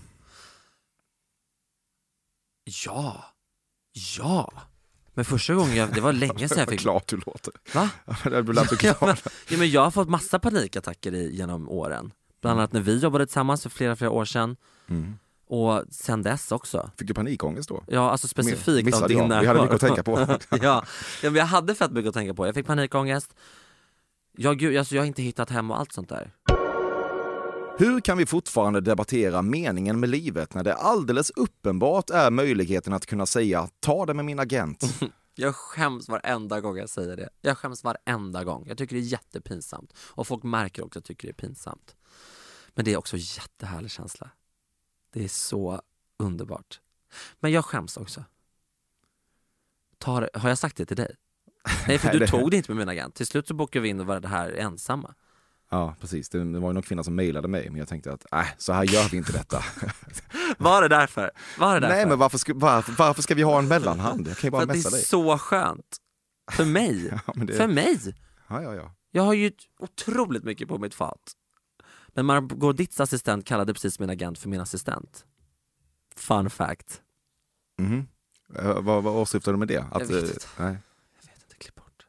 Ja, 2.85 3.25
ja. 4.17 4.53
Men 5.13 5.25
första 5.25 5.53
gången, 5.53 5.75
jag, 5.75 5.93
det 5.93 6.01
var 6.01 6.13
länge 6.13 6.49
sedan 6.49 6.59
jag 6.59 6.69
fick... 6.69 6.81
glad 6.81 7.03
du 7.07 7.17
låter. 7.17 7.53
Va? 7.73 7.89
Du 8.23 8.53
lät 8.53 8.83
Ja, 8.83 8.95
men, 9.01 9.15
ja, 9.49 9.57
men 9.57 9.69
jag 9.69 9.81
har 9.81 9.91
fått 9.91 10.09
massa 10.09 10.39
panikattacker 10.39 11.13
i, 11.13 11.35
genom 11.35 11.69
åren. 11.69 12.11
Bland 12.43 12.59
annat 12.59 12.73
när 12.73 12.81
vi 12.81 12.97
jobbade 12.97 13.25
tillsammans 13.25 13.63
för 13.63 13.69
flera, 13.69 13.95
flera 13.95 14.11
år 14.11 14.25
sedan. 14.25 14.55
Mm. 14.87 15.13
Och 15.47 15.83
sen 15.89 16.21
dess 16.21 16.51
också. 16.51 16.91
Fick 16.97 17.07
du 17.07 17.13
panikångest 17.13 17.69
då? 17.69 17.83
Ja, 17.87 18.11
alltså 18.11 18.27
specifikt 18.27 18.85
Missade 18.85 19.03
av 19.03 19.09
din 19.09 19.17
jag. 19.17 19.41
Vi 19.41 19.47
hade 19.47 19.61
mycket 19.61 19.75
att 19.75 19.81
tänka 19.95 20.03
på. 20.03 20.19
ja. 20.49 20.57
ja, 20.61 20.83
men 21.21 21.35
jag 21.35 21.45
hade 21.45 21.75
fett 21.75 21.91
mycket 21.91 22.09
att 22.09 22.15
tänka 22.15 22.33
på. 22.33 22.45
Jag 22.45 22.55
fick 22.55 22.65
panikångest. 22.65 23.35
Ja, 24.37 24.53
gud, 24.53 24.77
alltså, 24.77 24.95
jag 24.95 25.01
har 25.01 25.07
inte 25.07 25.21
hittat 25.21 25.49
hem 25.49 25.71
och 25.71 25.79
allt 25.79 25.91
sånt 25.91 26.09
där. 26.09 26.31
Hur 27.77 28.01
kan 28.01 28.17
vi 28.17 28.25
fortfarande 28.25 28.81
debattera 28.81 29.41
meningen 29.41 29.99
med 29.99 30.09
livet 30.09 30.53
när 30.53 30.63
det 30.63 30.73
alldeles 30.73 31.29
uppenbart 31.29 32.09
är 32.09 32.31
möjligheten 32.31 32.93
att 32.93 33.05
kunna 33.05 33.25
säga 33.25 33.69
ta 33.79 34.05
det 34.05 34.13
med 34.13 34.25
min 34.25 34.39
agent? 34.39 34.83
Jag 35.35 35.55
skäms 35.55 36.09
varenda 36.09 36.61
gång 36.61 36.77
jag 36.77 36.89
säger 36.89 37.17
det. 37.17 37.29
Jag 37.41 37.57
skäms 37.57 37.83
varenda 37.83 38.43
gång. 38.43 38.65
Jag 38.67 38.77
tycker 38.77 38.95
det 38.95 39.01
är 39.01 39.11
jättepinsamt. 39.11 39.93
Och 39.97 40.27
folk 40.27 40.43
märker 40.43 40.85
också 40.85 40.99
att 40.99 41.01
jag 41.01 41.07
tycker 41.07 41.27
det 41.27 41.31
är 41.31 41.47
pinsamt. 41.47 41.95
Men 42.75 42.85
det 42.85 42.93
är 42.93 42.97
också 42.97 43.15
en 43.15 43.21
jättehärlig 43.21 43.91
känsla. 43.91 44.29
Det 45.13 45.23
är 45.23 45.27
så 45.27 45.81
underbart. 46.19 46.79
Men 47.39 47.51
jag 47.51 47.65
skäms 47.65 47.97
också. 47.97 48.23
Ta 49.97 50.19
det, 50.19 50.29
har 50.33 50.49
jag 50.49 50.57
sagt 50.57 50.77
det 50.77 50.85
till 50.85 50.97
dig? 50.97 51.15
Nej, 51.87 51.97
för 51.97 52.11
du 52.11 52.19
det- 52.19 52.27
tog 52.27 52.51
det 52.51 52.57
inte 52.57 52.71
med 52.71 52.77
min 52.77 52.89
agent. 52.89 53.15
Till 53.15 53.27
slut 53.27 53.47
så 53.47 53.53
bokade 53.53 53.83
vi 53.83 53.89
in 53.89 53.99
och 53.99 54.05
var 54.05 54.19
det 54.19 54.27
här 54.27 54.51
ensamma. 54.51 55.13
Ja, 55.69 55.95
precis. 55.99 56.29
Det 56.29 56.37
det 56.53 56.59
var 56.59 56.69
ju 56.69 56.73
någon 56.73 56.83
kvinna 56.83 57.03
som 57.03 57.15
mejlade 57.15 57.47
mig, 57.47 57.69
men 57.69 57.79
jag 57.79 57.87
tänkte 57.87 58.13
att 58.13 58.33
äh, 58.33 58.45
så 58.57 58.73
här 58.73 58.83
gör 58.83 59.09
vi 59.09 59.17
inte 59.17 59.31
detta. 59.31 59.63
Var 60.57 60.81
det 60.81 60.87
därför? 60.87 61.31
Var 61.59 61.73
det 61.73 61.79
därför? 61.79 61.95
Nej, 61.95 62.05
men 62.05 62.19
varför 62.19 62.37
ska, 62.37 62.53
varför, 62.55 62.91
varför 62.97 63.21
ska 63.21 63.35
vi 63.35 63.41
ha 63.41 63.59
en 63.59 63.67
mellanhand? 63.67 64.27
Jag 64.27 64.37
kan 64.37 64.47
ju 64.47 64.51
bara 64.51 64.61
att 64.61 64.67
det 64.67 64.73
messa 64.75 64.89
är 64.89 64.91
dig. 64.91 65.03
så 65.05 65.37
skönt. 65.37 65.97
För 66.51 66.65
mig. 66.65 67.19
Ja, 67.27 67.33
det, 67.35 67.53
För 67.53 67.67
mig. 67.67 67.99
ja, 68.49 68.61
ja, 68.61 68.75
ja. 68.75 68.95
Jag 69.11 69.23
har 69.23 69.33
ju 69.33 69.51
otroligt 69.79 70.43
mycket 70.43 70.67
på 70.67 70.77
mitt 70.77 70.93
fat. 70.93 71.33
Men 72.13 72.25
Margot 72.25 72.77
Ditts 72.77 72.99
assistent 72.99 73.45
kallade 73.45 73.73
precis 73.73 73.99
min 73.99 74.09
agent 74.09 74.39
för 74.39 74.49
min 74.49 74.59
assistent. 74.61 75.25
Fun 76.15 76.49
fact. 76.49 77.01
Mhm. 77.77 78.07
Eh, 78.55 78.81
vad, 78.81 79.03
vad 79.03 79.15
åsyftar 79.15 79.51
du 79.51 79.57
med 79.57 79.67
det? 79.67 79.77
Att, 79.77 79.99
Jag 79.99 80.07
vet 80.07 80.23
eh, 80.23 80.29
inte. 80.29 80.47
nej. 80.59 80.77
Jag 81.21 81.27
vet 81.33 81.43
inte, 81.43 81.55
klipp 81.57 81.75
bort. 81.75 82.05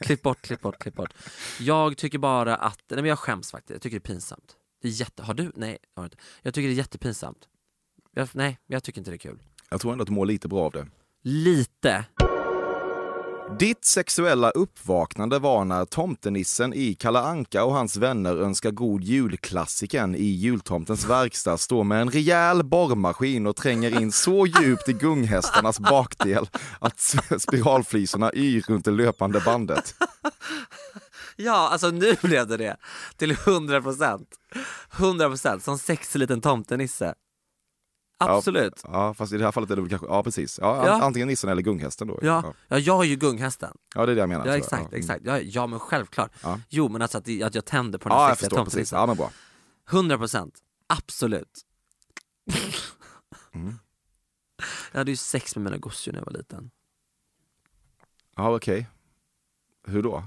klipp 0.00 0.22
bort, 0.22 0.40
klipp 0.40 0.60
bort, 0.60 0.78
klipp 0.78 0.94
bort. 0.94 1.14
Jag 1.60 1.96
tycker 1.96 2.18
bara 2.18 2.56
att, 2.56 2.82
nej 2.88 3.02
men 3.02 3.08
jag 3.08 3.18
skäms 3.18 3.50
faktiskt, 3.50 3.70
jag 3.70 3.82
tycker 3.82 4.00
det 4.00 4.10
är 4.10 4.12
pinsamt. 4.14 4.56
Det 4.82 4.88
är 4.88 4.92
jätte, 4.92 5.22
har 5.22 5.34
du? 5.34 5.52
Nej, 5.54 5.78
har 5.96 6.04
inte. 6.04 6.16
Jag 6.42 6.54
tycker 6.54 6.68
det 6.68 6.74
är 6.74 6.76
jättepinsamt. 6.78 7.48
Jag, 8.12 8.28
nej, 8.32 8.58
jag 8.66 8.82
tycker 8.82 9.00
inte 9.00 9.10
det 9.10 9.14
är 9.14 9.18
kul. 9.18 9.42
Jag 9.70 9.80
tror 9.80 9.92
ändå 9.92 10.02
att 10.02 10.08
du 10.08 10.12
mår 10.14 10.26
lite 10.26 10.48
bra 10.48 10.64
av 10.64 10.72
det. 10.72 10.86
Lite. 11.22 12.04
Ditt 13.56 13.84
sexuella 13.84 14.50
uppvaknande 14.50 15.38
var 15.38 15.64
när 15.64 15.84
tomtenissen 15.84 16.74
i 16.74 16.94
Kalle 16.94 17.18
Anka 17.18 17.64
och 17.64 17.74
hans 17.74 17.96
vänner 17.96 18.36
önskar 18.36 18.70
god 18.70 19.04
julklassiken 19.04 20.14
i 20.14 20.24
jultomtens 20.24 21.04
verkstad 21.04 21.58
står 21.58 21.84
med 21.84 22.00
en 22.00 22.10
rejäl 22.10 22.64
borrmaskin 22.64 23.46
och 23.46 23.56
tränger 23.56 24.00
in 24.00 24.12
så 24.12 24.46
djupt 24.46 24.88
i 24.88 24.92
gunghästarnas 24.92 25.80
bakdel 25.80 26.48
att 26.80 27.00
spiralflisorna 27.38 28.32
yr 28.34 28.64
runt 28.68 28.84
det 28.84 28.90
löpande 28.90 29.40
bandet. 29.40 29.94
Ja, 31.36 31.68
alltså 31.72 31.90
nu 31.90 32.16
blev 32.22 32.46
det 32.46 32.56
det. 32.56 32.76
Till 33.16 33.30
100 33.30 33.82
procent. 33.82 34.28
100 34.98 35.28
procent, 35.28 35.64
som 35.64 35.78
sexig 35.78 36.18
liten 36.18 36.40
tomtenisse. 36.40 37.14
Absolut. 38.20 38.80
Ja, 38.84 39.14
fast 39.14 39.32
i 39.32 39.36
det 39.36 39.44
här 39.44 39.52
fallet 39.52 39.70
är 39.70 39.76
det 39.76 39.82
väl 39.82 39.90
kanske, 39.90 40.06
ja 40.06 40.22
precis. 40.22 40.58
Ja, 40.62 40.86
Ja. 40.86 41.02
Antingen 41.02 41.28
nissen 41.28 41.50
eller 41.50 41.62
gunghästen 41.62 42.08
då. 42.08 42.18
Ja, 42.22 42.54
ja, 42.68 42.78
jag 42.78 42.94
har 42.94 43.04
ju 43.04 43.16
gunghästen. 43.16 43.76
ja, 43.94 44.06
det 44.06 44.12
är 44.12 44.14
det 44.16 44.20
jag 44.20 44.28
menar. 44.28 44.46
Ja 44.46 44.56
exakt, 44.56 44.88
ja. 44.92 44.98
exakt. 44.98 45.24
Ja, 45.24 45.38
ja 45.40 45.66
men 45.66 45.78
självklart. 45.78 46.30
Ja. 46.42 46.60
Jo 46.68 46.88
men 46.88 47.02
alltså 47.02 47.18
att, 47.18 47.42
att 47.42 47.54
jag 47.54 47.64
tänder 47.64 47.98
på 47.98 48.08
den 48.08 48.18
Ja, 48.18 48.28
sexiga 48.30 48.50
tomtenissen. 48.50 48.98
Ja, 48.98 49.06
men 49.06 49.16
bra. 49.16 49.30
100 49.90 50.18
procent. 50.18 50.58
Absolut. 50.86 51.60
Mm. 53.54 53.74
Jag 54.92 54.98
hade 54.98 55.10
ju 55.10 55.16
sex 55.16 55.56
med 55.56 55.64
mina 55.64 55.76
gosedjur 55.76 56.12
när 56.12 56.20
jag 56.20 56.26
var 56.26 56.32
liten. 56.32 56.70
Ja, 58.36 58.56
okej. 58.56 58.86
Hur 59.86 60.02
då? 60.02 60.24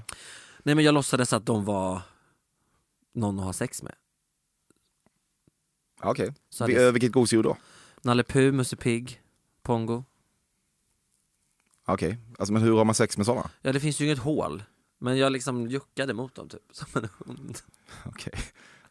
Nej 0.62 0.74
men 0.74 0.84
jag 0.84 0.94
låtsades 0.94 1.32
att 1.32 1.46
de 1.46 1.64
var 1.64 2.02
någon 3.14 3.38
att 3.38 3.44
ha 3.44 3.52
sex 3.52 3.82
med. 3.82 3.94
Ja, 6.02 6.10
Okej. 6.10 6.34
Hade 6.58 6.86
eh, 6.86 6.92
Vilket 6.92 7.12
gosedjur 7.12 7.42
då? 7.42 7.56
Nalle 8.04 8.22
Puh, 8.24 8.52
Musse 8.52 8.76
Pigg, 8.76 9.20
Pongo. 9.62 10.04
Okej, 11.86 12.18
alltså, 12.38 12.52
men 12.52 12.62
hur 12.62 12.76
har 12.76 12.84
man 12.84 12.94
sex 12.94 13.16
med 13.16 13.26
sådana? 13.26 13.50
Ja 13.62 13.72
det 13.72 13.80
finns 13.80 14.00
ju 14.00 14.04
inget 14.04 14.18
hål. 14.18 14.62
Men 15.00 15.18
jag 15.18 15.32
liksom 15.32 15.66
juckade 15.68 16.14
mot 16.14 16.34
dem 16.34 16.48
typ, 16.48 16.60
som 16.72 16.86
en 17.02 17.08
hund. 17.18 17.58
Okej. 18.04 18.32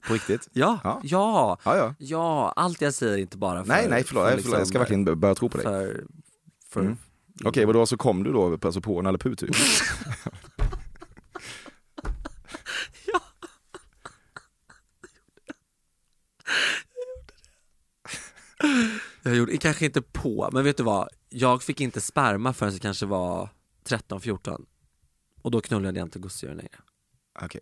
På 0.08 0.14
riktigt? 0.14 0.48
Ja, 0.54 0.80
Ja. 0.84 1.02
ja, 1.04 1.58
Ja, 1.66 1.78
ja. 1.78 1.96
ja, 2.00 2.54
allt 2.56 2.82
jag 2.82 2.94
säger 2.94 3.14
är 3.14 3.18
inte 3.18 3.38
bara 3.38 3.64
för... 3.64 3.68
Nej, 3.68 3.90
nej, 3.90 4.04
förlåt. 4.04 4.24
för 4.30 4.38
förlåt. 4.38 4.60
Jag 4.60 4.68
ska 4.68 4.80
liksom, 4.80 4.80
verkligen 5.00 5.20
börja 5.20 5.36
tro 5.36 5.50
på 5.50 5.58
dig. 5.58 5.64
För, 5.66 6.06
för, 6.70 6.82
Mm. 6.82 6.98
Okej, 7.44 7.66
vadå, 7.66 7.86
så 7.86 7.98
kom 7.98 8.24
du 8.24 8.32
då 8.32 8.58
alltså 8.62 8.82
på 8.82 9.02
Nalle 9.02 9.18
Puh 9.18 9.36
typ? 9.36 9.50
Jag 13.06 13.22
gjorde, 18.80 19.01
kanske 19.60 19.86
inte 19.86 20.02
på, 20.02 20.50
men 20.54 20.64
vet 20.64 20.78
du 20.78 20.84
vad? 20.84 21.10
Jag 21.30 21.64
fick 21.64 21.82
inte 21.82 22.02
sperma 22.02 22.54
förrän 22.54 22.72
jag 22.72 22.82
kanske 22.82 23.06
var 23.06 23.50
13-14 23.86 24.66
Och 25.42 25.52
då 25.52 25.62
knullade 25.62 26.00
jag 26.00 26.06
inte 26.06 26.20
gosedjuren 26.20 26.58
längre 26.58 26.78
Okej. 27.42 27.62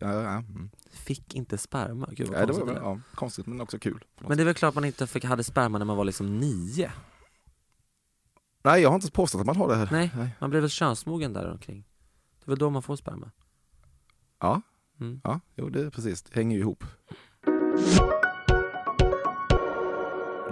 Ja. 0.00 0.08
Mm. 0.38 0.70
Fick 0.90 1.34
inte 1.34 1.58
sperma, 1.58 2.08
gud 2.12 2.28
vad 2.28 2.36
Nej, 2.38 2.46
det 2.46 2.52
konstigt 2.52 2.66
var 2.66 2.74
det 2.74 2.80
ja, 2.80 3.00
konstigt 3.14 3.46
men 3.46 3.60
också 3.60 3.78
kul. 3.78 4.04
Men 4.20 4.36
det 4.36 4.42
är 4.42 4.44
väl 4.44 4.54
klart 4.54 4.74
man 4.74 4.84
inte 4.84 5.06
fick, 5.06 5.24
hade 5.24 5.44
sperma 5.44 5.78
när 5.78 5.84
man 5.84 5.96
var 5.96 6.04
liksom 6.04 6.38
nio? 6.38 6.92
Nej, 8.62 8.82
jag 8.82 8.88
har 8.88 8.94
inte 8.94 9.10
påstått 9.10 9.40
att 9.40 9.46
man 9.46 9.56
har 9.56 9.68
det 9.68 9.74
här. 9.76 9.88
Nej, 9.92 10.10
Nej. 10.16 10.30
man 10.40 10.50
blev 10.50 10.62
väl 10.62 10.70
könsmogen 10.70 11.32
där 11.32 11.50
omkring 11.50 11.84
Det 12.38 12.44
är 12.44 12.50
väl 12.50 12.58
då 12.58 12.70
man 12.70 12.82
får 12.82 12.96
sperma? 12.96 13.30
Ja, 14.40 14.62
Mm. 15.00 15.20
ja, 15.24 15.40
jo 15.54 15.68
det 15.68 15.80
är 15.80 15.90
precis, 15.90 16.22
det 16.22 16.34
hänger 16.34 16.56
ju 16.56 16.62
ihop. 16.62 16.84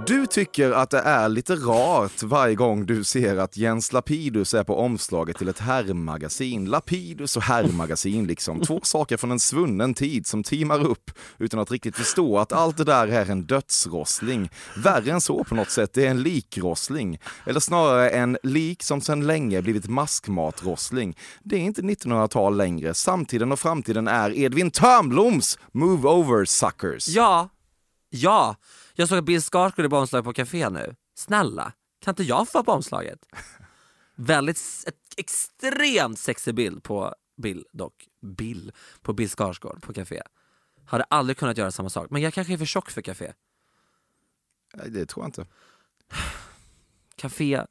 Du 0.06 0.26
tycker 0.26 0.70
att 0.70 0.90
det 0.90 0.98
är 0.98 1.28
lite 1.28 1.54
rart 1.54 2.22
varje 2.22 2.54
gång 2.54 2.86
du 2.86 3.04
ser 3.04 3.36
att 3.36 3.56
Jens 3.56 3.92
Lapidus 3.92 4.54
är 4.54 4.64
på 4.64 4.78
omslaget 4.78 5.38
till 5.38 5.48
ett 5.48 5.58
herrmagasin. 5.58 6.64
Lapidus 6.64 7.36
och 7.36 7.42
herrmagasin 7.42 8.26
liksom. 8.26 8.60
Två 8.60 8.80
saker 8.82 9.16
från 9.16 9.30
en 9.30 9.40
svunnen 9.40 9.94
tid 9.94 10.26
som 10.26 10.42
teamar 10.42 10.84
upp 10.86 11.10
utan 11.38 11.60
att 11.60 11.70
riktigt 11.70 11.96
förstå 11.96 12.38
att 12.38 12.52
allt 12.52 12.76
det 12.76 12.84
där 12.84 13.08
är 13.08 13.30
en 13.30 13.46
dödsrossling. 13.46 14.50
Värre 14.76 15.10
än 15.10 15.20
så 15.20 15.44
på 15.44 15.54
något 15.54 15.70
sätt, 15.70 15.92
det 15.92 16.06
är 16.06 16.10
en 16.10 16.22
likrossling. 16.22 17.18
Eller 17.46 17.60
snarare 17.60 18.10
en 18.10 18.38
lik 18.42 18.82
som 18.82 19.00
sedan 19.00 19.26
länge 19.26 19.62
blivit 19.62 19.88
maskmatrossling. 19.88 21.16
Det 21.42 21.56
är 21.56 21.60
inte 21.60 21.82
1900-tal 21.82 22.56
längre. 22.56 22.94
Samtiden 22.94 23.52
och 23.52 23.60
framtiden 23.60 24.08
är 24.08 24.38
Edvin 24.38 24.70
Törnbloms 24.70 25.58
Move 25.72 26.08
Over 26.08 26.44
Suckers. 26.44 27.08
Ja, 27.08 27.48
ja. 28.10 28.56
Jag 28.98 29.08
såg 29.08 29.18
att 29.18 29.24
Bill 29.24 29.42
Skarsgård 29.42 29.84
är 29.84 29.88
på 29.88 29.98
omslaget 29.98 30.24
på 30.24 30.32
café 30.32 30.70
nu. 30.70 30.94
Snälla, 31.14 31.72
kan 32.00 32.12
inte 32.12 32.22
jag 32.22 32.48
få 32.48 32.58
vara 32.58 32.64
på 32.64 32.72
omslaget? 32.72 33.18
Väldigt, 34.14 34.60
extremt 35.16 36.18
sexig 36.18 36.54
bild 36.54 36.82
på 36.82 37.14
Bill 37.36 37.66
dock. 37.72 38.08
Bill 38.20 38.72
på 39.02 39.12
Bill 39.12 39.30
Skarsgård 39.30 39.82
på 39.82 39.92
café. 39.92 40.22
Hade 40.86 41.04
aldrig 41.04 41.36
kunnat 41.36 41.56
göra 41.56 41.70
samma 41.70 41.90
sak. 41.90 42.10
Men 42.10 42.22
jag 42.22 42.34
kanske 42.34 42.52
är 42.52 42.58
för 42.58 42.64
tjock 42.64 42.90
för 42.90 43.02
café. 43.02 43.32
Nej, 44.74 44.90
det 44.90 45.06
tror 45.06 45.24
jag 45.24 45.28
inte. 45.28 45.46
Café... 47.16 47.64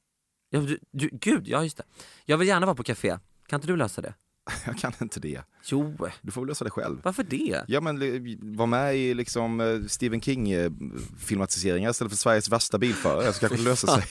Ja, 0.50 0.60
du, 0.60 0.80
du, 0.92 1.10
gud, 1.12 1.48
ja 1.48 1.64
just 1.64 1.78
det. 1.78 1.84
Jag 2.26 2.38
vill 2.38 2.48
gärna 2.48 2.66
vara 2.66 2.76
på 2.76 2.84
café. 2.84 3.18
Kan 3.48 3.58
inte 3.58 3.68
du 3.68 3.76
lösa 3.76 4.02
det? 4.02 4.14
Jag 4.66 4.78
kan 4.78 4.94
inte 5.02 5.20
det. 5.20 5.42
Jo, 5.66 5.98
Du 6.22 6.32
får 6.32 6.42
väl 6.42 6.48
lösa 6.48 6.64
det 6.66 6.72
själv. 6.72 7.00
varför 7.04 7.24
det? 7.24 7.62
Ja 7.68 7.82
men 7.82 8.00
li- 8.00 8.40
var 8.42 8.66
med 8.68 8.96
i 8.98 9.14
liksom 9.14 9.62
eh, 9.62 9.80
Stephen 9.88 10.22
King 10.22 10.52
eh, 10.52 10.72
filmatiseringar 11.20 11.90
istället 11.92 12.12
för 12.12 12.18
Sveriges 12.18 12.50
värsta 12.50 12.78
bilförare 12.78 13.34
så 13.34 13.40
kanske 13.40 13.58
det 13.58 13.64
löser 13.64 13.88
sig. 13.88 14.04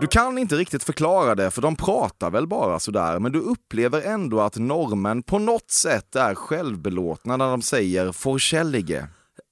Du 0.00 0.06
kan 0.06 0.38
inte 0.38 0.56
riktigt 0.56 0.84
förklara 0.84 1.34
det 1.34 1.50
för 1.50 1.62
de 1.62 1.76
pratar 1.76 2.30
väl 2.30 2.46
bara 2.46 2.78
sådär 2.78 3.18
men 3.18 3.32
du 3.32 3.38
upplever 3.40 4.02
ändå 4.02 4.40
att 4.40 4.56
normen 4.56 5.22
på 5.22 5.38
något 5.38 5.70
sätt 5.70 6.16
är 6.16 6.34
självbelåtna 6.34 7.36
när 7.36 7.46
de 7.50 7.62
säger 7.62 8.12
forsällige. 8.12 9.08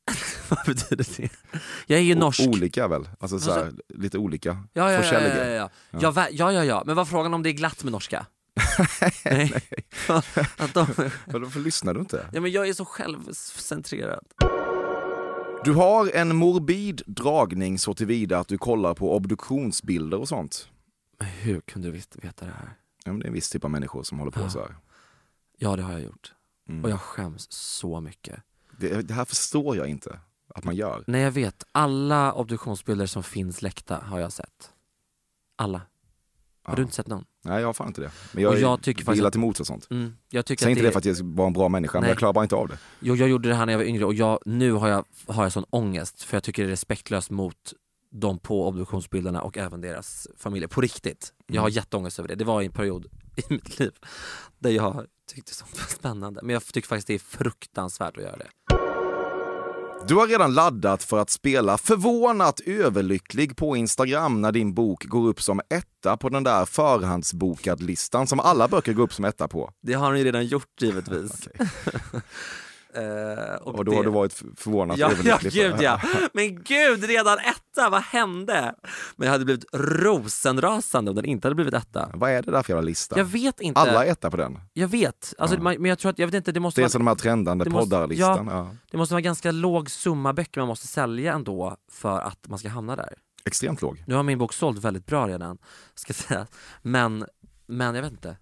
Vad 0.48 0.66
betyder 0.66 1.06
det? 1.16 1.28
Jag 1.86 1.98
är 1.98 2.02
ju 2.02 2.14
norsk. 2.14 2.40
Olika 2.40 2.88
väl? 2.88 3.08
Alltså 3.20 3.38
såhär, 3.40 3.72
lite 3.94 4.18
olika. 4.18 4.48
Ja, 4.72 4.92
ja, 4.92 5.02
ja, 5.04 5.12
ja, 5.12 5.20
ja, 5.20 5.44
ja. 5.44 5.70
Ja, 6.00 6.28
ja, 6.32 6.52
ja, 6.52 6.64
ja. 6.64 6.82
Men 6.86 6.96
vad 6.96 7.08
frågan 7.08 7.34
om 7.34 7.42
det 7.42 7.48
är 7.50 7.52
glatt 7.52 7.84
med 7.84 7.92
norska? 7.92 8.26
Nej. 9.24 9.52
Att 10.56 10.74
de, 10.74 10.86
Varför 11.26 11.60
lyssnar 11.60 11.94
du 11.94 12.00
inte? 12.00 12.26
ja, 12.32 12.40
men 12.40 12.52
jag 12.52 12.68
är 12.68 12.72
så 12.72 12.84
självcentrerad. 12.84 14.24
Du 15.64 15.72
har 15.72 16.10
en 16.14 16.36
morbid 16.36 17.02
dragning 17.06 17.78
så 17.78 17.94
tillvida 17.94 18.38
att 18.38 18.48
du 18.48 18.58
kollar 18.58 18.94
på 18.94 19.16
obduktionsbilder 19.16 20.18
och 20.20 20.28
sånt. 20.28 20.68
Men 21.18 21.28
hur 21.28 21.60
kunde 21.60 21.88
du 21.90 21.92
veta 22.22 22.44
det 22.44 22.52
här? 22.58 22.76
Ja, 23.04 23.12
men 23.12 23.18
det 23.20 23.24
är 23.24 23.28
en 23.28 23.32
viss 23.34 23.50
typ 23.50 23.64
av 23.64 23.70
människor 23.70 24.02
som 24.02 24.18
håller 24.18 24.32
på 24.32 24.40
Ja. 24.40 24.50
så 24.50 24.58
här. 24.60 24.76
Ja, 25.58 25.76
det 25.76 25.82
har 25.82 25.92
jag 25.92 26.02
gjort. 26.02 26.32
Mm. 26.68 26.84
Och 26.84 26.90
jag 26.90 27.00
skäms 27.00 27.46
så 27.52 28.00
mycket. 28.00 28.40
Det, 28.78 29.02
det 29.02 29.14
här 29.14 29.24
förstår 29.24 29.76
jag 29.76 29.88
inte 29.88 30.18
att 30.54 30.64
man 30.64 30.76
gör. 30.76 31.04
Nej, 31.06 31.20
jag 31.20 31.30
vet. 31.30 31.64
Alla 31.72 32.32
obduktionsbilder 32.32 33.06
som 33.06 33.22
finns 33.22 33.62
läckta 33.62 33.96
har 33.96 34.18
jag 34.20 34.32
sett. 34.32 34.70
Alla. 35.56 35.80
Har 36.64 36.72
Ja. 36.72 36.76
du 36.76 36.82
inte 36.82 36.94
sett 36.94 37.06
någon? 37.08 37.24
Nej, 37.44 37.60
jag 37.60 37.68
har 37.68 37.72
fan 37.72 37.86
inte 37.88 38.00
det. 38.00 38.10
Men 38.32 38.42
jag, 38.42 38.52
Och 38.52 38.58
jag 38.58 38.82
tycker 38.82 39.04
faktiskt 39.04 39.30
till 39.32 39.40
mots 39.40 39.60
och 39.60 39.66
sånt. 39.66 39.86
Mm. 39.90 40.16
Jag 40.30 40.46
tycker 40.46 40.64
Säg 40.64 40.70
inte 40.72 40.82
det 40.82 40.90
för 40.92 40.98
att 40.98 41.04
jag 41.04 41.16
var 41.22 41.46
en 41.46 41.52
bra 41.52 41.68
människa, 41.68 41.98
men 41.98 42.02
Nej. 42.02 42.10
jag 42.10 42.18
klarar 42.18 42.32
bara 42.32 42.44
inte 42.44 42.54
av 42.56 42.68
det. 42.68 42.78
Jo, 43.00 43.16
jag 43.16 43.28
gjorde 43.28 43.48
det 43.48 43.54
här 43.54 43.66
när 43.66 43.72
jag 43.72 43.78
var 43.78 43.84
yngre 43.86 44.04
och 44.04 44.14
jag, 44.14 44.38
nu 44.44 44.72
har 44.72 44.88
jag, 44.88 45.04
har 45.26 45.42
jag 45.42 45.52
sån 45.52 45.64
ångest 45.70 46.22
för 46.22 46.36
jag 46.36 46.42
tycker 46.42 46.62
det 46.62 46.68
är 46.68 46.70
respektlöst 46.70 47.30
mot 47.30 47.72
de 48.12 48.38
på 48.38 48.68
obduktionsbilderna 48.68 49.42
och 49.42 49.58
även 49.58 49.80
deras 49.80 50.28
familjer. 50.38 50.68
På 50.68 50.80
riktigt. 50.80 51.32
Jag 51.46 51.60
har 51.62 51.68
Mm. 51.68 51.74
jätteångest 51.76 52.18
över 52.18 52.28
det. 52.28 52.34
Det 52.34 52.44
var 52.44 52.62
en 52.62 52.70
period 52.72 53.06
i 53.36 53.42
mitt 53.48 53.78
liv 53.78 53.92
där 54.58 54.70
jag 54.70 55.06
tyckte 55.34 55.54
sånt 55.54 55.78
var 55.78 55.86
spännande. 55.86 56.40
Men 56.42 56.54
jag 56.54 56.64
tycker 56.64 56.88
faktiskt 56.88 57.06
det 57.06 57.14
är 57.14 57.18
fruktansvärt 57.18 58.16
att 58.16 58.22
göra 58.22 58.36
det. 58.36 58.48
Du 60.08 60.14
har 60.14 60.26
redan 60.26 60.54
laddat 60.54 61.02
för 61.02 61.18
att 61.18 61.30
spela 61.30 61.78
förvånat 61.78 62.60
överlycklig 62.60 63.56
på 63.56 63.76
Instagram 63.76 64.40
när 64.40 64.52
din 64.52 64.74
bok 64.74 65.04
går 65.04 65.28
upp 65.28 65.42
som 65.42 65.60
etta 65.70 66.16
på 66.16 66.28
den 66.28 66.44
där 66.44 66.64
förhandsbokad-listan 66.64 68.26
som 68.26 68.40
alla 68.40 68.68
böcker 68.68 68.92
går 68.92 69.02
upp 69.02 69.12
som 69.12 69.24
etta 69.24 69.48
på. 69.48 69.70
Det 69.82 69.92
har 69.92 70.12
ni 70.12 70.24
redan 70.24 70.46
gjort 70.46 70.82
givetvis. 70.82 71.48
Eh, 72.96 73.54
Och 73.54 73.84
då 73.84 73.94
har 73.94 74.04
du 74.04 74.10
varit 74.10 74.32
f- 74.32 74.46
förvånat 74.56 74.98
Ja, 74.98 75.10
ja 75.24 75.38
gud 75.42 75.52
det. 75.76 75.82
ja. 75.82 76.00
Men 76.32 76.62
gud, 76.62 77.04
redan 77.04 77.38
etta, 77.38 77.90
vad 77.90 78.02
hände? 78.02 78.74
Men 79.16 79.26
jag 79.26 79.32
hade 79.32 79.44
blivit 79.44 79.64
rosenrasande 79.72 81.10
om 81.10 81.14
den 81.16 81.24
inte 81.24 81.46
hade 81.48 81.54
blivit 81.54 81.74
etta. 81.74 82.10
Vad 82.14 82.30
är 82.30 82.42
det 82.42 82.50
där 82.50 82.62
för 82.62 82.72
jävla 82.72 82.86
lista? 82.86 83.18
Jag 83.18 83.24
vet 83.24 83.60
inte. 83.60 83.80
Alla 83.80 84.04
är 84.06 84.10
etta 84.12 84.30
på 84.30 84.36
den. 84.36 84.60
Jag 84.72 84.88
vet, 84.88 85.34
alltså, 85.38 85.56
Ja. 85.56 85.62
man, 85.62 85.76
men 85.78 85.88
jag 85.88 85.98
tror 85.98 86.10
att, 86.10 86.18
jag 86.18 86.26
vet 86.26 86.34
inte, 86.34 86.52
det 86.52 86.60
måste 86.60 86.80
Det 86.80 86.82
är 86.82 86.84
vara, 86.84 86.90
som 86.90 86.98
de 87.04 87.06
här 87.08 87.14
trendande 87.14 87.64
det 87.64 87.70
poddarlistan. 87.70 88.46
Ja. 88.50 88.70
det 88.90 88.96
måste 88.96 89.14
vara 89.14 89.20
ganska 89.20 89.50
låg 89.50 89.90
summa 89.90 90.32
böcker 90.32 90.60
man 90.60 90.68
måste 90.68 90.86
sälja 90.86 91.32
ändå 91.32 91.76
för 91.92 92.20
att 92.20 92.48
man 92.48 92.58
ska 92.58 92.68
hamna 92.68 92.96
där. 92.96 93.14
Extremt 93.46 93.82
låg. 93.82 94.04
Nu 94.06 94.14
har 94.14 94.22
min 94.22 94.38
bok 94.38 94.52
sålt 94.52 94.78
väldigt 94.78 95.06
bra 95.06 95.28
redan, 95.28 95.58
ska 95.94 96.10
jag 96.10 96.16
säga. 96.16 96.46
Men, 96.82 97.24
men 97.66 97.94
jag 97.94 98.02
vet 98.02 98.12
inte. 98.12 98.36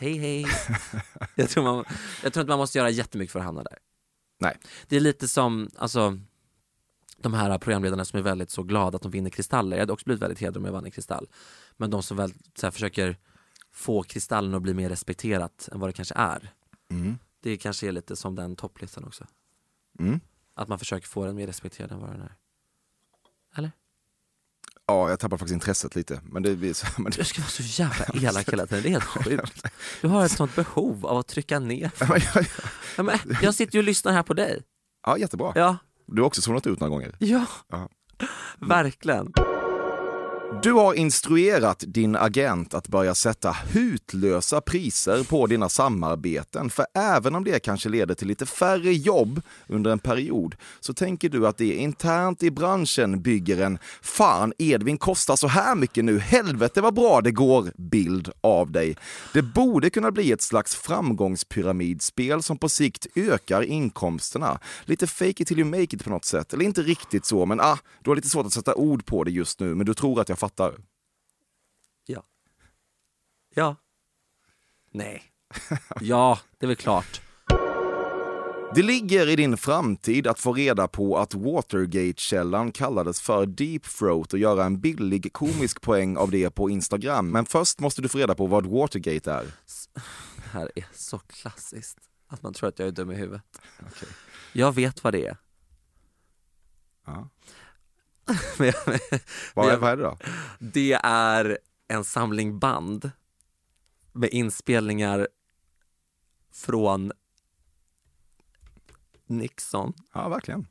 Hej 0.00 0.18
hej. 0.18 0.46
jag, 1.34 1.48
tror 1.48 1.64
man, 1.64 1.84
jag 2.22 2.32
tror 2.32 2.42
inte 2.42 2.48
man 2.48 2.58
måste 2.58 2.78
göra 2.78 2.90
jättemycket 2.90 3.32
för 3.32 3.38
att 3.38 3.44
hamna 3.44 3.62
där. 3.62 3.78
Nej. 4.38 4.58
Det 4.88 4.96
är 4.96 5.00
lite 5.00 5.28
som, 5.28 5.70
alltså 5.76 6.18
de 7.16 7.34
här 7.34 7.58
programledarna 7.58 8.04
som 8.04 8.18
är 8.18 8.22
väldigt 8.22 8.50
så 8.50 8.62
glada 8.62 8.96
att 8.96 9.02
de 9.02 9.10
vinner 9.10 9.30
kristaller. 9.30 9.76
Jag 9.76 9.82
hade 9.82 9.92
också 9.92 10.04
blivit 10.04 10.22
väldigt 10.22 10.38
hedrad 10.38 10.56
om 10.56 10.64
jag 10.64 10.72
vann 10.72 10.84
en 10.84 10.90
kristall. 10.90 11.28
Men 11.76 11.90
de 11.90 12.02
som 12.02 12.16
väl 12.16 12.32
så 12.54 12.66
här, 12.66 12.70
försöker 12.70 13.16
få 13.72 14.02
kristallen 14.02 14.54
att 14.54 14.62
bli 14.62 14.74
mer 14.74 14.88
respekterat 14.88 15.68
än 15.72 15.80
vad 15.80 15.88
det 15.88 15.92
kanske 15.92 16.14
är. 16.14 16.52
Mm. 16.90 17.18
Det 17.40 17.56
kanske 17.56 17.88
är 17.88 17.92
lite 17.92 18.16
som 18.16 18.34
den 18.34 18.56
topplistan 18.56 19.04
också. 19.04 19.26
Mm. 19.98 20.20
Att 20.54 20.68
man 20.68 20.78
försöker 20.78 21.06
få 21.06 21.24
den 21.24 21.36
mer 21.36 21.46
respekterad 21.46 21.92
än 21.92 22.00
vad 22.00 22.10
den 22.10 22.20
är. 22.20 22.36
Ja, 24.90 25.10
jag 25.10 25.18
tappar 25.20 25.36
faktiskt 25.36 25.54
intresset 25.54 25.94
lite. 25.96 26.20
Men 26.24 26.42
det, 26.42 26.56
men 26.56 27.04
Du 27.04 27.10
det, 27.10 27.24
ska 27.24 27.40
vara 27.42 27.50
så 27.50 27.62
jävla 27.62 28.04
elak 28.28 28.48
hela 28.52 28.66
tiden, 28.66 28.82
det 28.82 28.88
är 28.88 28.90
helt 28.90 29.04
sjukt. 29.04 29.66
Du 30.00 30.08
har 30.08 30.24
ett 30.24 30.32
sånt 30.32 30.56
behov 30.56 31.06
av 31.06 31.18
att 31.18 31.28
trycka 31.28 31.58
ner. 31.58 31.90
Ja, 32.96 33.02
men 33.02 33.18
jag 33.42 33.54
sitter 33.54 33.74
ju 33.74 33.78
och 33.78 33.84
lyssnar 33.84 34.12
här 34.12 34.22
på 34.22 34.34
dig. 34.34 34.62
ja, 35.06 35.18
jättebra. 35.18 35.52
Ja, 35.54 35.76
Du 36.06 36.22
har 36.22 36.26
också 36.26 36.42
zonat 36.42 36.66
ut 36.66 36.80
några 36.80 36.90
gånger. 36.90 37.16
ja. 37.18 37.44
Ja. 37.68 37.88
Verkligen. 38.58 39.32
Du 40.52 40.72
har 40.72 40.94
instruerat 40.94 41.84
din 41.86 42.16
agent 42.16 42.74
att 42.74 42.88
börja 42.88 43.14
sätta 43.14 43.56
hutlösa 43.72 44.60
priser 44.60 45.24
på 45.24 45.46
dina 45.46 45.68
samarbeten. 45.68 46.70
För 46.70 46.86
även 46.94 47.34
om 47.34 47.44
det 47.44 47.58
kanske 47.58 47.88
leder 47.88 48.14
till 48.14 48.28
lite 48.28 48.46
färre 48.46 48.92
jobb 48.92 49.42
under 49.66 49.90
en 49.90 49.98
period 49.98 50.56
så 50.80 50.94
tänker 50.94 51.28
du 51.28 51.46
att 51.46 51.58
det 51.58 51.74
internt 51.74 52.42
i 52.42 52.50
branschen 52.50 53.22
bygger 53.22 53.62
en 53.62 53.78
“Fan, 54.02 54.52
Edvin 54.58 54.98
kostar 54.98 55.36
så 55.36 55.48
här 55.48 55.74
mycket 55.74 56.04
nu, 56.04 56.18
helvete 56.18 56.80
vad 56.80 56.94
bra 56.94 57.20
det 57.20 57.30
går”-bild 57.30 58.30
av 58.40 58.70
dig. 58.70 58.96
Det 59.32 59.42
borde 59.42 59.90
kunna 59.90 60.10
bli 60.10 60.32
ett 60.32 60.42
slags 60.42 60.74
framgångspyramidspel 60.74 62.42
som 62.42 62.58
på 62.58 62.68
sikt 62.68 63.06
ökar 63.14 63.62
inkomsterna. 63.62 64.58
Lite 64.84 65.06
fake 65.06 65.42
it 65.42 65.48
till 65.48 65.58
you 65.58 65.68
make 65.70 65.82
it 65.82 66.04
på 66.04 66.10
något 66.10 66.24
sätt. 66.24 66.52
Eller 66.52 66.64
inte 66.64 66.82
riktigt 66.82 67.24
så, 67.24 67.46
men 67.46 67.60
ah, 67.60 67.78
du 68.02 68.10
har 68.10 68.16
lite 68.16 68.28
svårt 68.28 68.46
att 68.46 68.52
sätta 68.52 68.74
ord 68.74 69.06
på 69.06 69.24
det 69.24 69.30
just 69.30 69.60
nu, 69.60 69.74
men 69.74 69.86
du 69.86 69.94
tror 69.94 70.20
att 70.20 70.28
jag 70.28 70.39
fattar. 70.40 70.74
Ja. 72.06 72.22
Ja. 73.54 73.76
Nej. 74.90 75.22
Ja, 76.00 76.38
det 76.58 76.66
är 76.66 76.68
väl 76.68 76.76
klart. 76.76 77.20
Det 78.74 78.82
ligger 78.82 79.28
i 79.28 79.36
din 79.36 79.56
framtid 79.56 80.26
att 80.26 80.40
få 80.40 80.52
reda 80.52 80.88
på 80.88 81.18
att 81.18 81.34
Watergate-källan 81.34 82.72
kallades 82.72 83.20
för 83.20 83.46
Deep 83.46 83.82
Throat 83.82 84.32
och 84.32 84.38
göra 84.38 84.64
en 84.64 84.80
billig 84.80 85.32
komisk 85.32 85.80
poäng 85.80 86.16
av 86.16 86.30
det 86.30 86.50
på 86.50 86.70
Instagram. 86.70 87.30
Men 87.30 87.46
först 87.46 87.80
måste 87.80 88.02
du 88.02 88.08
få 88.08 88.18
reda 88.18 88.34
på 88.34 88.46
vad 88.46 88.66
Watergate 88.66 89.32
är. 89.32 89.44
Det 90.36 90.48
här 90.52 90.70
är 90.74 90.86
så 90.92 91.18
klassiskt. 91.18 91.98
Att 92.26 92.42
man 92.42 92.54
tror 92.54 92.68
att 92.68 92.78
jag 92.78 92.88
är 92.88 92.92
dum 92.92 93.10
i 93.10 93.14
huvudet. 93.14 93.60
Jag 94.52 94.74
vet 94.74 95.04
vad 95.04 95.12
det 95.14 95.26
är. 95.26 95.36
Ja. 97.06 97.28
Men 98.58 98.72
Vad 99.54 99.72
är, 99.72 99.76
vad 99.76 99.90
är 99.90 99.96
det 99.96 100.02
då? 100.02 100.18
Det 100.58 100.92
är 101.04 101.58
en 101.88 102.04
samling 102.04 102.58
band 102.58 103.10
med 104.12 104.30
inspelningar 104.30 105.28
från 106.52 107.12
Nixon. 109.26 109.92
Ja, 110.14 110.28
verkligen. 110.28 110.66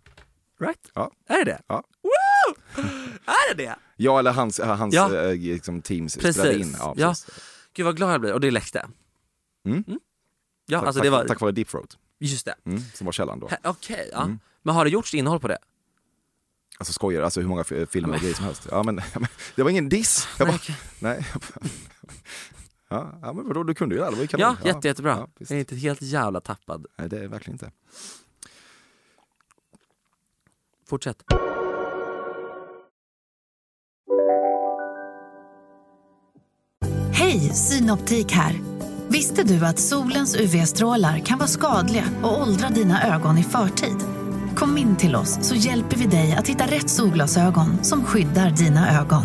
Right? 0.60 0.91
Ja. 0.93 1.12
Är 1.28 1.38
det 1.38 1.43
det? 1.51 1.62
Ja. 1.68 1.84
Woo! 2.01 2.82
Är 3.26 3.55
det 3.55 3.64
det? 3.64 3.76
Ja, 3.95 4.20
eller 4.20 4.32
hans, 4.32 4.60
hans 4.60 4.95
Ja. 4.95 5.16
eh, 5.16 5.36
liksom, 5.36 5.82
teams 5.82 6.16
Precis. 6.18 6.36
spelade 6.41 6.60
in. 6.60 6.76
Ja, 6.80 6.93
Ja. 6.97 7.10
precis. 7.10 7.30
Gud 7.74 7.86
vad 7.86 7.97
glad 7.97 8.14
jag 8.14 8.22
blir, 8.22 8.34
och 8.34 8.39
det 8.41 8.51
läckte. 8.51 8.88
Mm. 9.66 9.84
Ja, 10.66 10.80
Tack, 10.80 10.88
alltså 10.88 10.99
tack, 10.99 11.05
det 11.05 11.10
var... 11.10 11.26
tack 11.28 11.39
vare 11.41 11.51
Deep 11.51 11.68
Throat. 11.68 11.97
Just 12.20 12.45
det. 12.45 12.55
Mm, 12.66 12.82
som 12.93 13.05
var 13.05 13.12
källan 13.12 13.39
då. 13.39 13.49
Okej, 13.64 14.10
ja. 14.14 14.24
Mm. 14.24 14.39
Men 14.62 14.76
har 14.76 14.86
det 14.86 14.91
gjorts 14.91 15.14
innehåll 15.14 15.39
på 15.39 15.47
det? 15.47 15.57
Alltså 16.80 16.93
skojar, 16.93 17.21
alltså 17.21 17.41
hur 17.41 17.47
många 17.47 17.63
filmer 17.63 18.13
och 18.15 18.21
grejer 18.21 18.36
som 18.36 18.45
helst. 18.45 18.67
Ja, 18.71 18.84
men, 18.84 18.95
det 19.55 19.63
var 19.63 19.69
ingen 19.69 19.89
diss. 19.89 20.27
Jag 20.39 20.47
Nej, 20.47 20.59
bara, 20.67 20.75
nej. 21.13 21.25
Ja, 22.89 23.19
ja 23.21 23.34
men 23.34 23.47
vadå, 23.47 23.63
du 23.63 23.73
kunde 23.73 23.95
ju 23.95 24.01
det, 24.01 24.09
det 24.09 24.15
var 24.15 24.21
ju 24.21 24.27
kanon. 24.27 24.57
Ja, 24.63 24.67
jätte, 24.73 24.88
jättebra. 24.88 25.17
Ja, 25.19 25.27
visst. 25.39 25.51
jag 25.51 25.55
är 25.55 25.59
inte 25.59 25.75
helt 25.75 26.01
jävla 26.01 26.41
tappad. 26.41 26.86
nej, 26.97 27.09
det 27.09 27.17
är 27.17 27.21
jag 27.21 27.30
verkligen 27.30 27.55
inte. 27.55 27.71
Fortsätt. 30.88 31.23
Hej, 37.13 37.39
Synoptik 37.39 38.32
här. 38.32 38.61
Visste 39.07 39.43
du 39.43 39.65
att 39.65 39.80
solens 39.80 40.36
UV-strålar 40.36 41.19
kan 41.19 41.38
vara 41.38 41.47
skadliga 41.47 42.05
och 42.23 42.41
åldra 42.41 42.69
dina 42.69 43.15
ögon 43.15 43.38
i 43.38 43.43
förtid? 43.43 44.18
Kom 44.60 44.78
in 44.78 44.95
till 44.95 45.16
oss 45.16 45.38
så 45.41 45.55
hjälper 45.55 45.97
vi 45.97 46.05
dig 46.05 46.36
att 46.39 46.47
hitta 46.47 46.64
rätt 46.64 46.89
solglasögon 46.89 47.84
som 47.84 48.05
skyddar 48.05 48.49
dina 48.49 48.99
ögon. 49.01 49.24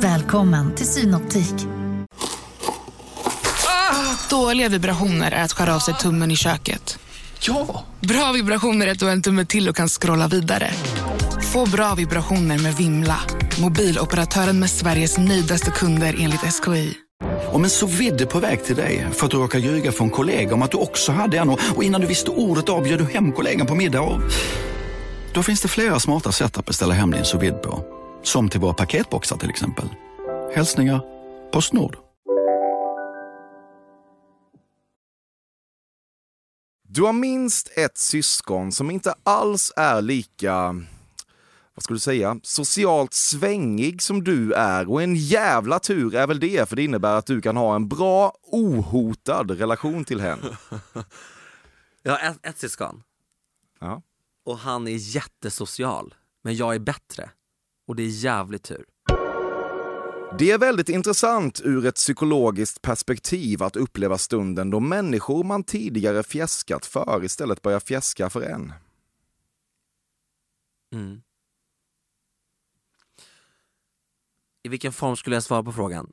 Välkommen 0.00 0.74
till 0.74 0.86
Synoptik. 0.86 1.54
Dåliga 4.30 4.68
vibrationer 4.68 5.32
är 5.32 5.44
att 5.44 5.52
skära 5.52 5.74
av 5.74 5.78
sig 5.78 5.94
tummen 5.94 6.30
i 6.30 6.36
köket. 6.36 6.98
Ja! 7.40 7.84
Bra 8.00 8.32
vibrationer 8.32 8.86
är 8.86 8.92
att 8.92 8.98
du 8.98 9.04
har 9.04 9.12
en 9.12 9.22
tumme 9.22 9.44
till 9.44 9.68
och 9.68 9.76
kan 9.76 9.88
scrolla 9.88 10.28
vidare. 10.28 10.70
Få 11.52 11.66
bra 11.66 11.94
vibrationer 11.94 12.58
med 12.58 12.74
Vimla. 12.76 13.20
Mobiloperatören 13.60 14.58
med 14.58 14.70
Sveriges 14.70 15.18
nöjdaste 15.18 15.70
kunder 15.70 16.16
enligt 16.18 16.40
SKI. 16.40 16.94
Om 17.52 17.64
en 17.64 17.70
så 17.70 17.86
vidde 17.86 18.26
på 18.26 18.38
väg 18.38 18.64
till 18.64 18.76
dig 18.76 19.06
för 19.12 19.24
att 19.24 19.30
du 19.30 19.36
råkar 19.36 19.58
ljuga 19.58 19.92
från 19.92 20.10
kollega 20.10 20.54
om 20.54 20.62
att 20.62 20.70
du 20.70 20.76
också 20.76 21.12
hade 21.12 21.38
en 21.38 21.50
och 21.50 21.60
och 21.76 21.84
innan 21.84 22.00
du 22.00 22.06
visste 22.06 22.30
ordet 22.30 22.68
av 22.68 22.82
bjöd 22.82 22.98
du 22.98 23.04
hem 23.04 23.32
kollegan 23.32 23.66
på 23.66 23.74
middag 23.74 24.00
och... 24.00 24.20
Då 25.34 25.42
finns 25.42 25.62
det 25.62 25.68
flera 25.68 26.00
smarta 26.00 26.32
sätt 26.32 26.58
att 26.58 26.66
beställa 26.66 26.94
hem 26.94 27.10
din 27.10 27.24
sous 27.24 27.52
på. 27.62 27.84
Som 28.22 28.48
till 28.48 28.60
våra 28.60 28.74
paketboxar 28.74 29.36
till 29.36 29.50
exempel. 29.50 29.88
Hälsningar 30.54 31.00
Postnord. 31.52 31.96
Du 36.82 37.02
har 37.02 37.12
minst 37.12 37.72
ett 37.76 37.98
syskon 37.98 38.72
som 38.72 38.90
inte 38.90 39.14
alls 39.22 39.72
är 39.76 40.02
lika, 40.02 40.62
vad 41.74 41.82
ska 41.82 41.94
du 41.94 42.00
säga, 42.00 42.40
socialt 42.42 43.14
svängig 43.14 44.02
som 44.02 44.24
du 44.24 44.52
är. 44.52 44.90
Och 44.90 45.02
en 45.02 45.16
jävla 45.16 45.78
tur 45.78 46.14
är 46.14 46.26
väl 46.26 46.40
det, 46.40 46.68
för 46.68 46.76
det 46.76 46.84
innebär 46.84 47.14
att 47.14 47.26
du 47.26 47.40
kan 47.40 47.56
ha 47.56 47.74
en 47.74 47.88
bra, 47.88 48.32
ohotad 48.42 49.50
relation 49.50 50.04
till 50.04 50.20
henne. 50.20 50.42
Jag 52.02 52.12
har 52.12 52.30
ett, 52.30 52.46
ett 52.46 52.58
syskon 52.58 53.02
Ja. 53.80 54.02
Och 54.44 54.58
han 54.58 54.88
är 54.88 55.16
jättesocial. 55.16 56.14
Men 56.44 56.56
jag 56.56 56.74
är 56.74 56.78
bättre. 56.78 57.30
Och 57.86 57.96
det 57.96 58.02
är 58.02 58.08
jävligt 58.08 58.62
tur. 58.62 58.84
Det 60.38 60.50
är 60.50 60.58
väldigt 60.58 60.88
intressant 60.88 61.60
ur 61.64 61.86
ett 61.86 61.94
psykologiskt 61.94 62.82
perspektiv 62.82 63.62
att 63.62 63.76
uppleva 63.76 64.18
stunden 64.18 64.70
då 64.70 64.80
människor 64.80 65.44
man 65.44 65.64
tidigare 65.64 66.22
fjäskat 66.22 66.86
för 66.86 67.24
istället 67.24 67.62
börjar 67.62 67.80
fjäska 67.80 68.30
för 68.30 68.42
en. 68.42 68.72
Mm. 70.92 71.22
I 74.62 74.68
vilken 74.68 74.92
form 74.92 75.16
skulle 75.16 75.36
jag 75.36 75.42
svara 75.42 75.62
på 75.62 75.72
frågan? 75.72 76.10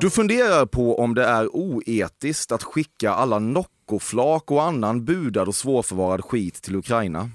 Du 0.00 0.10
funderar 0.10 0.66
på 0.66 0.98
om 0.98 1.14
det 1.14 1.24
är 1.24 1.56
oetiskt 1.56 2.52
att 2.52 2.62
skicka 2.62 3.10
alla 3.10 3.38
Noccoflak 3.86 4.50
och 4.50 4.62
annan 4.62 5.04
budad 5.04 5.48
och 5.48 5.54
svårförvarad 5.54 6.24
skit 6.24 6.62
till 6.62 6.76
Ukraina. 6.76 7.30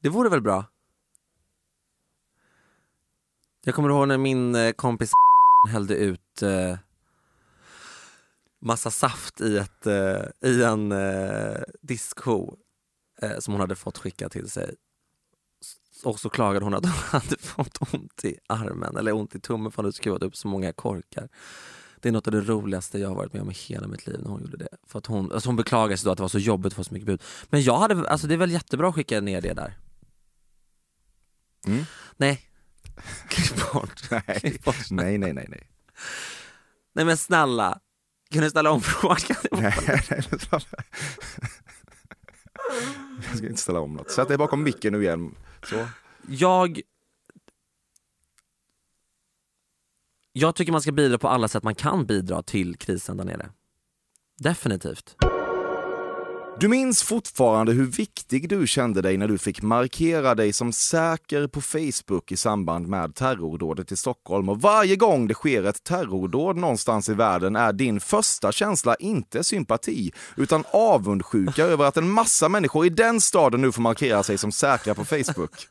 Det 0.00 0.08
vore 0.08 0.28
väl 0.28 0.40
bra? 0.40 0.64
Jag 3.64 3.74
kommer 3.74 3.88
ihåg 3.88 4.08
när 4.08 4.18
min 4.18 4.54
eh, 4.54 4.72
kompis 4.72 5.12
hällde 5.68 5.96
ut 5.96 6.42
eh, 6.42 6.78
massa 8.60 8.90
saft 8.90 9.40
i, 9.40 9.58
ett, 9.58 9.86
eh, 9.86 10.50
i 10.50 10.62
en 10.62 10.92
eh, 10.92 11.62
diskho 11.82 12.56
eh, 13.22 13.38
som 13.38 13.54
hon 13.54 13.60
hade 13.60 13.76
fått 13.76 13.98
skicka 13.98 14.28
till 14.28 14.50
sig. 14.50 14.74
Och 16.04 16.20
så 16.20 16.28
klagade 16.28 16.64
hon 16.64 16.74
att 16.74 16.84
hon 16.84 16.92
hade 17.20 17.36
fått 17.38 17.94
ont 17.94 18.24
i 18.24 18.38
armen, 18.48 18.96
eller 18.96 19.12
ont 19.12 19.34
i 19.34 19.40
tummen 19.40 19.72
för 19.72 19.76
hon 19.76 19.84
hade 19.84 19.92
skruvat 19.92 20.22
upp 20.22 20.36
så 20.36 20.48
många 20.48 20.72
korkar. 20.72 21.28
Det 22.00 22.08
är 22.08 22.12
något 22.12 22.26
av 22.26 22.32
det 22.32 22.40
roligaste 22.40 22.98
jag 22.98 23.08
har 23.08 23.16
varit 23.16 23.32
med 23.32 23.42
om 23.42 23.50
i 23.50 23.54
hela 23.54 23.86
mitt 23.86 24.06
liv 24.06 24.20
när 24.22 24.30
hon 24.30 24.40
gjorde 24.40 24.56
det. 24.56 24.68
För 24.86 24.98
att 24.98 25.06
hon, 25.06 25.32
alltså 25.32 25.48
hon 25.48 25.56
beklagade 25.56 25.96
sig 25.96 26.04
då 26.04 26.10
att 26.10 26.16
det 26.18 26.22
var 26.22 26.28
så 26.28 26.38
jobbigt 26.38 26.72
att 26.72 26.76
få 26.76 26.84
så 26.84 26.94
mycket 26.94 27.06
bud. 27.06 27.22
Men 27.50 27.62
jag 27.62 27.78
hade, 27.78 28.08
alltså 28.08 28.26
det 28.26 28.34
är 28.34 28.38
väl 28.38 28.50
jättebra 28.50 28.88
att 28.88 28.94
skicka 28.94 29.20
ner 29.20 29.40
det 29.40 29.54
där. 29.54 29.78
Mm. 31.66 31.84
Nej. 32.16 32.40
Klipp 33.28 33.72
bort. 33.72 34.02
Nej, 34.10 34.40
Klipp 34.40 34.64
bort. 34.64 34.90
nej, 34.90 35.18
nej, 35.18 35.32
nej. 35.32 35.46
nej. 35.48 35.68
Nej 36.94 37.04
men 37.04 37.16
snälla, 37.16 37.80
kan 38.30 38.42
du 38.42 38.50
ställa 38.50 38.70
om 38.70 38.80
frågan? 38.80 39.36
Nej, 39.52 39.74
nej, 40.10 40.22
Jag 43.28 43.38
ska 43.38 43.46
inte 43.46 43.60
ställa 43.60 43.80
om 43.80 43.94
något. 43.94 44.10
Sätt 44.10 44.28
dig 44.28 44.38
bakom 44.38 44.62
micken 44.62 44.92
nu 44.92 45.02
igen. 45.02 45.34
Så. 45.62 45.86
Jag 46.28 46.80
Jag 50.32 50.54
tycker 50.54 50.72
man 50.72 50.82
ska 50.82 50.92
bidra 50.92 51.18
på 51.18 51.28
alla 51.28 51.48
sätt 51.48 51.62
man 51.62 51.74
kan 51.74 52.06
bidra 52.06 52.42
till 52.42 52.76
krisen 52.76 53.16
där 53.16 53.24
nere. 53.24 53.50
Definitivt. 54.38 55.16
Du 56.60 56.68
minns 56.68 57.02
fortfarande 57.02 57.72
hur 57.72 57.86
viktig 57.86 58.48
du 58.48 58.66
kände 58.66 59.02
dig 59.02 59.16
när 59.16 59.28
du 59.28 59.38
fick 59.38 59.62
markera 59.62 60.34
dig 60.34 60.52
som 60.52 60.72
säker 60.72 61.46
på 61.46 61.60
Facebook 61.60 62.32
i 62.32 62.36
samband 62.36 62.88
med 62.88 63.14
terrordådet 63.14 63.92
i 63.92 63.96
Stockholm. 63.96 64.48
Och 64.48 64.60
varje 64.60 64.96
gång 64.96 65.26
det 65.26 65.34
sker 65.34 65.64
ett 65.64 65.84
terrordåd 65.84 66.56
någonstans 66.56 67.08
i 67.08 67.14
världen 67.14 67.56
är 67.56 67.72
din 67.72 68.00
första 68.00 68.52
känsla 68.52 68.94
inte 68.94 69.44
sympati, 69.44 70.12
utan 70.36 70.64
avundsjuka 70.70 71.64
över 71.64 71.84
att 71.84 71.96
en 71.96 72.10
massa 72.10 72.48
människor 72.48 72.86
i 72.86 72.88
den 72.88 73.20
staden 73.20 73.60
nu 73.60 73.72
får 73.72 73.82
markera 73.82 74.22
sig 74.22 74.38
som 74.38 74.52
säkra 74.52 74.94
på 74.94 75.04
Facebook. 75.04 75.68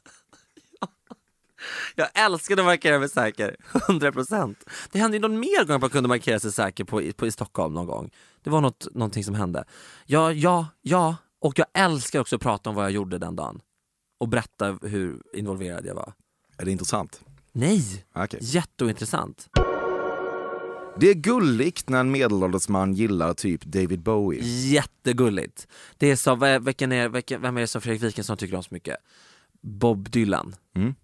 Jag 1.96 2.08
älskade 2.14 2.62
att 2.62 2.66
markera 2.66 3.00
mig 3.00 3.10
säker, 3.10 3.56
100%. 3.74 4.56
Det 4.92 5.00
hände 5.00 5.18
ju 5.18 5.22
någon 5.22 5.40
mer 5.40 5.66
gång 5.66 5.76
att 5.76 5.82
man 5.82 5.90
kunde 5.90 6.10
markera 6.10 6.40
sig 6.40 6.52
säker 6.52 6.84
på, 6.84 7.12
på, 7.16 7.28
i 7.28 7.32
Stockholm 7.32 7.74
någon 7.74 7.86
gång. 7.86 8.12
Det 8.44 8.50
var 8.50 8.62
något, 8.62 8.88
någonting 8.92 9.24
som 9.24 9.36
hände. 9.36 9.64
Ja, 10.06 10.32
ja, 10.32 10.68
ja. 10.82 11.16
Och 11.42 11.60
jag 11.60 11.68
älskar 11.74 12.20
också 12.20 12.36
att 12.36 12.42
prata 12.42 12.70
om 12.70 12.76
vad 12.76 12.86
jag 12.86 12.92
gjorde 12.92 13.18
den 13.18 13.36
dagen. 13.36 13.60
Och 14.20 14.28
berätta 14.28 14.78
hur 14.82 15.22
involverad 15.34 15.86
jag 15.86 15.96
var. 15.96 16.14
Är 16.58 16.66
det 16.66 16.72
intressant? 16.72 17.22
Nej! 17.52 18.06
Okej. 18.16 18.40
Jätteintressant. 18.42 19.50
Det 21.00 21.10
är 21.10 21.14
gulligt 21.14 21.90
när 21.90 22.00
en 22.00 22.12
medelålders 22.12 22.70
man 22.70 22.94
gillar 22.94 23.34
typ 23.34 23.66
David 23.66 24.02
Bowie. 24.02 24.42
Jättegulligt. 24.44 25.68
Det 25.98 26.12
är 26.12 26.16
så, 26.16 26.60
vilken 26.60 26.92
är, 26.92 27.10
vilken, 27.10 27.42
vem 27.42 27.58
är 27.58 27.62
det 27.62 27.68
som 27.68 27.82
Fredrik 27.82 28.04
Wikingsson 28.04 28.38
tycker 28.38 28.56
om 28.56 28.64
så 28.64 28.74
mycket? 28.74 28.98
Bob 29.62 30.10
Dylan. 30.10 30.56
Mm. 30.76 30.96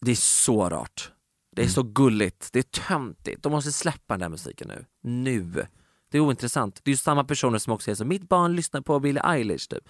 Det 0.00 0.10
är 0.10 0.16
så 0.16 0.68
rart. 0.68 1.12
Det 1.56 1.62
är 1.62 1.68
så 1.68 1.82
gulligt, 1.82 2.48
det 2.52 2.58
är 2.58 2.62
töntigt. 2.62 3.42
De 3.42 3.52
måste 3.52 3.72
släppa 3.72 4.14
den 4.14 4.20
där 4.20 4.28
musiken 4.28 4.68
nu. 4.68 4.84
Nu. 5.02 5.66
Det 6.10 6.18
är 6.18 6.20
ointressant. 6.20 6.80
Det 6.84 6.88
är 6.88 6.92
ju 6.92 6.96
samma 6.96 7.24
personer 7.24 7.58
som 7.58 7.72
också 7.72 7.84
säger 7.84 7.96
så, 7.96 8.04
mitt 8.04 8.28
barn 8.28 8.56
lyssnar 8.56 8.80
på 8.80 9.00
Billie 9.00 9.20
Eilish 9.24 9.68
typ. 9.68 9.88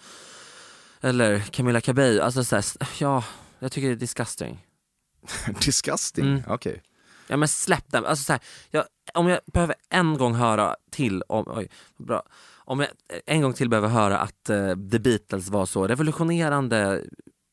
Eller 1.01 1.39
Camilla 1.41 1.81
Cabello, 1.81 2.23
alltså 2.23 2.45
så 2.45 2.57
här, 2.57 2.65
ja, 2.99 3.25
jag 3.59 3.73
tycker 3.73 3.89
det 3.89 3.95
är 3.95 3.97
disgusting. 3.97 4.67
Disgusting. 5.65 6.27
Mm. 6.27 6.43
Okej. 6.47 6.83
Ja 7.27 7.37
men 7.37 7.49
släpp 7.49 7.85
den, 7.87 8.07
alltså 8.07 8.25
så 8.25 8.33
här, 8.33 8.43
jag, 8.71 8.85
om 9.15 9.29
jag 9.29 9.41
behöver 9.53 9.75
en 9.89 10.19
gång 10.19 10.35
höra 10.35 10.77
till 10.91 11.23
om, 11.23 11.45
oj, 11.47 11.71
bra. 11.97 12.23
Om 12.57 12.81
jag 12.81 12.89
en 13.27 13.43
gång 13.43 13.53
till 13.53 13.69
behöver 13.69 13.89
höra 13.89 14.19
att 14.19 14.51
eh, 14.51 14.75
The 14.91 14.99
Beatles 14.99 15.49
var 15.49 15.67
så 15.67 15.87
revolutionerande 15.87 17.05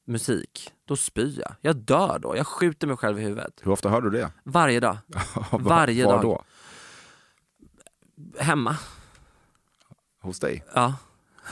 musik, 0.08 0.74
då 0.86 0.96
spyr 0.96 1.40
jag. 1.40 1.56
Jag 1.62 1.76
dör 1.76 2.20
då, 2.20 2.38
jag 2.38 2.48
skjuter 2.48 2.88
mig 2.88 2.98
själv 2.98 3.20
i 3.20 3.22
huvudet. 3.24 3.54
Hur 3.64 3.72
ofta 3.72 3.90
hör 3.90 4.02
du 4.02 4.10
det? 4.10 4.32
Varje 4.44 4.80
dag. 4.80 4.98
Var- 5.52 5.60
Varje 5.60 6.06
var 6.06 6.14
dag. 6.14 6.22
då? 6.22 6.44
Hemma. 8.40 8.78
Hos 10.22 10.40
dig? 10.40 10.64
Ja. 10.76 10.94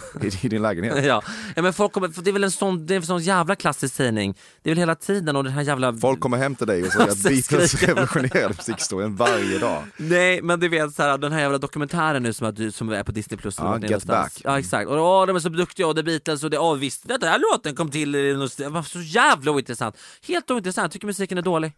i, 0.41 0.49
din 0.49 0.61
lägenhet. 0.61 1.05
Ja. 1.05 1.23
ja 1.55 1.61
men 1.61 1.73
folk 1.73 1.91
kommer, 1.91 2.23
det 2.23 2.29
är 2.29 2.33
väl 2.33 2.43
en 2.43 2.51
sån, 2.51 2.85
det 2.85 2.93
är 2.93 2.95
en 2.95 3.05
sån 3.05 3.21
jävla 3.21 3.55
klassisk 3.55 3.95
sägning. 3.95 4.37
Det 4.63 4.69
är 4.69 4.71
väl 4.71 4.79
hela 4.79 4.95
tiden 4.95 5.35
och 5.35 5.43
den 5.43 5.53
här 5.53 5.61
jävla... 5.61 5.93
Folk 5.93 6.19
kommer 6.19 6.37
hem 6.37 6.55
till 6.55 6.67
dig 6.67 6.83
och 6.83 6.91
säger 6.91 7.11
att 7.11 7.23
Beatles 7.23 7.83
revolutionerade 7.83 8.53
musikhistorien 8.57 9.15
varje 9.15 9.59
dag. 9.59 9.83
Nej 9.97 10.41
men 10.41 10.59
du 10.59 10.69
vet 10.69 10.95
så 10.95 11.03
här, 11.03 11.17
den 11.17 11.31
här 11.31 11.41
jävla 11.41 11.57
dokumentären 11.57 12.23
nu 12.23 12.33
som, 12.33 12.53
du, 12.53 12.71
som 12.71 12.89
är 12.89 13.03
på 13.03 13.11
Disney 13.11 13.37
plus. 13.37 13.57
Ja, 13.57 13.63
det 13.63 13.69
är 13.69 13.73
Get 13.75 13.81
någonstans. 13.81 14.33
Back. 14.33 14.41
Ja 14.43 14.59
exakt, 14.59 14.89
och 14.89 14.97
åh, 14.97 15.27
de 15.27 15.35
är 15.35 15.39
så 15.39 15.49
duktiga 15.49 15.87
och 15.87 15.95
The 15.95 16.03
Beatles 16.03 16.43
och 16.43 16.49
det, 16.49 16.57
åh 16.57 16.75
visst, 16.75 17.07
den 17.07 17.21
här 17.21 17.39
låten 17.39 17.75
kom 17.75 17.91
till, 17.91 18.11
det 18.11 18.69
var 18.69 18.83
så 18.83 19.01
jävla 19.01 19.51
ointressant. 19.51 19.97
Helt 20.27 20.51
ointressant, 20.51 20.93
tycker 20.93 21.07
musiken 21.07 21.37
är 21.37 21.41
dålig. 21.41 21.73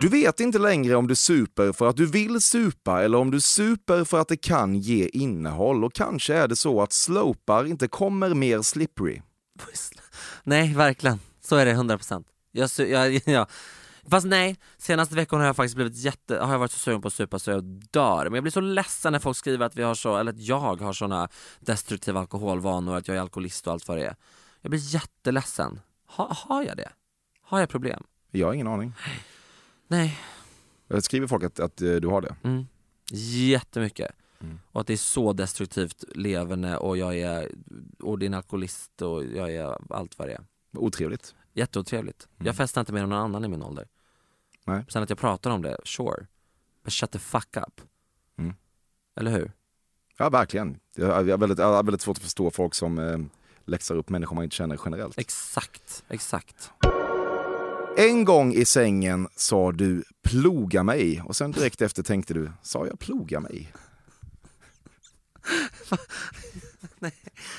Du 0.00 0.08
vet 0.08 0.40
inte 0.40 0.58
längre 0.58 0.96
om 0.96 1.06
du 1.06 1.14
super 1.14 1.72
för 1.72 1.88
att 1.88 1.96
du 1.96 2.06
vill 2.06 2.40
supa 2.40 3.02
eller 3.02 3.18
om 3.18 3.30
du 3.30 3.40
super 3.40 4.04
för 4.04 4.20
att 4.20 4.28
det 4.28 4.36
kan 4.36 4.74
ge 4.76 5.08
innehåll. 5.12 5.84
Och 5.84 5.92
kanske 5.94 6.34
är 6.34 6.48
det 6.48 6.56
så 6.56 6.82
att 6.82 6.92
slopar 6.92 7.64
inte 7.66 7.88
kommer 7.88 8.34
mer 8.34 8.62
slippery. 8.62 9.22
Nej 10.42 10.74
verkligen, 10.74 11.20
så 11.40 11.56
är 11.56 11.66
det 11.66 11.72
100%. 11.72 12.24
Jag, 12.52 12.66
su- 12.66 12.86
jag, 12.86 13.20
ja. 13.34 13.46
Fast 14.10 14.26
nej, 14.26 14.56
senaste 14.78 15.14
veckan 15.14 15.38
har 15.40 15.46
jag 15.46 15.56
faktiskt 15.56 15.74
blivit 15.74 15.96
jätte, 15.96 16.38
har 16.38 16.52
jag 16.52 16.58
varit 16.58 16.72
så 16.72 16.78
sugen 16.78 17.02
på 17.02 17.08
att 17.08 17.14
supa 17.14 17.38
så 17.38 17.50
jag 17.50 17.64
dör. 17.90 18.24
Men 18.24 18.34
jag 18.34 18.44
blir 18.44 18.52
så 18.52 18.60
ledsen 18.60 19.12
när 19.12 19.18
folk 19.20 19.36
skriver 19.36 19.66
att 19.66 19.76
vi 19.76 19.82
har 19.82 19.94
så, 19.94 20.16
eller 20.16 20.32
att 20.32 20.40
jag 20.40 20.58
har 20.60 20.92
såna 20.92 21.28
destruktiva 21.60 22.20
alkoholvanor, 22.20 22.96
att 22.96 23.08
jag 23.08 23.16
är 23.16 23.20
alkoholist 23.20 23.66
och 23.66 23.72
allt 23.72 23.88
vad 23.88 23.96
det 23.98 24.04
är. 24.06 24.16
Jag 24.62 24.70
blir 24.70 24.94
jätteledsen. 24.94 25.80
Ha, 26.06 26.36
har 26.48 26.62
jag 26.62 26.76
det? 26.76 26.90
Har 27.42 27.60
jag 27.60 27.68
problem? 27.68 28.02
Jag 28.30 28.46
har 28.46 28.54
ingen 28.54 28.66
aning. 28.68 28.92
Nej. 29.88 30.18
Jag 30.88 31.02
skriver 31.02 31.26
folk 31.26 31.44
att, 31.44 31.60
att 31.60 31.82
eh, 31.82 31.94
du 31.94 32.08
har 32.08 32.20
det. 32.20 32.36
Mm. 32.42 32.66
Jättemycket. 33.12 34.12
Mm. 34.40 34.60
Och 34.72 34.80
att 34.80 34.86
det 34.86 34.92
är 34.92 34.96
så 34.96 35.32
destruktivt 35.32 36.04
leverne 36.14 36.76
och 36.76 36.96
jag 36.96 37.18
är, 37.18 37.50
och 38.00 38.18
det 38.18 38.24
är 38.24 38.26
en 38.26 38.34
alkoholist 38.34 39.02
och 39.02 39.24
jag 39.24 39.54
är 39.54 39.92
allt 39.92 40.18
vad 40.18 40.28
det 40.28 40.34
är. 40.34 40.44
Otrevligt. 40.72 41.34
Jätteotrevligt. 41.52 42.28
Jag 42.38 42.56
festar 42.56 42.80
inte 42.80 42.98
än 42.98 43.08
någon 43.08 43.18
annan 43.18 43.44
i 43.44 43.48
min 43.48 43.62
ålder. 43.62 43.88
Nej. 44.64 44.84
Sen 44.88 45.02
att 45.02 45.10
jag 45.10 45.18
pratar 45.18 45.50
om 45.50 45.62
det, 45.62 45.76
sure. 45.84 46.26
But 46.84 46.92
shut 46.92 47.10
the 47.10 47.18
fuck 47.18 47.56
up. 47.56 47.80
Mm. 48.38 48.54
Eller 49.16 49.30
hur? 49.30 49.52
Ja, 50.18 50.28
verkligen. 50.30 50.78
Jag 50.94 51.06
har, 51.06 51.24
jag 51.24 51.30
har 51.30 51.38
väldigt, 51.38 51.58
jag 51.58 51.66
har 51.66 51.82
väldigt 51.82 52.00
svårt 52.00 52.16
att 52.16 52.22
förstå 52.22 52.50
folk 52.50 52.74
som 52.74 52.98
eh, 52.98 53.18
läxar 53.64 53.94
upp 53.94 54.08
människor 54.08 54.34
man 54.34 54.44
inte 54.44 54.56
känner 54.56 54.80
generellt. 54.84 55.18
Exakt, 55.18 56.04
exakt. 56.08 56.72
En 57.98 58.24
gång 58.24 58.52
i 58.54 58.64
sängen 58.64 59.28
sa 59.36 59.72
du 59.72 60.04
ploga 60.28 60.82
mig 60.82 61.22
och 61.24 61.36
sen 61.36 61.52
direkt 61.52 61.82
efter 61.82 62.02
tänkte 62.02 62.34
du, 62.34 62.50
sa 62.62 62.86
jag 62.86 62.98
ploga 62.98 63.40
mig? 63.40 63.72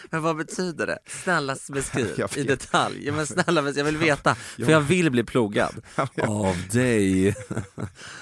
Men 0.10 0.22
vad 0.22 0.38
betyder 0.38 0.88
det? 0.88 1.00
Snälla 1.06 1.56
beskriv 1.74 2.24
i 2.36 2.44
detalj. 2.44 3.06
Ja, 3.06 3.14
men 3.14 3.28
snälla, 3.28 3.72
jag 3.72 3.84
vill 3.84 3.98
veta. 3.98 4.36
För 4.56 4.72
jag 4.72 4.82
vill 4.82 5.12
bli 5.12 5.24
plogad. 5.24 5.82
Av 6.28 6.56
dig. 6.72 7.28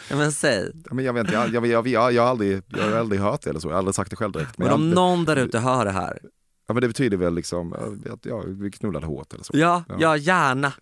ja, 0.10 0.16
men 0.16 0.32
säg. 0.32 0.72
Men 0.92 1.06
jag, 1.06 1.14
vet, 1.14 1.32
jag, 1.32 1.54
jag, 1.54 1.68
jag, 1.68 1.88
jag, 1.88 2.12
jag, 2.14 2.22
har 2.22 2.30
aldrig, 2.30 2.62
jag 2.68 2.84
har 2.84 2.98
aldrig 2.98 3.22
hört 3.22 3.42
det 3.42 3.50
eller 3.50 3.60
så, 3.60 3.68
jag 3.68 3.74
har 3.74 3.78
aldrig 3.78 3.96
sagt 3.96 4.10
det 4.10 4.16
själv 4.16 4.32
direkt. 4.32 4.58
Men 4.58 4.68
jag, 4.68 4.76
om 4.76 4.90
någon 4.90 5.26
där 5.26 5.36
ute 5.36 5.60
hör 5.60 5.86
det 5.86 5.92
här. 5.92 6.20
ja, 6.68 6.74
men 6.74 6.82
det 6.82 6.88
betyder 6.88 7.18
väl 7.18 7.36
liksom 7.36 7.74
att 7.74 8.26
vi 8.48 8.72
knullade 8.72 9.06
hårt 9.06 9.34
eller 9.34 9.44
så. 9.44 9.52
Ja, 9.56 9.84
Ja. 9.90 9.96
ja 10.00 10.18
gärna. 10.18 10.74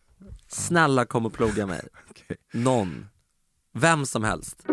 Snälla 0.55 1.05
kom 1.05 1.25
och 1.25 1.33
ploga 1.33 1.65
mig. 1.67 1.81
Okej. 2.09 2.37
Någon. 2.53 3.05
Vem 3.73 4.05
som 4.05 4.23
helst. 4.23 4.65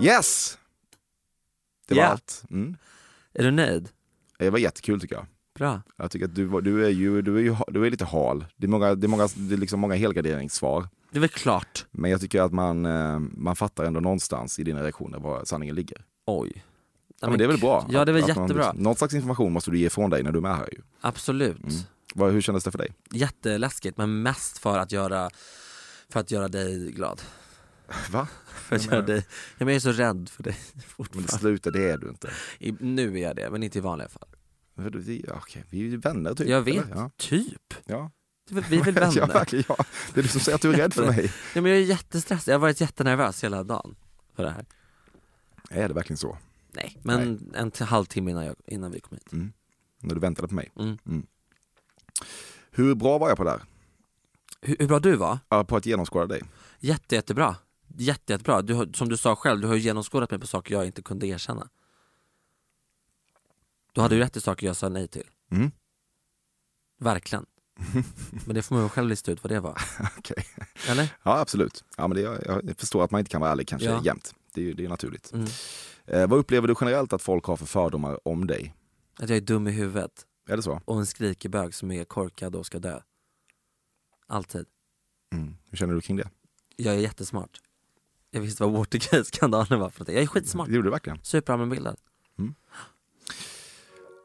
Yes! 0.00 0.58
Det 1.88 1.94
var 1.94 2.02
Ja. 2.02 2.08
allt. 2.08 2.42
Mm. 2.50 2.76
Är 3.34 3.42
du 3.44 3.50
nöjd? 3.50 3.88
Det 4.38 4.50
var 4.50 4.58
jättekul 4.58 5.00
tycker 5.00 5.14
jag. 5.14 5.26
Bra. 5.58 5.80
Jag 5.96 6.10
tycker 6.10 6.26
att 6.26 6.34
du, 6.34 6.60
du 6.60 6.84
är 6.86 6.90
ju, 6.90 7.22
du 7.22 7.36
är 7.36 7.40
ju 7.42 7.56
du 7.68 7.86
är 7.86 7.90
lite 7.90 8.04
hal. 8.04 8.44
Det 8.56 8.66
är 8.66 8.68
många, 8.68 8.94
det 8.94 9.06
är 9.06 9.08
många, 9.08 9.28
det 9.34 9.54
är 9.54 9.58
liksom 9.58 9.80
många 9.80 9.94
helgarderingssvar. 9.94 10.88
Det 11.10 11.18
är 11.18 11.20
väl 11.20 11.28
klart. 11.28 11.86
Men 11.90 12.10
jag 12.10 12.20
tycker 12.20 12.40
att 12.42 12.52
man, 12.52 12.86
eh, 12.86 13.18
man 13.18 13.56
fattar 13.56 13.84
ändå 13.84 14.00
någonstans 14.00 14.58
i 14.58 14.64
dina 14.64 14.82
reaktioner 14.82 15.18
var 15.18 15.44
sanningen 15.44 15.74
ligger. 15.74 16.04
Oj. 16.26 16.64
Ja, 17.20 17.28
men 17.28 17.38
det 17.38 17.44
är 17.44 17.48
väl 17.48 17.60
bra? 17.60 17.86
Ja 17.90 18.04
det 18.04 18.10
är 18.10 18.12
väl 18.12 18.22
att 18.22 18.36
man 18.36 18.44
jättebra. 18.46 18.64
liksom- 18.66 18.82
någon 18.82 18.94
slags 18.94 19.14
information 19.14 19.52
måste 19.52 19.70
du 19.70 19.78
ge 19.78 19.86
ifrån 19.86 20.10
dig 20.10 20.22
när 20.22 20.32
du 20.32 20.38
är 20.38 20.42
med 20.42 20.56
här 20.56 20.68
ju. 20.72 20.80
Absolut. 21.00 21.58
Mm. 21.62 21.74
Vad, 22.16 22.32
hur 22.32 22.40
kändes 22.40 22.64
det 22.64 22.70
för 22.70 22.78
dig? 22.78 22.92
Jätteläskigt 23.10 23.96
men 23.98 24.22
mest 24.22 24.58
för 24.58 24.78
att 24.78 24.92
göra, 24.92 25.30
för 26.08 26.20
att 26.20 26.30
göra 26.30 26.48
dig 26.48 26.92
glad. 26.92 27.22
Va? 28.10 28.28
För 28.46 28.76
att 28.76 28.84
Jag 28.84 28.92
göra 28.94 29.02
dig, 29.06 29.26
ja, 29.28 29.64
men 29.64 29.68
jag 29.68 29.74
är 29.76 29.80
så 29.80 29.92
rädd 29.92 30.28
för 30.28 30.42
dig 30.42 30.56
Men 30.74 30.82
fortfarande. 30.82 31.32
sluta, 31.32 31.70
det 31.70 31.90
är 31.90 31.98
du 31.98 32.08
inte. 32.08 32.30
I, 32.58 32.72
nu 32.80 33.18
är 33.18 33.22
jag 33.22 33.36
det, 33.36 33.50
men 33.50 33.62
inte 33.62 33.78
i 33.78 33.80
vanliga 33.80 34.08
fall. 34.08 34.28
Men 34.74 35.04
Ja, 35.28 35.34
okej, 35.36 35.64
vi 35.70 35.78
är 35.78 35.82
ju 35.82 35.96
vänner 35.96 36.34
typ. 36.34 36.48
Jag 36.48 36.62
vet? 36.62 36.84
Ja. 36.94 37.10
typ. 37.16 37.74
Ja. 37.84 38.10
Det 38.48 38.52
är 38.52 38.60
väl- 38.60 38.64
Vi 38.70 38.78
är 38.78 38.82
väl 38.84 38.94
Ja, 39.02 39.10
vänner? 39.10 39.26
verkligen, 39.34 39.64
ja. 39.68 39.76
Det 40.14 40.20
är 40.20 40.22
du 40.22 40.28
som 40.28 40.40
säger 40.40 40.56
att 40.56 40.62
du 40.62 40.72
är 40.72 40.76
rädd 40.76 40.94
för 40.94 41.06
mig. 41.06 41.32
Ja, 41.54 41.60
men 41.60 41.70
jag 41.72 41.80
är 41.80 41.84
jättestressad, 41.84 42.52
jag 42.52 42.54
har 42.54 42.60
varit 42.60 42.80
jättenervös 42.80 43.44
hela 43.44 43.64
dagen 43.64 43.96
för 44.36 44.42
det 44.42 44.50
här. 44.50 44.64
Är 45.70 45.88
det 45.88 45.94
verkligen 45.94 46.18
så? 46.18 46.38
Nej, 46.72 46.98
men 47.02 47.52
en 47.54 47.70
t- 47.70 47.84
halvtimme 47.84 48.30
innan, 48.30 48.44
jag, 48.46 48.56
innan 48.66 48.90
vi 48.92 49.00
kom 49.00 49.16
hit. 49.18 49.52
När 50.00 50.14
du 50.14 50.20
väntade 50.20 50.48
på 50.48 50.54
mig? 50.54 50.72
Mm. 50.78 51.26
Hur 52.70 52.94
bra 52.94 53.18
var 53.18 53.28
jag 53.28 53.36
på 53.36 53.44
det 53.44 53.50
här? 53.50 53.62
Hur, 54.60 54.76
hur 54.78 54.86
bra 54.88 54.98
du 54.98 55.16
var? 55.16 55.38
Ja, 55.48 55.64
På 55.64 55.76
att 55.76 55.86
genomskåda 55.86 56.26
dig? 56.26 56.42
Jätte, 56.78 57.14
jättebra. 57.14 57.56
Jätte, 57.96 58.32
jättebra. 58.32 58.62
Du, 58.62 58.74
har- 58.74 58.88
som 58.96 59.08
du 59.08 59.16
sa 59.16 59.36
själv, 59.36 59.60
du 59.60 59.66
har 59.66 59.74
ju 59.74 59.80
genomskådat 59.80 60.30
mig 60.30 60.40
på 60.40 60.46
saker 60.46 60.74
jag 60.74 60.86
inte 60.86 61.02
kunde 61.02 61.26
erkänna. 61.26 61.68
Du 63.92 64.00
hade 64.00 64.14
ju 64.14 64.20
rätt 64.20 64.36
i 64.36 64.40
saker 64.40 64.66
jag 64.66 64.76
sa 64.76 64.88
nej 64.88 65.08
till. 65.08 65.26
Mm. 65.50 65.70
Verkligen. 67.00 67.46
Men 68.46 68.54
det 68.54 68.62
får 68.62 68.74
man 68.74 68.84
ju 68.84 68.88
själv 68.88 69.08
lista 69.08 69.32
ut 69.32 69.44
vad 69.44 69.50
det 69.50 69.60
var. 69.60 69.78
Okej. 70.18 70.46
Eller? 70.88 71.08
Ja, 71.22 71.38
absolut. 71.40 71.84
Ja, 71.96 72.08
men 72.08 72.14
det, 72.16 72.20
jag, 72.22 72.60
jag 72.64 72.76
förstår 72.78 73.04
att 73.04 73.10
man 73.10 73.18
inte 73.18 73.30
kan 73.30 73.40
vara 73.40 73.50
ärlig 73.52 73.68
kanske 73.68 73.88
Ja. 73.88 74.00
jämt. 74.04 74.34
Det 74.54 74.60
är 74.60 74.64
ju 74.64 74.72
det 74.72 74.84
är 74.84 74.88
naturligt. 74.88 75.32
Mm. 75.32 75.46
Eh, 76.06 76.26
vad 76.28 76.38
upplever 76.38 76.68
du 76.68 76.74
generellt 76.80 77.12
att 77.12 77.22
folk 77.22 77.44
har 77.44 77.56
för 77.56 77.66
fördomar 77.66 78.28
om 78.28 78.46
dig? 78.46 78.74
Att 79.18 79.28
jag 79.28 79.36
är 79.36 79.40
dum 79.40 79.68
i 79.68 79.70
huvudet 79.70 80.26
Är 80.48 80.56
det 80.56 80.62
så? 80.62 80.80
och 80.84 80.98
en 80.98 81.06
skrikebög 81.06 81.74
som 81.74 81.90
är 81.90 82.04
korkad 82.04 82.54
och 82.56 82.66
ska 82.66 82.78
dö. 82.78 83.00
Alltid. 84.28 84.66
Mm. 85.32 85.56
Hur 85.70 85.78
känner 85.78 85.94
du 85.94 86.00
kring 86.00 86.16
det? 86.16 86.28
Jag 86.76 86.94
är 86.94 86.98
jättesmart. 86.98 87.60
Jag 88.30 88.40
visste 88.40 88.62
vad 88.62 88.72
Watergate-skandalen 88.72 89.80
var 89.80 89.90
för 89.90 90.00
någonting. 90.00 90.14
Jag 90.14 90.22
är 90.22 90.26
skitsmart. 90.26 90.68
Det 90.68 90.74
gjorde 90.74 90.86
du 90.86 90.90
verkligen. 90.90 91.18
Superallmänbildad. 91.22 91.96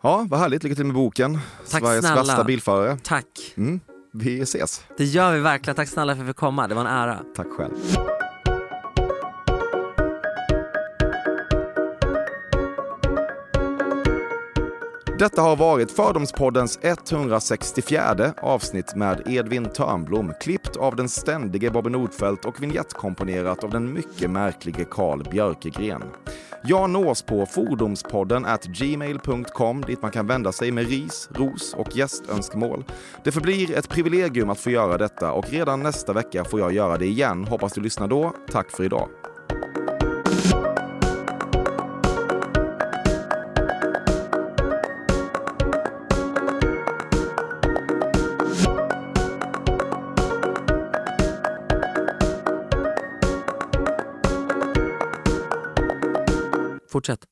Ja, 0.02 0.26
vad 0.30 0.40
härligt. 0.40 0.64
Lycka 0.64 0.76
till 0.76 0.86
med 0.86 0.96
boken. 0.96 1.40
Tack 1.70 1.84
Sveriges 1.84 2.06
snälla. 2.06 2.24
värsta 2.24 2.44
bilförare. 2.44 2.98
Tack. 3.04 3.54
Mm. 3.58 3.80
Vi 4.14 4.42
ses. 4.42 4.84
Det 4.98 5.06
gör 5.06 5.34
vi 5.34 5.40
verkligen. 5.40 5.76
Tack 5.76 5.90
snälla 5.90 6.16
för 6.16 6.22
att 6.22 6.28
vi 6.28 6.30
fick 6.30 6.38
komma. 6.38 6.68
Det 6.68 6.76
var 6.76 6.82
en 6.82 6.88
ära. 6.88 7.24
Tack 7.36 7.48
själv. 7.48 7.74
Detta 15.20 15.42
har 15.42 15.56
varit 15.56 15.92
Fördomspoddens 15.92 16.80
164 16.82 18.34
avsnitt 18.42 18.96
med 18.96 19.24
Edvin 19.28 19.66
Törnblom, 19.66 20.34
klippt 20.40 20.78
av 20.78 20.96
den 20.96 21.10
ständige 21.10 21.72
Bobby 21.72 21.90
Nordfeldt 21.90 22.46
och 22.46 22.64
vignettkomponerat 22.64 23.64
av 23.64 23.70
den 23.70 23.94
mycket 23.94 24.30
märklige 24.30 24.86
Carl 24.92 25.24
Björkegren. 25.32 26.04
Jag 26.64 26.90
nås 26.90 27.22
på 27.22 27.46
fordomspodden 27.46 28.46
at 28.46 28.66
gmail.com 28.66 29.82
dit 29.82 30.02
man 30.02 30.12
kan 30.12 30.28
vända 30.28 30.52
sig 30.52 30.72
med 30.72 30.90
ris, 30.90 31.30
ros 31.32 31.74
och 31.74 31.96
gästönskemål. 31.96 32.84
Det 33.24 33.32
förblir 33.32 33.78
ett 33.78 33.90
privilegium 33.90 34.50
att 34.50 34.60
få 34.60 34.70
göra 34.70 34.98
detta 34.98 35.32
och 35.32 35.50
redan 35.50 35.80
nästa 35.80 36.14
vecka 36.14 36.46
får 36.46 36.60
jag 36.60 36.74
göra 36.74 36.98
det 36.98 37.06
igen. 37.06 37.46
Hoppas 37.46 37.74
du 37.74 37.82
lyssnar 37.82 38.08
då. 38.08 38.34
Tack 38.52 38.72
för 38.72 38.84
idag. 38.84 39.10
Fortsätt. 57.00 57.28